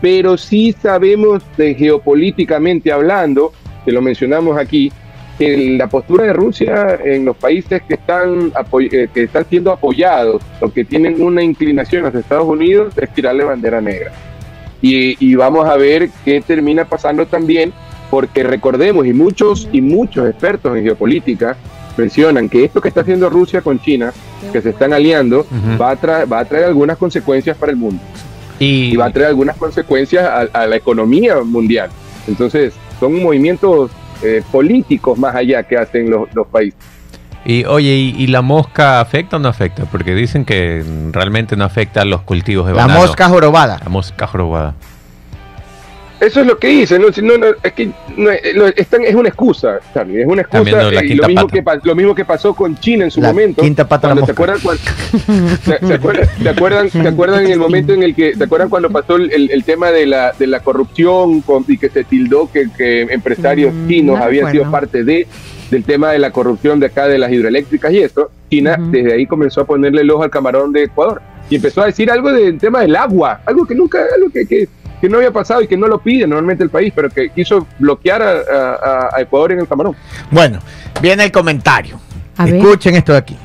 pero 0.00 0.36
sí 0.38 0.72
sabemos 0.72 1.42
de 1.58 1.74
geopolíticamente 1.74 2.90
hablando, 2.90 3.52
que 3.84 3.92
lo 3.92 4.00
mencionamos 4.00 4.58
aquí, 4.58 4.90
que 5.38 5.76
la 5.76 5.88
postura 5.88 6.24
de 6.24 6.32
Rusia 6.32 6.98
en 7.04 7.24
los 7.24 7.36
países 7.36 7.82
que 7.82 7.94
están, 7.94 8.52
eh, 8.80 9.08
que 9.12 9.22
están 9.24 9.44
siendo 9.48 9.72
apoyados 9.72 10.42
o 10.60 10.70
que 10.70 10.84
tienen 10.84 11.20
una 11.22 11.42
inclinación 11.42 12.06
hacia 12.06 12.20
Estados 12.20 12.46
Unidos 12.46 12.94
es 12.96 13.12
tirarle 13.12 13.44
bandera 13.44 13.80
negra. 13.80 14.12
Y, 14.80 15.16
y 15.18 15.34
vamos 15.34 15.66
a 15.66 15.76
ver 15.76 16.10
qué 16.24 16.40
termina 16.40 16.84
pasando 16.84 17.26
también, 17.26 17.72
porque 18.10 18.42
recordemos, 18.42 19.06
y 19.06 19.12
muchos, 19.12 19.68
y 19.72 19.80
muchos 19.80 20.28
expertos 20.28 20.76
en 20.76 20.84
geopolítica 20.84 21.56
mencionan 21.96 22.48
que 22.48 22.64
esto 22.64 22.80
que 22.80 22.88
está 22.88 23.00
haciendo 23.00 23.30
Rusia 23.30 23.60
con 23.62 23.80
China, 23.80 24.12
que 24.52 24.60
se 24.60 24.70
están 24.70 24.92
aliando, 24.92 25.40
Ujú. 25.40 25.80
va, 25.80 25.90
a 25.90 25.96
traer, 25.96 26.32
va 26.32 26.40
a 26.40 26.44
traer 26.44 26.66
algunas 26.66 26.98
consecuencias 26.98 27.56
para 27.56 27.72
el 27.72 27.78
mundo 27.78 28.02
Y, 28.58 28.92
y 28.92 28.96
va 28.96 29.06
a 29.06 29.10
traer 29.10 29.28
algunas 29.28 29.56
consecuencias 29.56 30.24
a, 30.24 30.40
a 30.52 30.66
la 30.66 30.76
economía 30.76 31.36
mundial. 31.42 31.90
Entonces, 32.28 32.74
son 33.00 33.20
movimientos 33.22 33.90
eh, 34.24 34.42
políticos 34.50 35.18
más 35.18 35.34
allá 35.34 35.62
que 35.62 35.76
hacen 35.76 36.10
los, 36.10 36.32
los 36.34 36.46
países. 36.46 36.78
y, 37.44 37.64
oye, 37.66 37.94
¿y, 37.94 38.14
y 38.22 38.26
la 38.28 38.40
mosca 38.42 39.00
afecta 39.00 39.36
o 39.36 39.38
no 39.38 39.48
afecta? 39.48 39.84
Porque 39.84 40.14
dicen 40.14 40.44
que 40.44 40.82
realmente 41.12 41.56
no 41.56 41.64
afecta 41.64 42.00
a 42.02 42.04
los 42.04 42.22
cultivos 42.22 42.66
de 42.66 42.72
La 42.72 42.82
banano. 42.86 43.00
mosca 43.00 43.28
jorobada. 43.28 43.78
La 43.82 43.90
mosca 43.90 44.26
jorobada. 44.26 44.74
Eso 46.24 46.40
es 46.40 46.46
lo 46.46 46.58
que 46.58 46.68
dicen, 46.68 47.02
¿no? 47.02 47.12
Si 47.12 47.20
no, 47.22 47.36
no, 47.36 47.46
es 47.62 47.72
que 47.72 47.90
no, 48.16 48.30
eh, 48.30 48.52
lo- 48.54 48.66
están- 48.68 49.02
es 49.04 49.14
una 49.14 49.28
excusa, 49.28 49.78
Charlie, 49.92 50.22
es 50.22 50.26
una 50.26 50.42
excusa. 50.42 50.90
La 50.90 51.04
y 51.04 51.08
quinta 51.08 51.22
lo, 51.22 51.28
mismo 51.28 51.46
que, 51.48 51.62
pa- 51.62 51.80
lo 51.82 51.94
mismo 51.94 52.14
que 52.14 52.24
pasó 52.24 52.54
con 52.54 52.76
China 52.78 53.04
en 53.04 53.10
su 53.10 53.20
La 53.20 53.28
momento. 53.28 53.60
quinta 53.62 53.86
pata 53.86 54.08
cuando, 54.08 54.24
¿te, 54.24 54.32
acuerdan, 54.32 54.58
cuan- 54.62 54.78
se, 55.64 55.86
se 55.86 55.94
acuerdan, 55.94 56.28
¿te 56.42 56.48
acuerdan, 56.48 56.88
te 56.90 57.08
acuerdan 57.08 57.44
en 57.44 57.52
el 57.52 57.58
momento 57.58 57.92
en 57.92 58.02
el 58.02 58.14
que, 58.14 58.34
¿te 58.36 58.44
acuerdan 58.44 58.68
cuando 58.70 58.90
pasó 58.90 59.16
el, 59.16 59.30
el- 59.32 59.50
el 59.50 59.64
tema 59.64 59.90
de 59.90 60.06
la, 60.06 60.32
de 60.38 60.46
la 60.46 60.60
corrupción 60.60 61.40
con- 61.42 61.64
y 61.68 61.76
que 61.78 61.90
se 61.90 62.04
tildó 62.04 62.50
que, 62.50 62.68
que 62.76 63.02
empresarios 63.02 63.74
Mm, 63.74 63.88
chinos 63.88 64.18
no 64.18 64.24
habían 64.24 64.50
sido 64.50 64.70
parte 64.70 65.04
de 65.04 65.26
del 65.70 65.82
tema 65.82 66.12
de 66.12 66.18
la 66.18 66.30
corrupción 66.30 66.78
de 66.78 66.86
acá 66.86 67.08
de 67.08 67.18
las 67.18 67.32
hidroeléctricas 67.32 67.90
y 67.92 67.98
esto? 67.98 68.30
China 68.50 68.76
desde 68.78 69.12
ahí 69.14 69.26
comenzó 69.26 69.62
a 69.62 69.64
ponerle 69.64 70.02
el 70.02 70.10
ojo 70.10 70.22
al 70.22 70.30
camarón 70.30 70.72
de 70.72 70.84
Ecuador. 70.84 71.20
y 71.50 71.56
empezó 71.56 71.82
a 71.82 71.86
decir 71.86 72.10
algo 72.10 72.32
del 72.32 72.58
tema 72.58 72.80
del 72.80 72.94
agua, 72.96 73.40
algo 73.44 73.66
que 73.66 73.74
nunca, 73.74 73.98
algo 74.14 74.30
que, 74.30 74.46
que, 74.46 74.68
que 75.04 75.10
no 75.10 75.18
había 75.18 75.30
pasado 75.30 75.60
y 75.60 75.68
que 75.68 75.76
no 75.76 75.86
lo 75.86 75.98
pide 75.98 76.26
normalmente 76.26 76.64
el 76.64 76.70
país, 76.70 76.90
pero 76.96 77.10
que 77.10 77.28
quiso 77.28 77.66
bloquear 77.78 78.22
a, 78.22 78.30
a- 78.30 79.08
a 79.16 79.20
Ecuador 79.20 79.52
en 79.52 79.58
el 79.60 79.68
camarón. 79.68 79.94
Bueno, 80.30 80.60
viene 81.02 81.24
el 81.24 81.30
comentario. 81.30 82.00
A 82.38 82.46
ver. 82.46 82.54
Escuchen 82.54 82.94
esto 82.96 83.12
de 83.12 83.18
aquí. 83.18 83.36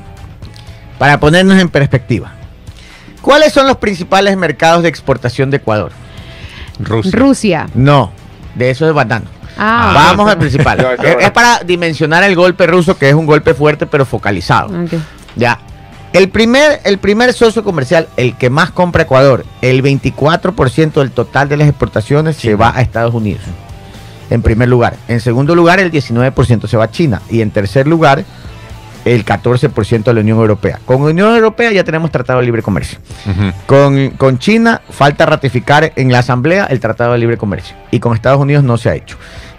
Para 0.98 1.20
ponernos 1.20 1.58
en 1.60 1.68
perspectiva. 1.68 2.32
¿Cuáles 3.20 3.52
son 3.52 3.66
los 3.66 3.76
principales 3.76 4.34
mercados 4.38 4.82
de 4.82 4.88
exportación 4.88 5.50
de 5.50 5.58
Ecuador? 5.58 5.92
Rusia. 6.78 7.12
Rusia. 7.18 7.66
No, 7.74 8.10
de 8.54 8.70
eso 8.70 8.88
es 8.88 8.94
banano. 8.94 9.26
Ah, 9.58 9.92
Vamos 9.94 10.30
al 10.30 10.38
principal. 10.38 10.78
Es, 11.20 11.30
para 11.32 11.58
dimensionar 11.58 12.22
el 12.24 12.34
golpe 12.36 12.66
ruso, 12.66 12.96
que 12.96 13.10
es 13.10 13.14
un 13.14 13.26
golpe 13.26 13.52
fuerte 13.52 13.84
pero 13.86 14.06
focalizado. 14.06 14.70
Ya. 15.36 15.58
El 16.12 16.28
primer, 16.28 16.80
el 16.84 16.98
primer 16.98 17.32
socio 17.32 17.62
comercial, 17.62 18.08
el 18.16 18.36
que 18.36 18.50
más 18.50 18.70
compra 18.72 19.02
Ecuador, 19.04 19.44
el 19.62 19.82
24% 19.82 20.92
del 20.94 21.12
total 21.12 21.48
de 21.48 21.56
las 21.56 21.68
exportaciones 21.68 22.36
se 22.36 22.56
va 22.56 22.72
a 22.76 22.80
Estados 22.80 23.14
Unidos. 23.14 23.42
En 24.28 24.42
primer 24.42 24.68
lugar. 24.68 24.96
En 25.08 25.20
segundo 25.20 25.54
lugar, 25.54 25.78
el 25.78 25.90
19% 25.92 26.66
se 26.66 26.76
va 26.76 26.84
a 26.84 26.90
China. 26.90 27.22
Y 27.30 27.42
en 27.42 27.50
tercer 27.50 27.86
lugar, 27.86 28.24
el 29.04 29.24
14% 29.24 30.08
a 30.08 30.12
la 30.12 30.20
Unión 30.20 30.38
Europea. 30.38 30.80
Con 30.84 31.02
Unión 31.02 31.34
Europea 31.34 31.72
ya 31.72 31.84
tenemos 31.84 32.10
Tratado 32.10 32.40
de 32.40 32.44
Libre 32.46 32.62
Comercio. 32.62 32.98
Con, 33.66 34.10
con 34.10 34.38
China 34.38 34.82
falta 34.90 35.26
ratificar 35.26 35.92
en 35.94 36.10
la 36.12 36.20
Asamblea 36.20 36.66
el 36.66 36.80
Tratado 36.80 37.12
de 37.12 37.18
Libre 37.18 37.36
Comercio. 37.36 37.76
Y 37.92 38.00
con 38.00 38.14
Estados 38.14 38.40
Unidos 38.40 38.64
no 38.64 38.76
se 38.78 38.90
ha 38.90 38.94
hecho. 38.94 39.16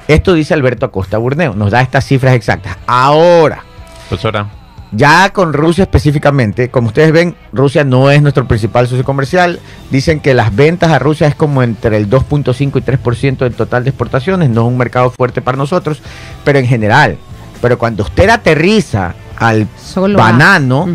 Esto 0.08 0.34
dice 0.34 0.54
Alberto 0.54 0.86
Acosta 0.86 1.18
Burneo. 1.18 1.54
Nos 1.56 1.72
da 1.72 1.82
estas 1.82 2.06
cifras 2.06 2.34
exactas. 2.36 2.78
Ahora, 2.88 3.64
Pues 4.10 4.24
ahora, 4.26 4.48
ya 4.94 5.32
con 5.32 5.54
Rusia 5.54 5.84
específicamente, 5.84 6.70
como 6.70 6.88
ustedes 6.88 7.12
ven, 7.14 7.36
Rusia 7.54 7.84
no 7.84 8.12
es 8.12 8.22
nuestro 8.22 8.48
principal 8.48 8.88
socio 8.88 9.04
comercial. 9.06 9.60
Dicen 9.90 10.20
que 10.20 10.34
las 10.34 10.54
ventas 10.56 10.92
a 10.92 11.00
Rusia 11.00 11.28
es 11.28 11.36
como 11.36 11.64
entre 11.64 11.96
el 11.98 12.10
2.5 12.10 12.78
y 12.78 12.82
3% 12.82 13.38
del 13.38 13.54
total 13.54 13.84
de 13.86 13.90
exportaciones. 13.92 14.50
No 14.50 14.62
es 14.62 14.68
un 14.68 14.78
mercado 14.78 15.10
fuerte 15.10 15.42
para 15.42 15.58
nosotros, 15.58 16.02
pero 16.44 16.60
en 16.60 16.68
general. 16.68 17.18
Pero 17.62 17.78
cuando 17.78 18.04
usted 18.04 18.28
aterriza 18.30 19.14
al 19.38 19.68
Solo 19.82 20.18
banano, 20.18 20.90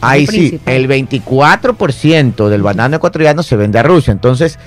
ahí 0.00 0.22
El 0.22 0.28
sí, 0.28 0.60
el 0.66 0.88
24% 0.88 2.48
del 2.48 2.62
banano 2.62 2.96
ecuatoriano 2.96 3.42
se 3.42 3.56
vende 3.56 3.78
a 3.78 3.82
Rusia. 3.82 4.12
Entonces, 4.12 4.58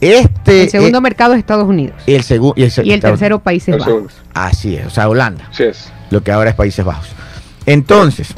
este... 0.00 0.64
El 0.64 0.70
segundo 0.70 0.98
eh, 0.98 1.00
mercado 1.02 1.32
es 1.34 1.38
Estados 1.38 1.68
Unidos. 1.68 1.96
y 2.06 2.14
el, 2.14 2.22
segu- 2.22 2.52
y 2.56 2.62
el, 2.64 2.86
Y 2.86 2.92
el 2.92 3.00
tercero, 3.00 3.38
Países 3.40 3.74
El 3.74 3.80
Bajos. 3.80 3.92
segundo. 3.94 4.14
Así 4.34 4.76
es, 4.76 4.86
o 4.86 4.90
sea, 4.90 5.08
Holanda 5.08 5.46
Así 5.50 5.64
es. 5.64 5.92
lo 6.10 6.22
que 6.22 6.32
ahora 6.32 6.50
es 6.50 6.56
Países 6.56 6.84
Bajos. 6.84 7.08
Entonces, 7.72 8.28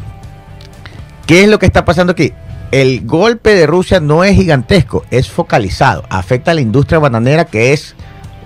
¿qué 1.26 1.44
es 1.44 1.48
lo 1.48 1.58
que 1.58 1.66
está 1.66 1.84
pasando 1.84 2.12
aquí? 2.12 2.32
El 2.70 3.06
golpe 3.06 3.54
de 3.54 3.66
Rusia 3.66 3.98
no 4.00 4.24
es 4.24 4.34
gigantesco, 4.34 5.04
es 5.10 5.30
focalizado. 5.30 6.04
Afecta 6.10 6.50
a 6.50 6.54
la 6.54 6.60
industria 6.60 6.98
bananera, 6.98 7.46
que 7.46 7.72
es 7.72 7.94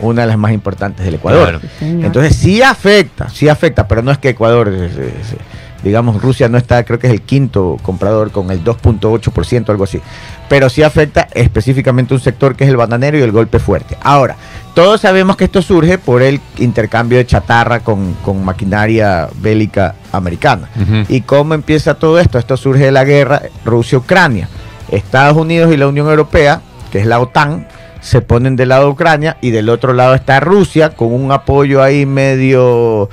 una 0.01 0.23
de 0.23 0.29
las 0.29 0.39
más 0.39 0.53
importantes 0.53 1.05
del 1.05 1.15
Ecuador. 1.15 1.61
Claro. 1.61 1.61
Entonces, 1.81 2.37
sí 2.37 2.63
afecta, 2.63 3.29
sí 3.29 3.49
afecta, 3.49 3.89
pero 3.89 4.03
no 4.03 4.13
es 4.13 4.19
que 4.19 4.31
Ecuador, 4.31 4.69
eh, 4.69 4.91
eh, 4.97 5.13
digamos, 5.83 6.21
Rusia 6.23 6.49
no 6.49 6.59
está, 6.59 6.85
creo 6.85 6.99
que 6.99 7.07
es 7.07 7.13
el 7.13 7.23
quinto 7.23 7.77
comprador 7.83 8.31
con 8.31 8.51
el 8.51 8.63
2.8%, 8.65 9.69
algo 9.69 9.85
así. 9.85 10.01
Pero 10.49 10.69
sí 10.69 10.83
afecta 10.83 11.29
específicamente 11.35 12.15
un 12.15 12.21
sector 12.21 12.57
que 12.57 12.65
es 12.65 12.71
el 12.71 12.77
bananero 12.77 13.19
y 13.19 13.23
el 13.23 13.33
golpe 13.33 13.59
fuerte. 13.59 13.97
Ahora, 14.03 14.37
todos 14.75 15.01
sabemos 15.01 15.37
que 15.37 15.45
esto 15.45 15.63
surge 15.63 15.99
por 15.99 16.23
el 16.23 16.41
intercambio 16.59 17.19
de 17.19 17.27
chatarra 17.27 17.81
con, 17.81 18.15
con 18.25 18.45
maquinaria 18.45 19.29
bélica 19.41 19.95
americana. 20.13 20.69
¿Y 21.09 21.23
cómo 21.23 21.55
empieza 21.55 21.95
todo 21.95 22.19
esto? 22.21 22.39
Esto 22.39 22.57
surge 22.57 22.85
de 22.85 22.93
la 22.93 23.05
guerra 23.05 23.43
Rusia-Ucrania. 23.65 24.49
Estados 24.91 25.37
Unidos 25.37 25.73
y 25.73 25.77
la 25.77 25.89
Unión 25.89 26.09
Europea, 26.09 26.61
que 26.93 26.99
es 27.01 27.07
la 27.07 27.21
OTAN, 27.21 27.67
se 28.01 28.21
ponen 28.21 28.55
del 28.55 28.69
lado 28.69 28.85
de 28.85 28.91
Ucrania 28.91 29.37
y 29.41 29.51
del 29.51 29.69
otro 29.69 29.93
lado 29.93 30.15
está 30.15 30.39
Rusia 30.39 30.91
con 30.91 31.13
un 31.13 31.33
apoyo 31.33 31.83
ahí 31.83 32.07
medio, 32.07 33.09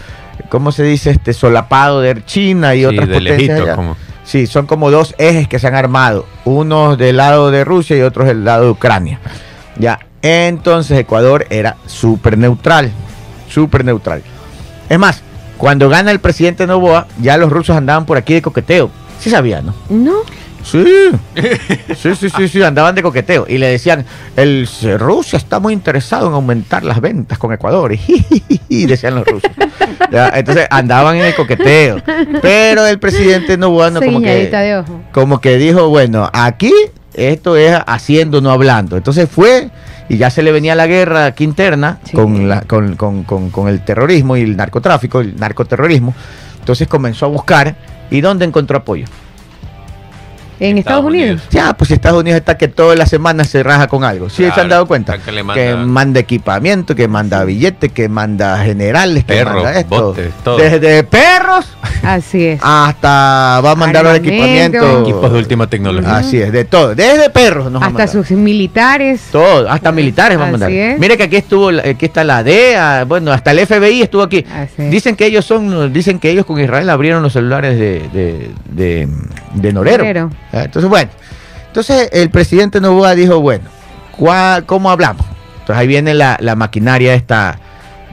¿cómo 0.50 0.72
se 0.72 0.84
dice? 0.84 1.12
Este 1.12 1.34
solapado 1.34 2.02
de 2.02 2.24
China 2.26 2.76
y 2.76 2.80
Sí, 2.80 2.86
otras 2.86 3.08
de 3.08 3.14
potencias. 3.16 3.38
lejito, 3.39 3.64
allá. 3.64 3.76
como- 3.76 3.98
Sí, 4.26 4.48
son 4.48 4.66
como 4.68 4.89
dos 4.89 5.16
ejes 5.18 5.48
que 5.50 5.60
se 5.60 5.68
han 5.68 5.76
armado, 5.76 6.26
unos 6.46 6.98
del 6.98 7.18
lado 7.18 7.52
de 7.52 7.66
Rusia 7.66 7.98
y 7.98 8.02
otros 8.02 8.26
del 8.28 8.46
lado 8.46 8.64
de 8.66 8.70
Ucrania. 8.72 9.20
Ya, 9.78 10.00
entonces 10.22 10.98
Ecuador 10.98 11.46
era 11.50 11.76
súper 11.88 12.38
neutral, 12.38 12.91
súper 13.50 13.84
neutral. 13.84 14.24
Es 14.89 14.98
más, 14.98 15.22
cuando 15.58 15.89
gana 15.89 16.12
el 16.12 16.20
presidente 16.20 16.66
Novoa, 16.68 17.08
ya 17.22 17.36
los 17.38 17.52
rusos 17.52 17.76
andaban 17.76 18.06
por 18.06 18.18
aquí 18.18 18.34
de 18.34 18.41
coqueteo. 18.41 18.89
Sí 19.20 19.30
sabía, 19.30 19.62
¿no? 19.62 19.74
No. 19.89 20.14
Sí. 20.64 20.84
Sí, 21.95 22.16
sí, 22.16 22.30
sí, 22.30 22.47
sí, 22.47 22.61
andaban 22.64 22.95
de 22.95 23.01
coqueteo. 23.03 23.45
Y 23.47 23.57
le 23.57 23.68
decían, 23.68 24.05
el 24.36 24.68
Rusia 24.99 25.38
está 25.38 25.59
muy 25.59 25.74
interesado 25.74 26.28
en 26.28 26.34
aumentar 26.34 26.84
las 26.84 26.99
ventas 27.01 27.38
con 27.38 27.53
Ecuador. 27.53 27.93
Y 28.70 28.86
decían 28.88 29.16
los 29.16 29.26
rusos. 29.28 29.51
Ya, 30.11 30.30
Entonces 30.36 30.66
andaban 30.72 31.16
en 31.18 31.26
el 31.26 31.36
coqueteo. 31.36 32.01
Pero 32.41 32.86
el 32.88 32.97
presidente 32.99 33.55
no 33.57 33.70
como 33.99 34.20
Señalita 34.20 34.59
que, 34.61 34.66
de 34.66 34.78
ojo. 34.80 35.01
como 35.11 35.39
que 35.39 35.57
dijo, 35.57 35.89
bueno, 35.89 36.28
aquí 36.34 36.74
esto 37.14 37.55
es 37.55 37.78
haciendo, 37.86 38.41
no 38.41 38.49
hablando. 38.51 38.97
Entonces 38.97 39.30
fue 39.30 39.70
y 40.09 40.18
ya 40.18 40.30
se 40.32 40.41
le 40.41 40.51
venía 40.51 40.74
la 40.76 40.88
guerra 40.88 41.26
aquí 41.28 41.43
interna 41.43 41.99
Sí. 42.05 42.14
con, 42.14 42.49
la, 42.49 42.61
con, 42.61 42.95
con- 42.95 43.24
con- 43.24 43.49
con 43.51 43.68
el 43.68 43.86
terrorismo 43.86 44.36
y 44.38 44.41
el 44.41 44.57
narcotráfico, 44.57 45.22
el 45.22 45.36
narcoterrorismo. 45.38 46.16
Entonces 46.59 46.88
comenzó 46.88 47.28
a 47.28 47.30
buscar 47.30 47.76
y 48.09 48.22
¿dónde 48.22 48.45
encontró 48.45 48.78
apoyo? 48.78 49.05
En 50.70 50.78
Estados 50.78 50.99
Estados 50.99 51.05
Unidos. 51.05 51.30
Unidos. 51.32 51.47
Ya, 51.51 51.74
pues 51.74 51.91
Estados 51.91 52.22
Unidos 52.22 52.38
está 52.39 52.57
que 52.57 52.68
todas 52.68 52.97
las 52.97 53.09
semanas 53.09 53.47
se 53.49 53.64
raja 53.64 53.88
con 53.88 54.03
algo. 54.03 54.30
¿Sí 54.30 54.45
se 54.53 54.61
han 54.61 54.70
dado 54.70 54.86
cuenta? 54.88 55.18
que 55.18 55.76
manda- 55.76 56.20
equipamiento, 56.20 56.95
que 56.95 57.07
manda 57.07 57.43
billetes, 57.43 57.91
que 57.91 58.07
manda 58.09 58.57
generales, 58.64 59.24
que 59.26 59.34
Perros, 59.34 59.55
manda 59.64 59.80
esto. 59.80 60.03
botes, 60.07 60.32
todo. 60.43 60.57
Desde 60.57 61.03
perros 61.03 61.66
Así 62.03 62.45
es. 62.45 62.59
hasta 62.64 63.61
va 63.64 63.72
a 63.72 63.76
mandar 63.76 64.03
los 64.03 64.16
equipamientos. 64.16 65.01
Equipos 65.01 65.32
de 65.32 65.38
última 65.39 65.68
tecnología. 65.68 66.18
Así 66.18 66.38
es, 66.41 66.51
de 66.51 66.66
todo. 66.66 66.95
Desde 66.95 67.30
perros 67.30 67.72
nos 67.72 67.84
Hasta 67.84 68.07
sus 68.07 68.32
militares. 68.32 69.22
Todo, 69.32 69.70
hasta 69.70 69.91
militares 69.91 70.38
va 70.38 70.43
a 70.43 70.45
Así 70.45 70.51
mandar. 70.51 70.72
es. 70.72 70.99
Mire 70.99 71.18
que 71.18 71.24
aquí 71.24 71.36
estuvo, 71.38 71.72
la- 71.72 71.84
aquí 71.84 72.05
está 72.05 72.24
la 72.24 72.43
DEA, 72.43 73.03
bueno, 73.05 73.32
hasta 73.32 73.51
el 73.51 73.59
FBI 73.59 74.01
estuvo 74.01 74.22
aquí. 74.24 74.45
Así 74.51 74.74
es. 74.84 74.91
Dicen 74.91 75.16
que 75.16 75.26
ellos 75.26 75.45
son, 75.45 75.91
dicen 75.91 76.20
que 76.20 76.30
ellos 76.30 76.45
con 76.45 76.59
Israel 76.59 76.89
abrieron 76.89 77.22
los 77.24 77.34
celulares 77.34 77.78
de, 77.78 78.07
de, 78.14 78.51
de, 78.70 79.07
de 79.55 79.74
Norero. 79.74 79.97
Norero. 80.03 80.30
Ah, 80.54 80.64
Entonces, 80.66 80.89
bueno, 80.89 81.10
entonces 81.68 82.10
el 82.14 82.30
presidente 82.30 82.80
Novoa 82.80 83.16
dijo, 83.16 83.39
bueno, 83.41 83.66
¿cuál- 84.16 84.66
¿cómo 84.66 84.91
hablamos? 84.91 85.26
Entonces 85.60 85.78
ahí 85.78 85.88
viene 85.88 86.14
la, 86.14 86.38
maquinaria 86.56 87.14
esta 87.16 87.58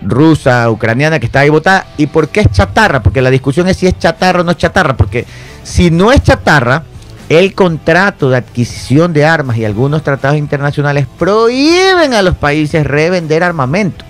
rusa, 0.03 0.71
ucraniana 0.71 1.19
que 1.19 1.27
está 1.27 1.41
ahí 1.41 1.51
botada. 1.51 1.87
¿Y 1.99 2.07
por 2.07 2.29
qué 2.29 2.41
es 2.41 2.51
chatarra? 2.51 3.03
Porque 3.03 3.21
la 3.21 3.31
discusión 3.31 3.69
es 3.69 3.77
si 3.77 3.87
es 3.87 3.99
chatarra 3.99 4.41
o 4.41 4.45
no 4.45 4.53
es 4.53 4.57
chatarra. 4.57 4.97
Porque 4.97 5.27
si 5.63 5.91
no 5.91 6.11
es 6.13 6.23
chatarra, 6.23 6.85
el 7.29 7.55
contrato 7.55 8.31
de 8.31 8.39
adquisición 8.39 9.13
de 9.13 9.27
armas 9.27 9.57
y 9.59 9.65
algunos 9.65 10.03
tratados 10.03 10.39
internacionales 10.39 11.07
prohíben 11.19 12.15
a 12.15 12.23
los 12.23 12.37
países 12.37 12.87
revender 12.87 13.43
armamento. 13.43 14.05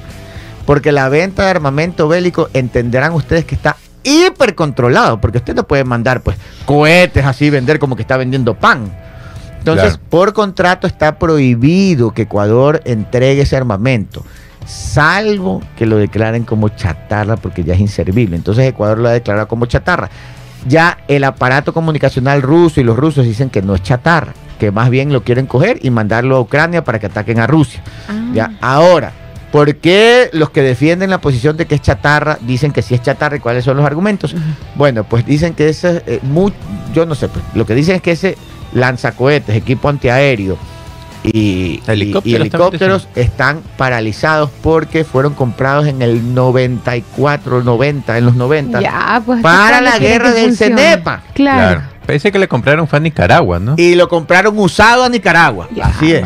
Porque 0.66 0.92
la 0.92 1.08
venta 1.08 1.44
de 1.44 1.50
armamento 1.50 2.06
bélico 2.06 2.50
entenderán 2.52 3.12
ustedes 3.14 3.44
que 3.44 3.54
está 3.56 3.76
hiper 4.02 4.54
controlado. 4.54 5.20
Porque 5.20 5.38
usted 5.38 5.54
no 5.54 5.64
puede 5.66 5.84
mandar 5.84 6.22
pues 6.22 6.36
cohetes 6.66 7.24
así, 7.24 7.50
vender 7.50 7.78
como 7.78 7.96
que 7.96 8.02
está 8.02 8.16
vendiendo 8.16 8.54
pan. 8.54 8.92
Entonces, 9.58 9.88
Claro. 9.94 10.02
por 10.08 10.32
contrato 10.32 10.86
está 10.86 11.18
prohibido 11.18 12.12
que 12.12 12.22
Ecuador 12.22 12.80
entregue 12.86 13.42
ese 13.42 13.56
armamento, 13.58 14.24
salvo 14.66 15.62
que 15.76 15.84
lo 15.84 15.96
declaren 15.98 16.44
como 16.44 16.70
chatarra 16.70 17.36
porque 17.36 17.62
ya 17.64 17.74
es 17.74 17.80
inservible. 17.80 18.36
Entonces 18.36 18.66
Ecuador 18.66 18.98
lo 18.98 19.08
ha 19.08 19.12
declarado 19.12 19.48
como 19.48 19.66
chatarra. 19.66 20.08
Ya 20.66 20.98
el 21.08 21.24
aparato 21.24 21.72
comunicacional 21.74 22.42
ruso 22.42 22.80
y 22.80 22.84
los 22.84 22.96
rusos 22.96 23.24
dicen 23.24 23.50
que 23.50 23.62
no 23.62 23.74
es 23.74 23.82
chatarra, 23.82 24.32
que 24.58 24.70
más 24.70 24.88
bien 24.90 25.12
lo 25.12 25.22
quieren 25.24 25.46
coger 25.46 25.78
y 25.82 25.90
mandarlo 25.90 26.36
a 26.36 26.40
Ucrania 26.40 26.84
para 26.84 26.98
que 26.98 27.06
ataquen 27.06 27.40
a 27.40 27.46
Rusia. 27.46 27.82
Ah. 28.08 28.30
Ya, 28.32 28.52
ahora, 28.60 29.12
¿por 29.52 29.76
qué 29.76 30.30
los 30.32 30.50
que 30.50 30.62
defienden 30.62 31.10
la 31.10 31.20
posición 31.20 31.56
de 31.56 31.66
que 31.66 31.74
es 31.76 31.82
chatarra 31.82 32.38
dicen 32.42 32.72
que 32.72 32.82
sí 32.82 32.94
es 32.94 33.02
chatarra 33.02 33.36
y 33.36 33.40
cuáles 33.40 33.64
son 33.64 33.76
los 33.76 33.86
argumentos? 33.86 34.34
Bueno, 34.76 35.04
pues 35.04 35.24
dicen 35.26 35.54
que 35.54 35.68
ese, 35.68 36.02
eh, 36.06 36.20
yo 36.94 37.06
no 37.06 37.14
sé, 37.14 37.28
pues, 37.28 37.44
lo 37.54 37.66
que 37.66 37.74
dicen 37.74 37.96
es 37.96 38.02
que 38.02 38.12
ese 38.12 38.36
lanzacohetes, 38.72 39.54
equipo 39.56 39.88
antiaéreo 39.88 40.56
y, 41.22 41.30
y- 41.30 41.82
y 41.82 41.82
Helicópteros 41.90 42.40
helicópteros 42.40 43.08
están 43.14 43.60
paralizados 43.76 44.48
porque 44.62 45.04
fueron 45.04 45.34
comprados 45.34 45.86
en 45.86 46.00
el 46.00 46.34
94, 46.34 47.62
90, 47.62 48.16
en 48.18 48.24
los 48.24 48.36
90. 48.36 48.80
Ya, 48.80 49.22
pues. 49.24 49.42
Para 49.42 49.64
¿hasta 49.78 49.80
la 49.82 49.98
guerra 49.98 50.30
del 50.32 50.46
funcione? 50.48 50.76
Cenepa. 50.82 51.22
Claro. 51.34 51.60
Claro. 51.60 51.82
Parece 52.10 52.32
que 52.32 52.40
le 52.40 52.48
compraron 52.48 52.88
fue 52.88 52.96
a 52.98 53.00
Nicaragua, 53.00 53.60
¿no? 53.60 53.74
Y 53.76 53.94
lo 53.94 54.08
compraron 54.08 54.58
usado 54.58 55.04
a 55.04 55.08
Nicaragua. 55.08 55.68
Así 55.80 56.12
es. 56.12 56.24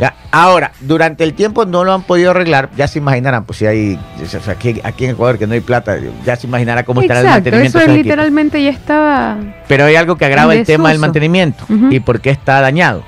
Ya, 0.00 0.12
Ahora, 0.32 0.72
durante 0.80 1.22
el 1.22 1.34
tiempo 1.34 1.64
no 1.66 1.84
lo 1.84 1.92
han 1.92 2.02
podido 2.02 2.32
arreglar. 2.32 2.68
Ya 2.76 2.88
se 2.88 2.98
imaginarán, 2.98 3.44
pues 3.44 3.58
si 3.60 3.66
hay. 3.66 3.96
o 4.20 4.26
sea, 4.26 4.40
aquí, 4.52 4.80
aquí 4.82 5.04
en 5.04 5.12
Ecuador 5.12 5.38
que 5.38 5.46
no 5.46 5.54
hay 5.54 5.60
plata, 5.60 5.96
ya 6.26 6.34
se 6.34 6.48
imaginará 6.48 6.82
cómo 6.82 7.00
estará 7.00 7.20
el 7.20 7.26
Exacto, 7.26 7.44
mantenimiento. 7.44 7.78
eso 7.78 7.86
equipos. 7.86 8.04
literalmente 8.04 8.60
ya 8.60 8.70
estaba. 8.70 9.36
Pero 9.68 9.84
hay 9.84 9.94
algo 9.94 10.16
que 10.16 10.24
agrava 10.24 10.52
el 10.52 10.66
tema 10.66 10.88
del 10.88 10.98
mantenimiento. 10.98 11.64
¿Y 11.90 12.00
por 12.00 12.20
qué 12.20 12.30
está 12.30 12.60
dañado? 12.60 13.04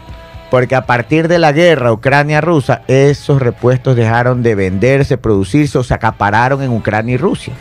Porque 0.48 0.76
a 0.76 0.86
partir 0.86 1.26
de 1.26 1.40
la 1.40 1.50
guerra 1.50 1.92
Ucrania-Rusa, 1.92 2.82
esos 2.86 3.42
repuestos 3.42 3.96
dejaron 3.96 4.44
de 4.44 4.54
venderse, 4.54 5.18
producirse 5.18 5.76
o 5.76 5.82
se 5.82 5.92
acapararon 5.94 6.62
en 6.62 6.70
Ucrania 6.70 7.14
y 7.14 7.18
Rusia. 7.18 7.52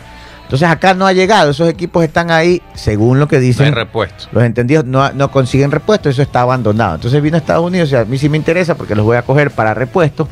Entonces 0.52 0.68
acá 0.68 0.92
no 0.92 1.06
ha 1.06 1.14
llegado, 1.14 1.50
esos 1.52 1.66
equipos 1.66 2.04
están 2.04 2.30
ahí, 2.30 2.60
según 2.74 3.18
lo 3.18 3.26
que 3.26 3.36
No 3.36 3.40
hay 3.40 3.46
dicen 3.46 3.72
repuesto. 3.74 4.26
los 4.32 4.44
entendidos, 4.44 4.84
no, 4.84 5.10
no 5.12 5.30
consiguen 5.30 5.70
repuesto, 5.70 6.10
eso 6.10 6.20
está 6.20 6.42
abandonado. 6.42 6.96
Entonces 6.96 7.22
vino 7.22 7.36
a 7.36 7.38
Estados 7.38 7.64
Unidos 7.64 7.90
y 7.90 7.96
a 7.96 8.04
mí 8.04 8.18
sí 8.18 8.28
me 8.28 8.36
interesa 8.36 8.74
porque 8.74 8.94
los 8.94 9.06
voy 9.06 9.16
a 9.16 9.22
coger 9.22 9.50
para 9.50 9.72
repuesto, 9.72 10.28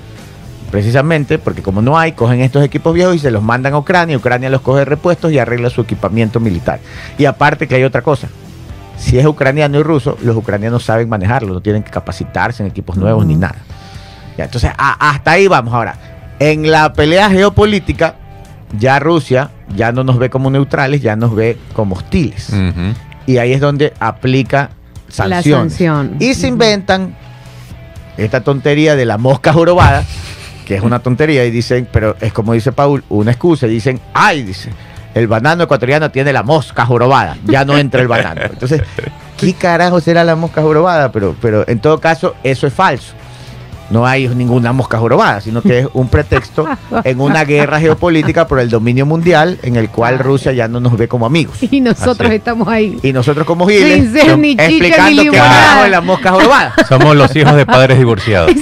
precisamente 0.71 1.39
porque 1.39 1.63
como 1.63 1.81
no 1.81 1.99
hay, 1.99 2.13
cogen 2.13 2.41
estos 2.43 2.63
equipos 2.63 2.93
viejos 2.93 3.17
y 3.17 3.19
se 3.19 3.31
los 3.31 3.43
mandan 3.43 3.73
a 3.73 3.79
Ucrania, 3.79 4.17
Ucrania 4.17 4.51
los 4.51 4.61
coge 4.61 4.85
repuestos 4.85 5.33
y 5.33 5.39
arregla 5.39 5.71
su 5.71 5.81
equipamiento 5.81 6.39
militar. 6.39 6.81
Y 7.17 7.25
aparte 7.25 7.67
que 7.67 7.77
hay 7.77 7.85
otra 7.85 8.03
cosa, 8.03 8.29
si 8.99 9.19
es 9.19 9.25
ucraniano 9.25 9.79
y 9.79 9.83
ruso, 9.83 10.19
los 10.23 10.37
ucranianos 10.37 10.85
saben 10.85 11.09
manejarlo, 11.09 11.55
no 11.55 11.61
tienen 11.63 11.83
que 11.83 11.91
capacitarse 11.91 12.63
en 12.63 12.69
equipos 12.69 12.97
nuevos 12.99 13.25
ni 13.25 13.37
nada. 13.37 13.57
Ya, 14.37 14.45
entonces, 14.45 14.71
a- 14.77 15.11
hasta 15.13 15.31
ahí 15.33 15.49
vamos 15.49 15.73
ahora. 15.73 15.97
En 16.39 16.71
la 16.71 16.93
pelea 16.93 17.31
geopolítica, 17.31 18.17
ya 18.79 18.99
Rusia 18.99 19.51
ya 19.75 19.93
no 19.93 20.05
nos 20.05 20.19
ve 20.19 20.31
como 20.31 20.51
neutrales, 20.51 21.03
ya 21.03 21.17
nos 21.17 21.35
ve 21.35 21.59
como 21.73 21.97
hostiles. 21.97 22.53
Y 23.27 23.39
ahí 23.39 23.53
es 23.53 23.61
donde 23.61 23.93
aplica 24.01 24.71
sanciones. 25.09 25.47
La 25.47 25.59
sanción. 25.59 26.17
Y 26.19 26.35
se 26.35 26.49
inventan 26.49 27.15
esta 28.17 28.43
tontería 28.43 28.97
de 28.97 29.05
la 29.05 29.19
mosca 29.19 29.53
jorobada, 29.53 30.05
que 30.67 30.77
es 30.77 30.83
una 30.83 31.01
tontería, 31.01 31.45
y 31.45 31.51
dicen, 31.51 31.89
pero 31.91 32.17
es 32.21 32.33
como 32.33 32.53
dice 32.53 32.73
Paul, 32.73 33.05
una 33.09 33.33
excusa, 33.33 33.67
y 33.67 33.71
dicen, 33.71 34.01
ay, 34.15 34.43
dice, 34.43 34.71
el 35.15 35.27
banano 35.27 35.65
ecuatoriano 35.65 36.11
tiene 36.11 36.33
la 36.33 36.43
mosca 36.43 36.85
jorobada, 36.87 37.37
ya 37.45 37.65
no 37.65 37.77
entra 37.77 38.01
el 38.01 38.09
banano. 38.09 38.43
Entonces, 38.43 38.83
¿qué 39.39 39.55
carajo 39.55 40.01
será 40.01 40.25
la 40.25 40.37
mosca 40.37 40.63
jorobada? 40.63 41.11
Pero, 41.13 41.35
pero 41.41 41.67
en 41.69 41.81
todo 41.81 41.99
caso, 42.01 42.35
eso 42.43 42.67
es 42.67 42.73
falso. 42.73 43.15
No 43.91 44.07
hay 44.07 44.29
ninguna 44.29 44.73
mosca 44.73 44.99
jorobada, 44.99 45.41
sino 45.41 45.63
que 45.63 45.81
es 45.81 45.89
un 45.95 46.09
pretexto 46.09 46.67
en 47.05 47.21
una 47.21 47.45
guerra 47.45 47.81
geopolítica 47.81 48.47
por 48.47 48.61
el 48.61 48.71
dominio 48.71 49.05
mundial 49.05 49.59
en 49.63 49.77
el 49.77 49.91
cual 49.91 50.19
Rusia 50.19 50.53
ya 50.53 50.69
no 50.69 50.81
nos 50.81 50.97
ve 50.97 51.09
como 51.09 51.27
amigos. 51.27 51.59
Y 51.63 51.81
nosotros 51.81 52.29
Así. 52.29 52.37
estamos 52.37 52.69
ahí. 52.69 52.99
Y 53.03 53.13
nosotros 53.13 53.47
como 53.47 53.67
giles 53.67 53.95
Sin 53.95 54.13
ser 54.13 54.39
ni 54.39 54.53
chicha 54.53 54.65
explicando 54.67 55.23
ni 55.23 55.31
que 55.31 55.37
carajo 55.37 55.85
es 55.85 55.91
la 55.91 56.01
mosca 56.01 56.31
jorobada. 56.31 56.75
Somos 56.89 57.17
los 57.17 57.35
hijos 57.35 57.55
de 57.57 57.67
padres 57.67 57.99
divorciados. 57.99 58.53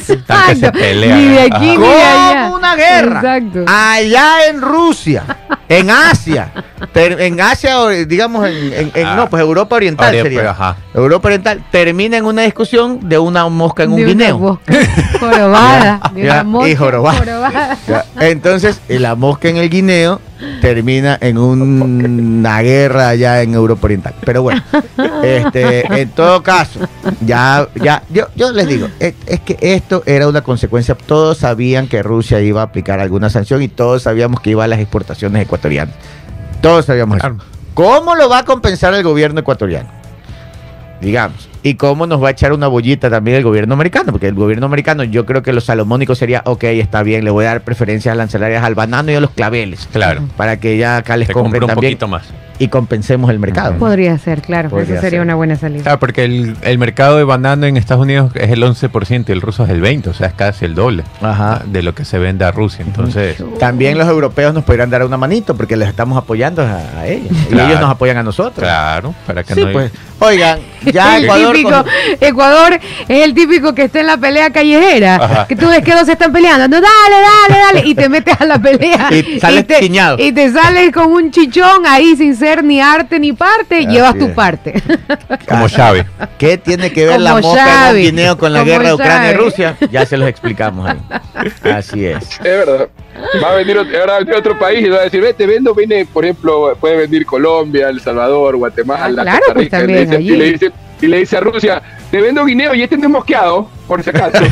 Que 0.49 0.57
se 0.57 0.73
pelean. 0.73 1.19
Ni 1.19 1.29
de 1.29 1.41
aquí 1.41 1.77
ni 1.77 1.77
de 1.77 2.03
allá. 2.03 2.45
Como 2.45 2.57
una 2.57 2.75
guerra. 2.77 3.19
Exacto. 3.19 3.65
Allá 3.67 4.47
en 4.49 4.63
Rusia, 4.63 5.25
en 5.69 5.91
Asia, 5.91 6.53
ter- 6.93 7.21
en 7.21 7.41
Asia, 7.41 7.81
o, 7.81 7.89
digamos, 7.89 8.47
en, 8.49 8.73
en- 8.73 8.93
en- 8.95 9.07
Ah. 9.07 9.17
no, 9.17 9.29
pues 9.31 9.43
Europa 9.43 9.77
Oriental 9.77 10.15
Orient- 10.15 10.23
sería. 10.23 10.51
ajá. 10.51 10.77
Europa 10.95 11.29
Oriental 11.29 11.63
termina 11.71 12.17
en 12.17 12.25
una 12.25 12.43
discusión 12.43 13.09
de 13.09 13.19
una 13.19 13.47
mosca 13.49 13.83
en 13.83 13.91
un 13.93 13.97
De 14.01 14.05
guineo. 14.07 14.39
mosca 14.39 14.73
jorobada. 15.21 16.01
de 16.15 16.23
Ya, 16.25 16.33
una 16.33 16.45
mosca 16.45 16.69
y 16.71 16.77
jorobada. 16.77 17.19
jorobada. 17.19 17.77
Entonces, 18.21 18.81
la 18.89 19.15
mosca 19.15 19.49
en 19.49 19.57
el 19.59 19.69
guineo 19.69 20.21
termina 20.61 21.19
en 21.21 21.39
un- 21.39 21.83
una 21.83 22.61
guerra 22.63 23.09
allá 23.11 23.43
en 23.43 23.55
Europa 23.55 23.87
Oriental. 23.87 24.15
Pero 24.25 24.43
bueno, 24.43 24.63
este, 25.23 26.01
en 26.01 26.11
todo 26.11 26.43
caso, 26.43 26.81
ya, 27.21 27.69
ya, 27.75 28.03
yo, 28.11 28.27
yo 28.37 28.53
les 28.53 28.67
digo, 28.69 28.89
es, 29.01 29.15
es 29.27 29.41
que 29.41 29.57
esto 29.61 30.03
era 30.07 30.29
una 30.29 30.43
consecuencia. 30.43 30.95
Todos 30.95 31.39
sabían 31.39 31.89
que 31.89 32.03
Rusia 32.03 32.41
iba 32.41 32.61
a 32.61 32.65
aplicar 32.65 33.01
alguna 33.01 33.31
sanción 33.31 33.63
y 33.63 33.69
todos 33.69 34.03
sabíamos 34.03 34.41
que 34.41 34.51
iba 34.51 34.65
a 34.65 34.69
las 34.69 34.79
exportaciones 34.81 35.43
ecuatorianas. 35.43 35.95
Todos 36.61 36.85
sabíamos 36.87 37.19
eso. 37.19 37.27
¿Cómo 37.75 38.15
lo 38.17 38.29
va 38.29 38.39
a 38.39 38.45
compensar 38.45 38.93
el 38.95 39.03
gobierno 39.05 39.41
ecuatoriano? 39.41 39.89
Digamos. 41.01 41.49
¿Y 41.63 41.75
cómo 41.75 42.07
nos 42.07 42.23
va 42.23 42.29
a 42.29 42.31
echar 42.31 42.53
una 42.53 42.69
bollita 42.69 43.11
también 43.11 43.37
el 43.37 43.43
gobierno 43.45 43.75
americano? 43.75 44.13
Porque 44.13 44.29
el 44.29 44.35
gobierno 44.35 44.67
americano, 44.67 45.03
yo 45.05 45.27
creo 45.27 45.43
que 45.43 45.53
lo 45.53 45.61
salomónico 45.61 46.15
sería, 46.15 46.43
ok, 46.45 46.65
está 46.65 47.03
bien, 47.03 47.25
le 47.25 47.31
voy 47.31 47.45
a 47.47 47.49
dar 47.49 47.63
preferencias 47.63 48.17
lanzarias 48.17 48.63
al 48.63 48.75
banano 48.75 49.11
y 49.11 49.15
a 49.17 49.21
los 49.21 49.31
claveles. 49.31 49.89
Claro. 49.93 50.23
Para 50.37 50.59
que 50.61 50.77
ya 50.79 50.97
acá 50.99 51.17
les 51.17 51.29
Te 51.29 51.35
compren 51.35 51.65
un 51.65 51.69
también 51.69 51.93
poquito 51.95 52.07
más. 52.09 52.23
y 52.61 52.69
compensemos 52.69 53.29
el 53.31 53.39
mercado. 53.41 53.75
Podría 53.75 54.17
ser, 54.19 54.41
claro. 54.41 54.71
Podría 54.71 54.95
Eso 54.95 55.01
sería 55.03 55.19
ser. 55.19 55.21
una 55.27 55.35
buena 55.35 55.57
salida. 55.57 55.83
Claro, 55.83 55.99
porque 55.99 56.25
el, 56.25 56.57
el 56.63 56.79
mercado 56.79 57.17
de 57.19 57.25
banano 57.25 57.67
en 57.67 57.77
Estados 57.77 58.03
Unidos 58.05 58.31
es 58.37 58.51
el 58.51 58.63
11% 58.63 59.25
y 59.29 59.33
el 59.33 59.41
ruso 59.41 59.65
es 59.65 59.71
el 59.71 59.83
20%, 59.83 60.07
o 60.09 60.15
sea, 60.15 60.29
es 60.29 60.35
casi 60.35 60.65
el 60.65 60.75
doble 60.77 61.03
Ajá. 61.21 61.63
de 61.67 61.83
lo 61.83 61.93
que 61.95 62.05
se 62.05 62.19
vende 62.19 62.45
a 62.45 62.53
Rusia. 62.53 62.85
Entonces, 62.87 63.43
También 63.59 63.99
los 63.99 64.07
europeos 64.09 64.55
nos 64.55 64.63
podrían 64.65 64.91
dar 64.91 65.05
una 65.05 65.17
manito 65.17 65.57
porque 65.57 65.77
les 65.77 65.89
estamos 65.89 66.17
apoyando 66.17 66.63
a, 66.63 66.79
a 67.01 67.07
ellos. 67.09 67.33
Y 67.51 67.55
ellos 67.55 67.81
nos 67.81 67.91
apoyan 67.91 68.17
a 68.17 68.23
nosotros. 68.23 68.59
claro, 68.61 69.13
para 69.27 69.43
que 69.43 69.55
Sí, 69.55 69.65
no... 69.65 69.73
pues. 69.73 69.91
Oigan, 70.21 70.59
ya 70.93 71.21
Ecuador. 71.21 71.48
Típico, 71.53 71.71
con- 71.71 71.87
Ecuador 72.21 72.75
es 73.09 73.25
el 73.25 73.35
típico 73.35 73.75
que 73.75 73.85
está 73.85 74.01
en 74.01 74.07
la 74.07 74.17
pelea 74.17 74.51
callejera. 74.51 75.17
Ajá. 75.17 75.47
Que 75.47 75.57
tú 75.57 75.69
ves 75.69 75.83
que 75.83 75.93
dos 75.93 76.07
se 76.07 76.13
están 76.13 76.33
peleando. 76.33 76.69
No, 76.69 76.81
dale, 76.81 77.17
dale, 77.49 77.61
dale. 77.75 77.89
Y 77.89 77.95
te 77.95 78.09
metes 78.09 78.41
a 78.41 78.45
la 78.45 78.59
pelea. 78.59 79.09
Y 79.13 79.41
sales 79.41 79.67
te, 79.67 79.77
tiñado. 79.81 80.17
y 80.19 80.33
te 80.33 80.51
sales 80.53 80.93
con 80.93 81.13
un 81.13 81.31
chichón 81.31 81.87
ahí 81.87 82.17
sin 82.17 82.35
ser 82.37 82.63
ni 82.65 82.81
arte 82.81 83.19
ni 83.19 83.33
parte. 83.33 83.79
Así 83.79 83.87
llevas 83.87 84.19
tu 84.19 84.27
es. 84.27 84.33
parte. 84.33 84.75
Como 85.49 85.69
Chávez. 85.69 86.05
¿Qué 86.39 86.59
tiene 86.59 86.93
que 86.93 87.07
ver 87.07 87.21
la 87.21 87.37
mosca 87.41 87.65
Xavi. 87.65 88.03
guineo 88.03 88.37
con 88.39 88.53
la 88.53 88.61
Como 88.61 88.71
guerra 88.73 88.89
de 88.89 88.95
Ucrania 88.95 89.31
y. 89.33 89.35
Rusia? 89.35 89.77
Ya 89.91 90.05
se 90.07 90.17
los 90.17 90.29
explicamos 90.29 90.89
ahí. 90.89 90.99
Así 91.73 92.05
es. 92.05 92.25
Es 92.25 92.43
verdad. 92.43 92.89
Va 93.43 93.51
a 93.51 93.55
venir 93.57 93.77
otro, 93.77 93.99
ahora 93.99 94.13
va 94.13 94.17
a 94.19 94.21
venir 94.21 94.35
otro 94.37 94.57
país 94.59 94.87
y 94.87 94.89
va 94.89 94.99
a 94.99 95.03
decir, 95.03 95.21
vete, 95.21 95.45
vendo, 95.45 95.75
viene, 95.75 96.07
por 96.07 96.25
ejemplo, 96.25 96.77
puede 96.81 96.97
venir 96.99 97.27
Colombia, 97.27 97.89
El 97.89 98.01
Salvador, 98.01 98.57
Guatemala, 98.57 99.23
Ah, 99.23 99.25
claro, 99.25 99.39
Costa 99.47 99.55
pues, 99.55 99.71
también 99.71 100.23
y, 100.23 100.31
le 100.37 100.53
dice, 100.53 100.67
allí. 100.67 100.75
Y, 101.01 101.07
le 101.07 101.19
dice, 101.19 101.37
a 101.37 101.41
Rusia, 101.41 101.83
te 102.11 102.21
vendo 102.21 102.45
guineo 102.45 102.75
y 102.75 102.83
este 102.83 102.97
no 102.97 103.05
es 103.05 103.11
mosqueado, 103.11 103.69
por 103.89 104.03
si 104.05 104.11
acaso. 104.11 104.39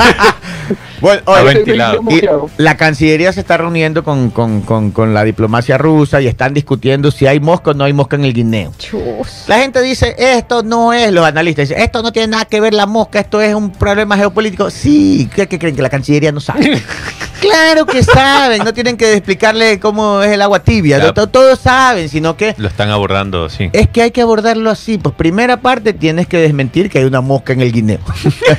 Bueno, 0.99 1.21
oye, 1.27 1.45
ver. 1.45 1.57
ventilado. 1.59 2.01
y 2.09 2.23
la 2.57 2.77
Cancillería 2.79 3.31
se 3.31 3.41
está 3.41 3.59
reuniendo 3.59 4.03
con, 4.03 4.31
con- 4.31 4.63
con- 4.63 4.91
con 4.93 5.13
la 5.13 5.25
diplomacia 5.25 5.77
rusa 5.77 6.23
y 6.23 6.27
están 6.27 6.55
discutiendo 6.55 7.11
si 7.11 7.27
hay 7.27 7.39
mosca 7.39 7.73
o 7.73 7.75
no 7.75 7.85
hay 7.85 7.93
mosca 7.93 8.17
en 8.17 8.25
el 8.25 8.33
guineo. 8.33 8.73
Chus. 8.79 9.45
La 9.47 9.59
gente 9.59 9.83
dice, 9.83 10.17
esto 10.19 10.63
no 10.63 10.95
es, 10.95 11.13
los 11.13 11.25
analistas 11.27 11.69
dicen, 11.69 11.83
esto 11.85 12.03
no 12.03 12.13
tiene 12.13 12.29
nada 12.29 12.47
que 12.47 12.61
ver 12.63 12.73
la 12.73 12.87
mosca, 12.87 13.21
esto 13.21 13.43
es 13.43 13.55
un 13.55 13.71
problema 13.73 14.17
geopolítico. 14.17 14.71
Sí, 14.71 15.29
¿qué, 15.37 15.47
qué 15.47 15.59
creen? 15.59 15.77
Que 15.77 15.83
la 15.83 15.91
Cancillería 15.91 16.33
no 16.33 16.41
sabe. 16.41 16.83
claro 17.41 17.85
que 17.85 18.03
saben, 18.03 18.65
no 18.65 18.73
tienen 18.73 18.97
que 18.97 19.13
explicarle 19.13 19.79
cómo 19.79 20.23
es 20.23 20.33
el 20.33 20.41
agua 20.41 20.61
tibia, 20.61 20.99
no, 20.99 21.13
todos 21.13 21.59
saben, 21.61 22.09
sino 22.09 22.39
que 22.39 22.55
Lo 22.57 22.69
están 22.69 22.89
abordando, 22.89 23.51
sí. 23.51 23.69
es 23.75 23.87
que 23.91 24.01
hay 24.01 24.11
que 24.13 24.23
abordarlo 24.23 24.71
así. 24.71 24.97
Pues 24.97 25.15
primera 25.15 25.59
parte 25.59 25.93
tienes 25.93 26.27
que 26.27 26.39
desmentir 26.39 26.89
que 26.89 27.01
hay 27.01 27.05
una 27.05 27.21
mosca 27.21 27.53
en 27.53 27.61
el 27.61 27.71
guineo. 27.71 28.01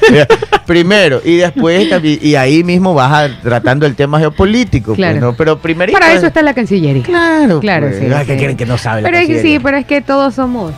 Primero, 0.67 1.21
y 1.23 1.37
después 1.37 1.89
también- 1.89 2.19
y 2.21 2.35
ahí 2.35 2.63
mismo 2.63 2.93
vas 2.93 3.11
a- 3.11 3.41
tratando 3.41 3.85
el 3.87 3.95
tema 3.95 4.19
geopolítico. 4.19 4.87
pues, 4.87 4.97
Claro. 4.97 5.19
¿no? 5.21 5.33
Pero 5.33 5.57
primero. 5.57 5.91
Para 5.93 6.13
eso 6.13 6.27
está 6.27 6.41
la 6.43 6.53
Cancillería. 6.53 7.01
Claro, 7.03 7.59
Claro, 7.61 7.87
pues. 7.87 7.99
sí, 7.99 8.05
¿qué 8.25 8.33
sí. 8.33 8.37
quieren 8.37 8.57
que 8.57 8.65
no 8.65 8.77
sabe 8.77 9.01
la 9.01 9.07
Pero 9.09 9.17
es 9.19 9.27
que 9.27 9.41
sí, 9.41 9.57
pero 9.59 9.77
es 9.77 9.85
que 9.85 10.01
todos 10.01 10.35
somos. 10.35 10.73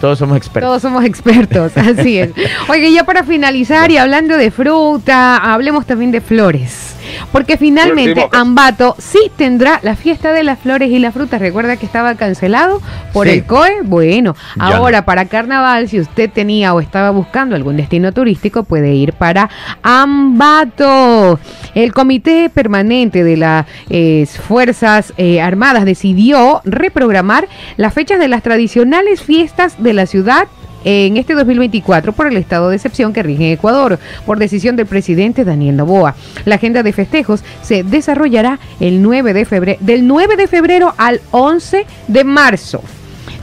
Todos 0.00 0.18
somos 0.18 0.36
expertos. 0.36 0.68
Todos 0.68 0.82
somos 0.82 1.04
expertos, 1.04 1.72
así 1.76 2.18
es. 2.18 2.30
Oye, 2.68 2.92
ya 2.92 3.04
para 3.04 3.22
finalizar 3.24 3.90
y 3.90 3.96
hablando 3.96 4.36
de 4.36 4.50
fruta, 4.50 5.36
hablemos 5.36 5.86
también 5.86 6.10
de 6.10 6.20
flores. 6.20 6.93
Porque 7.32 7.56
finalmente. 7.56 8.28
Ambato 8.32 8.94
sí 8.98 9.30
tendrá 9.36 9.80
la 9.82 9.96
fiesta 9.96 10.32
de 10.32 10.42
las 10.42 10.58
flores 10.58 10.90
y 10.90 10.98
las 10.98 11.14
frutas. 11.14 11.40
Recuerda 11.40 11.76
que 11.76 11.86
estaba 11.86 12.14
cancelado 12.14 12.80
por 13.12 13.26
Sí. 13.26 13.34
el 13.34 13.44
COE. 13.44 13.82
Bueno, 13.82 14.34
Ya 14.56 14.76
ahora 14.76 15.04
para 15.04 15.26
carnaval, 15.26 15.88
si 15.88 16.00
usted 16.00 16.30
tenía 16.30 16.74
o 16.74 16.80
estaba 16.80 17.10
buscando 17.10 17.56
algún 17.56 17.76
destino 17.76 18.12
turístico, 18.12 18.64
puede 18.64 18.94
ir 18.94 19.12
para 19.12 19.50
Ambato. 19.82 21.38
El 21.74 21.92
Comité 21.92 22.50
Permanente 22.50 23.24
de 23.24 23.36
las 23.36 23.66
eh, 23.90 24.26
Fuerzas 24.46 25.12
eh, 25.16 25.40
Armadas 25.40 25.84
decidió 25.84 26.60
reprogramar 26.64 27.48
las 27.76 27.94
fechas 27.94 28.18
de 28.18 28.28
las 28.28 28.42
tradicionales 28.42 29.22
fiestas 29.22 29.82
de 29.82 29.92
la 29.92 30.06
ciudad 30.06 30.46
en 30.84 31.16
este 31.16 31.34
2024 31.34 32.12
por 32.12 32.26
el 32.26 32.36
estado 32.36 32.68
de 32.68 32.76
excepción 32.76 33.12
que 33.12 33.22
rige 33.22 33.46
en 33.46 33.52
Ecuador, 33.52 33.98
por 34.26 34.38
decisión 34.38 34.76
del 34.76 34.86
presidente 34.86 35.44
Daniel 35.44 35.76
Noboa. 35.76 36.14
La 36.44 36.56
agenda 36.56 36.82
de 36.82 36.92
festejos 36.92 37.42
se 37.62 37.82
desarrollará 37.82 38.58
el 38.80 39.02
9 39.02 39.34
de 39.34 39.44
febrero, 39.44 39.78
del 39.80 40.06
9 40.06 40.36
de 40.36 40.46
febrero 40.46 40.94
al 40.96 41.20
11 41.30 41.86
de 42.08 42.24
marzo. 42.24 42.82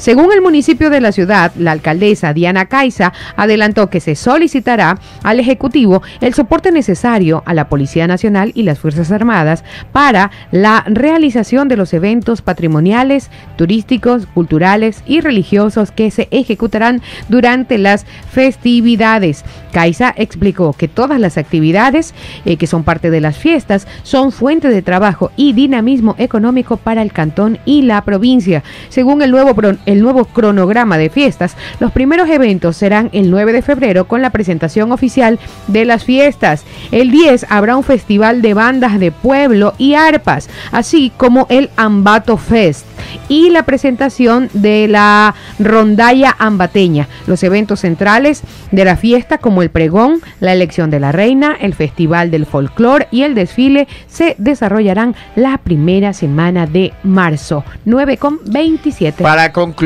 Según 0.02 0.32
el 0.34 0.42
municipio 0.42 0.90
de 0.90 1.00
la 1.00 1.12
ciudad, 1.12 1.52
la 1.60 1.74
alcaldesa 1.74 2.34
Diana 2.34 2.66
Caiza 2.66 3.14
adelantó 3.36 3.92
que 3.92 4.00
se 4.00 4.16
solicitará 4.16 4.98
al 5.22 5.40
Ejecutivo 5.40 6.02
el 6.22 6.34
soporte 6.34 6.72
necesario 6.72 7.44
a 7.46 7.54
la 7.54 7.70
Policía 7.70 8.08
Nacional 8.08 8.52
y 8.56 8.64
las 8.64 8.80
Fuerzas 8.80 9.12
Armadas 9.12 9.64
para 9.92 10.32
la 10.50 10.84
realización 10.88 11.68
de 11.68 11.78
los 11.78 11.94
eventos 11.94 12.42
patrimoniales, 12.42 13.30
turísticos, 13.58 14.26
culturales 14.26 15.04
y 15.06 15.22
religiosos 15.22 15.92
que 15.92 16.10
se 16.10 16.28
ejecutarán 16.32 17.04
durante 17.30 17.78
las 17.78 18.08
festividades. 18.32 19.46
Caiza 19.72 20.16
explicó 20.18 20.74
que 20.74 20.88
todas 20.88 21.20
las 21.20 21.38
actividades 21.38 22.16
eh, 22.46 22.58
que 22.58 22.66
son 22.66 22.84
parte 22.84 23.12
de 23.12 23.22
las 23.22 23.38
fiestas 23.38 23.88
son 24.02 24.32
fuente 24.32 24.70
de 24.70 24.82
trabajo 24.82 25.32
y 25.38 25.54
dinamismo 25.54 26.16
económico 26.18 26.78
para 26.78 27.04
el 27.04 27.14
cantón 27.14 27.60
y 27.66 27.84
la 27.84 28.02
provincia. 28.04 28.64
Según 28.90 29.22
el 29.22 29.30
nuevo, 29.30 29.54
pro- 29.54 29.78
el 29.92 30.02
nuevo 30.02 30.26
cronograma 30.26 30.98
de 30.98 31.10
fiestas, 31.10 31.56
los 31.80 31.92
primeros 31.92 32.30
eventos 32.30 32.78
serán 32.78 33.10
el 33.14 33.30
9 33.30 33.54
de 33.54 33.62
febrero 33.62 34.06
con 34.08 34.22
la 34.22 34.30
presentación 34.30 34.92
oficial 34.92 35.40
de 35.68 35.86
las 35.86 36.04
fiestas. 36.04 36.64
El 36.92 37.12
10 37.12 37.48
habrá 37.50 37.76
un 37.76 37.84
festival 37.84 38.42
de 38.42 38.54
bandas 38.54 39.00
de 39.00 39.12
pueblo 39.12 39.74
y 39.78 39.94
arpas, 39.94 40.50
así 40.72 41.12
como 41.18 41.48
el 41.50 41.70
Ambato 41.76 42.38
Fest 42.38 42.86
y 43.28 43.50
la 43.50 43.64
presentación 43.64 44.50
de 44.54 44.88
la 44.88 45.36
rondalla 45.60 46.36
ambateña. 46.40 47.08
Los 47.28 47.44
eventos 47.44 47.82
centrales 47.82 48.42
de 48.72 48.86
la 48.86 48.96
fiesta 48.96 49.38
como 49.38 49.62
el 49.62 49.70
pregón, 49.70 50.22
la 50.40 50.54
elección 50.54 50.90
de 50.90 51.00
la 51.00 51.12
reina, 51.12 51.56
el 51.60 51.74
festival 51.74 52.32
del 52.32 52.46
folclor 52.46 53.08
y 53.12 53.24
el 53.24 53.36
desfile 53.36 53.88
se 54.08 54.36
desarrollarán 54.38 55.16
la 55.36 55.58
primera 55.58 56.14
semana 56.14 56.68
de 56.68 56.94
marzo, 57.04 57.64
9 57.86 58.18
con 58.18 58.40
27. 58.46 59.24
Para 59.24 59.52
concluir, 59.52 59.81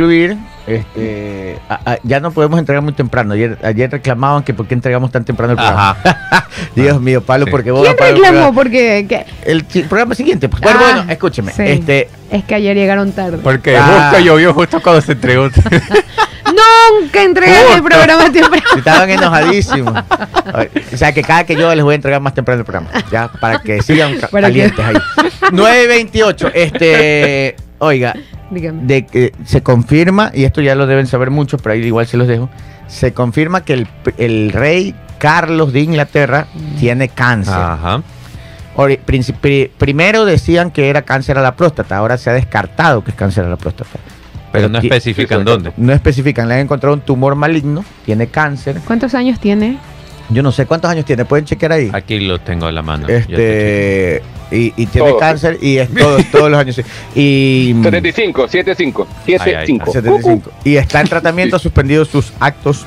este, 0.67 1.59
a- 1.69 1.79
a- 1.93 1.97
ya 2.03 2.19
no 2.19 2.31
podemos 2.31 2.59
entregar 2.59 2.81
muy 2.83 2.93
temprano. 2.93 3.33
Ayer, 3.33 3.57
ayer 3.63 3.89
reclamaban 3.91 4.43
que 4.43 4.53
por 4.53 4.67
qué 4.67 4.73
entregamos 4.73 5.11
tan 5.11 5.23
temprano 5.23 5.53
el 5.53 5.57
programa. 5.57 5.97
Dios 6.75 6.99
mío, 7.01 7.21
Pablo, 7.21 7.45
porque 7.49 7.71
vos 7.71 7.87
¿Quién 7.97 8.15
reclamó? 8.15 8.53
Porque 8.53 9.05
que- 9.07 9.25
El, 9.45 9.63
programa 9.87 10.15
siguiente. 10.15 10.49
Pues, 10.49 10.61
bueno, 10.61 10.79
Ah, 10.81 10.93
bueno, 10.95 11.11
escúcheme. 11.11 11.51
sí. 11.51 11.63
Este, 11.65 12.09
es 12.31 12.43
que 12.43 12.55
ayer 12.55 12.75
llegaron 12.75 13.11
tarde. 13.11 13.37
Porque 13.43 13.77
Ah. 13.77 14.09
justo 14.11 14.25
llovió 14.25 14.53
justo 14.53 14.81
cuando 14.81 15.01
se 15.01 15.13
entregó. 15.13 15.49
Nunca 17.01 17.23
entregan 17.23 17.73
el 17.75 17.83
programa 17.83 18.31
temprano. 18.31 18.63
estaban 18.77 19.09
enojadísimos. 19.09 19.93
O 20.93 20.97
sea 20.97 21.11
que 21.11 21.21
cada 21.23 21.43
que 21.43 21.55
yo 21.55 21.73
les 21.73 21.83
voy 21.83 21.93
a 21.93 21.95
entregar 21.95 22.21
más 22.21 22.33
temprano 22.33 22.59
el 22.61 22.65
programa. 22.65 22.89
Ya, 23.11 23.27
para 23.27 23.59
que 23.59 23.81
sigan 23.81 24.15
Para 24.31 24.47
calientes 24.47 24.79
ahí. 24.85 24.95
928. 25.51 26.51
Este, 26.53 27.55
oiga, 27.79 28.15
Dígame. 28.49 28.83
de 28.83 29.05
que 29.05 29.31
se 29.45 29.61
confirma, 29.63 30.31
y 30.33 30.43
esto 30.43 30.61
ya 30.61 30.75
lo 30.75 30.85
deben 30.87 31.07
saber 31.07 31.31
muchos, 31.31 31.61
pero 31.61 31.73
ahí 31.73 31.81
igual 31.83 32.05
se 32.07 32.17
los 32.17 32.27
dejo. 32.27 32.49
Se 32.87 33.13
confirma 33.13 33.63
que 33.63 33.73
el, 33.73 33.87
el 34.17 34.51
rey 34.51 34.93
Carlos 35.17 35.73
de 35.73 35.79
Inglaterra 35.81 36.47
Mm. 36.53 36.75
tiene 36.79 37.09
cáncer. 37.09 37.53
Ajá. 37.55 38.01
Ori- 38.75 38.99
primero 39.77 40.25
decían 40.25 40.69
que 40.71 40.89
era 40.89 41.03
cáncer 41.03 41.37
a 41.37 41.41
la 41.41 41.55
próstata, 41.55 41.95
ahora 41.97 42.17
se 42.17 42.29
ha 42.29 42.33
descartado 42.33 43.03
que 43.03 43.11
es 43.11 43.17
cáncer 43.17 43.45
a 43.45 43.49
la 43.49 43.55
próstata. 43.55 43.91
Pero 44.51 44.69
no 44.69 44.77
especifican 44.79 45.39
sí, 45.39 45.45
dónde. 45.45 45.71
No 45.77 45.91
especifican, 45.93 46.47
le 46.47 46.55
han 46.55 46.59
encontrado 46.61 46.93
un 46.93 47.01
tumor 47.01 47.35
maligno, 47.35 47.83
tiene 48.05 48.27
cáncer. 48.27 48.79
¿Cuántos 48.85 49.13
años 49.13 49.39
tiene? 49.39 49.77
Yo 50.29 50.41
no 50.43 50.51
sé 50.51 50.65
cuántos 50.65 50.89
años 50.91 51.05
tiene, 51.05 51.23
pueden 51.25 51.45
chequear 51.45 51.71
ahí. 51.73 51.89
Aquí 51.93 52.19
lo 52.19 52.39
tengo 52.39 52.65
a 52.65 52.71
la 52.71 52.81
mano. 52.81 53.07
Este 53.07 54.21
y, 54.55 54.73
y 54.75 54.85
tiene 54.87 55.15
cáncer 55.17 55.57
y 55.61 55.77
es 55.77 55.93
todos, 55.93 56.23
todos 56.31 56.49
los 56.49 56.59
años. 56.59 56.81
Y 57.13 57.75
75, 57.83 58.47
75, 58.47 59.07
Ay, 59.27 59.33
ay, 59.33 59.37
75. 59.39 59.91
75. 59.91 60.51
Y 60.63 60.75
está 60.77 61.01
en 61.01 61.07
tratamiento, 61.07 61.55
ha 61.57 61.59
suspendido 61.59 62.05
sus 62.05 62.33
actos 62.39 62.85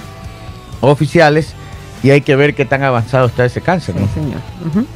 oficiales 0.81 1.55
y 2.03 2.11
hay 2.11 2.21
que 2.21 2.37
ver 2.37 2.55
qué 2.55 2.65
tan 2.65 2.83
avanzado 2.83 3.27
está 3.27 3.45
ese 3.45 3.61
cáncer. 3.61 3.95
¿no? 3.97 4.07
Sí, 4.07 4.15
señor. 4.15 4.41
Ujú. 4.67 4.87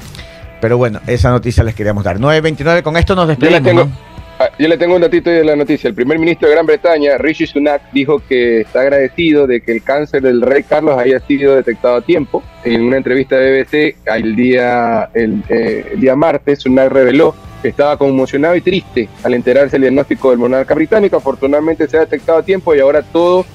Pero 0.61 0.79
bueno, 0.79 1.01
esa 1.09 1.31
noticia 1.31 1.65
les 1.65 1.75
queríamos 1.75 2.05
dar. 2.05 2.19
9.29, 2.21 2.83
con 2.83 2.97
esto 2.97 3.15
nos 3.17 3.25
Yo 3.25 3.29
despedimos. 3.31 3.63
tengo, 3.63 3.85
¿no? 3.85 4.12
Ah, 4.43 4.51
yo 4.59 4.69
le 4.69 4.77
tengo 4.77 4.95
un 4.97 5.01
datito 5.03 5.31
de 5.31 5.45
la 5.45 5.57
noticia. 5.57 5.89
El 5.89 5.95
primer 5.95 6.19
ministro 6.19 6.49
de 6.49 6.55
Gran 6.55 6.67
Bretaña, 6.67 7.19
Rishi 7.19 7.47
Sunak, 7.47 7.83
dijo 7.93 8.21
que 8.29 8.63
está 8.63 8.81
agradecido 8.81 9.47
de 9.47 9.61
que 9.61 9.73
el 9.73 9.83
cáncer 9.83 10.23
del 10.23 10.41
rey 10.43 10.63
Carlos 10.63 10.99
haya 10.99 11.21
sido 11.21 11.55
detectado 11.57 11.97
a 11.97 12.01
tiempo. 12.03 12.43
En 12.65 12.83
una 12.83 12.97
entrevista 12.97 13.37
de 13.37 13.63
BBC 13.63 13.97
el 14.07 14.37
día, 14.37 15.09
el, 15.15 15.43
eh, 15.49 15.93
el 15.95 16.01
día 16.01 16.15
martes, 16.17 16.61
Sunak 16.61 16.91
reveló 16.93 17.35
que 17.63 17.69
estaba 17.69 17.97
conmocionado 17.97 18.57
y 18.57 18.61
triste 18.61 19.09
al 19.23 19.35
enterarse 19.35 19.73
del 19.73 19.83
diagnóstico 19.83 20.31
del 20.31 20.39
monarca 20.39 20.75
británico. 20.75 21.17
Afortunadamente 21.17 21.87
se 21.89 21.97
ha 21.97 22.01
detectado 22.01 22.39
a 22.39 22.43
tiempo 22.43 22.75
y 22.75 22.81
ahora 22.81 23.03
todo, 23.03 23.47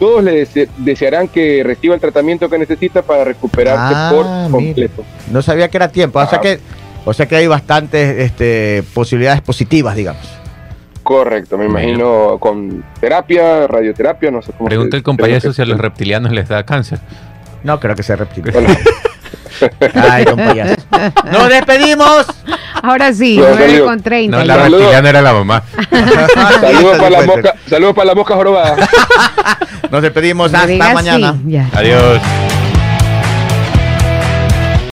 todos 0.00 0.24
le 0.24 0.32
dese- 0.44 0.68
desearán 0.78 1.28
que 1.28 1.62
reciba 1.62 1.94
el 1.94 2.00
tratamiento 2.00 2.48
que 2.50 2.58
necesita 2.58 3.02
para 3.02 3.22
recuperarse 3.24 3.94
Ah, 3.96 4.10
por 4.12 4.24
mira. 4.26 4.50
completo. 4.50 5.04
No 5.30 5.42
sabía 5.42 5.68
que 5.68 5.76
era 5.76 5.92
tiempo. 5.92 6.18
O 6.18 6.26
sea 6.26 6.38
Ah. 6.38 6.42
que, 6.42 6.58
o 7.04 7.12
sea 7.12 7.26
que 7.26 7.36
hay 7.36 7.46
bastantes 7.46 8.18
este, 8.18 8.82
posibilidades 8.94 9.40
positivas, 9.40 9.94
digamos. 9.96 10.22
Correcto, 11.02 11.58
me 11.58 11.64
imagino 11.66 12.36
con 12.38 12.84
terapia, 13.00 13.66
radioterapia, 13.66 14.30
no 14.30 14.40
sé 14.40 14.52
cómo. 14.56 14.68
Pregunta 14.68 14.96
el 14.96 15.02
compañero 15.02 15.40
que- 15.40 15.52
si 15.52 15.60
a 15.62 15.64
los 15.66 15.78
reptilianos 15.78 16.30
les 16.32 16.48
da 16.48 16.64
cáncer. 16.64 17.00
No 17.64 17.78
creo 17.80 17.94
que 17.96 18.02
sea 18.02 18.16
reptil. 18.16 18.44
Bueno, 18.52 18.68
Ay, 19.94 20.24
compañeros. 20.24 20.76
Nos 21.30 21.48
despedimos. 21.48 22.26
Ahora 22.82 23.12
sí, 23.12 23.36
Bueno, 23.38 23.54
9 23.56 23.70
saludos. 23.72 23.88
con 23.90 24.02
30. 24.02 24.36
No, 24.38 24.44
la 24.44 24.56
reptiliana 24.56 25.08
era 25.08 25.22
la 25.22 25.32
mamá. 25.32 25.62
saludos 26.60 26.98
para 26.98 27.10
la 27.10 27.22
mosca, 27.26 27.54
saludos 27.68 27.94
para 27.94 28.04
la 28.06 28.14
mosca 28.14 28.34
jorobada. 28.34 28.76
Nos 29.90 30.02
despedimos 30.02 30.50
No 30.50 30.58
hasta 30.58 30.94
mañana. 30.94 31.36
sí. 31.46 31.56
Adiós. 31.74 32.20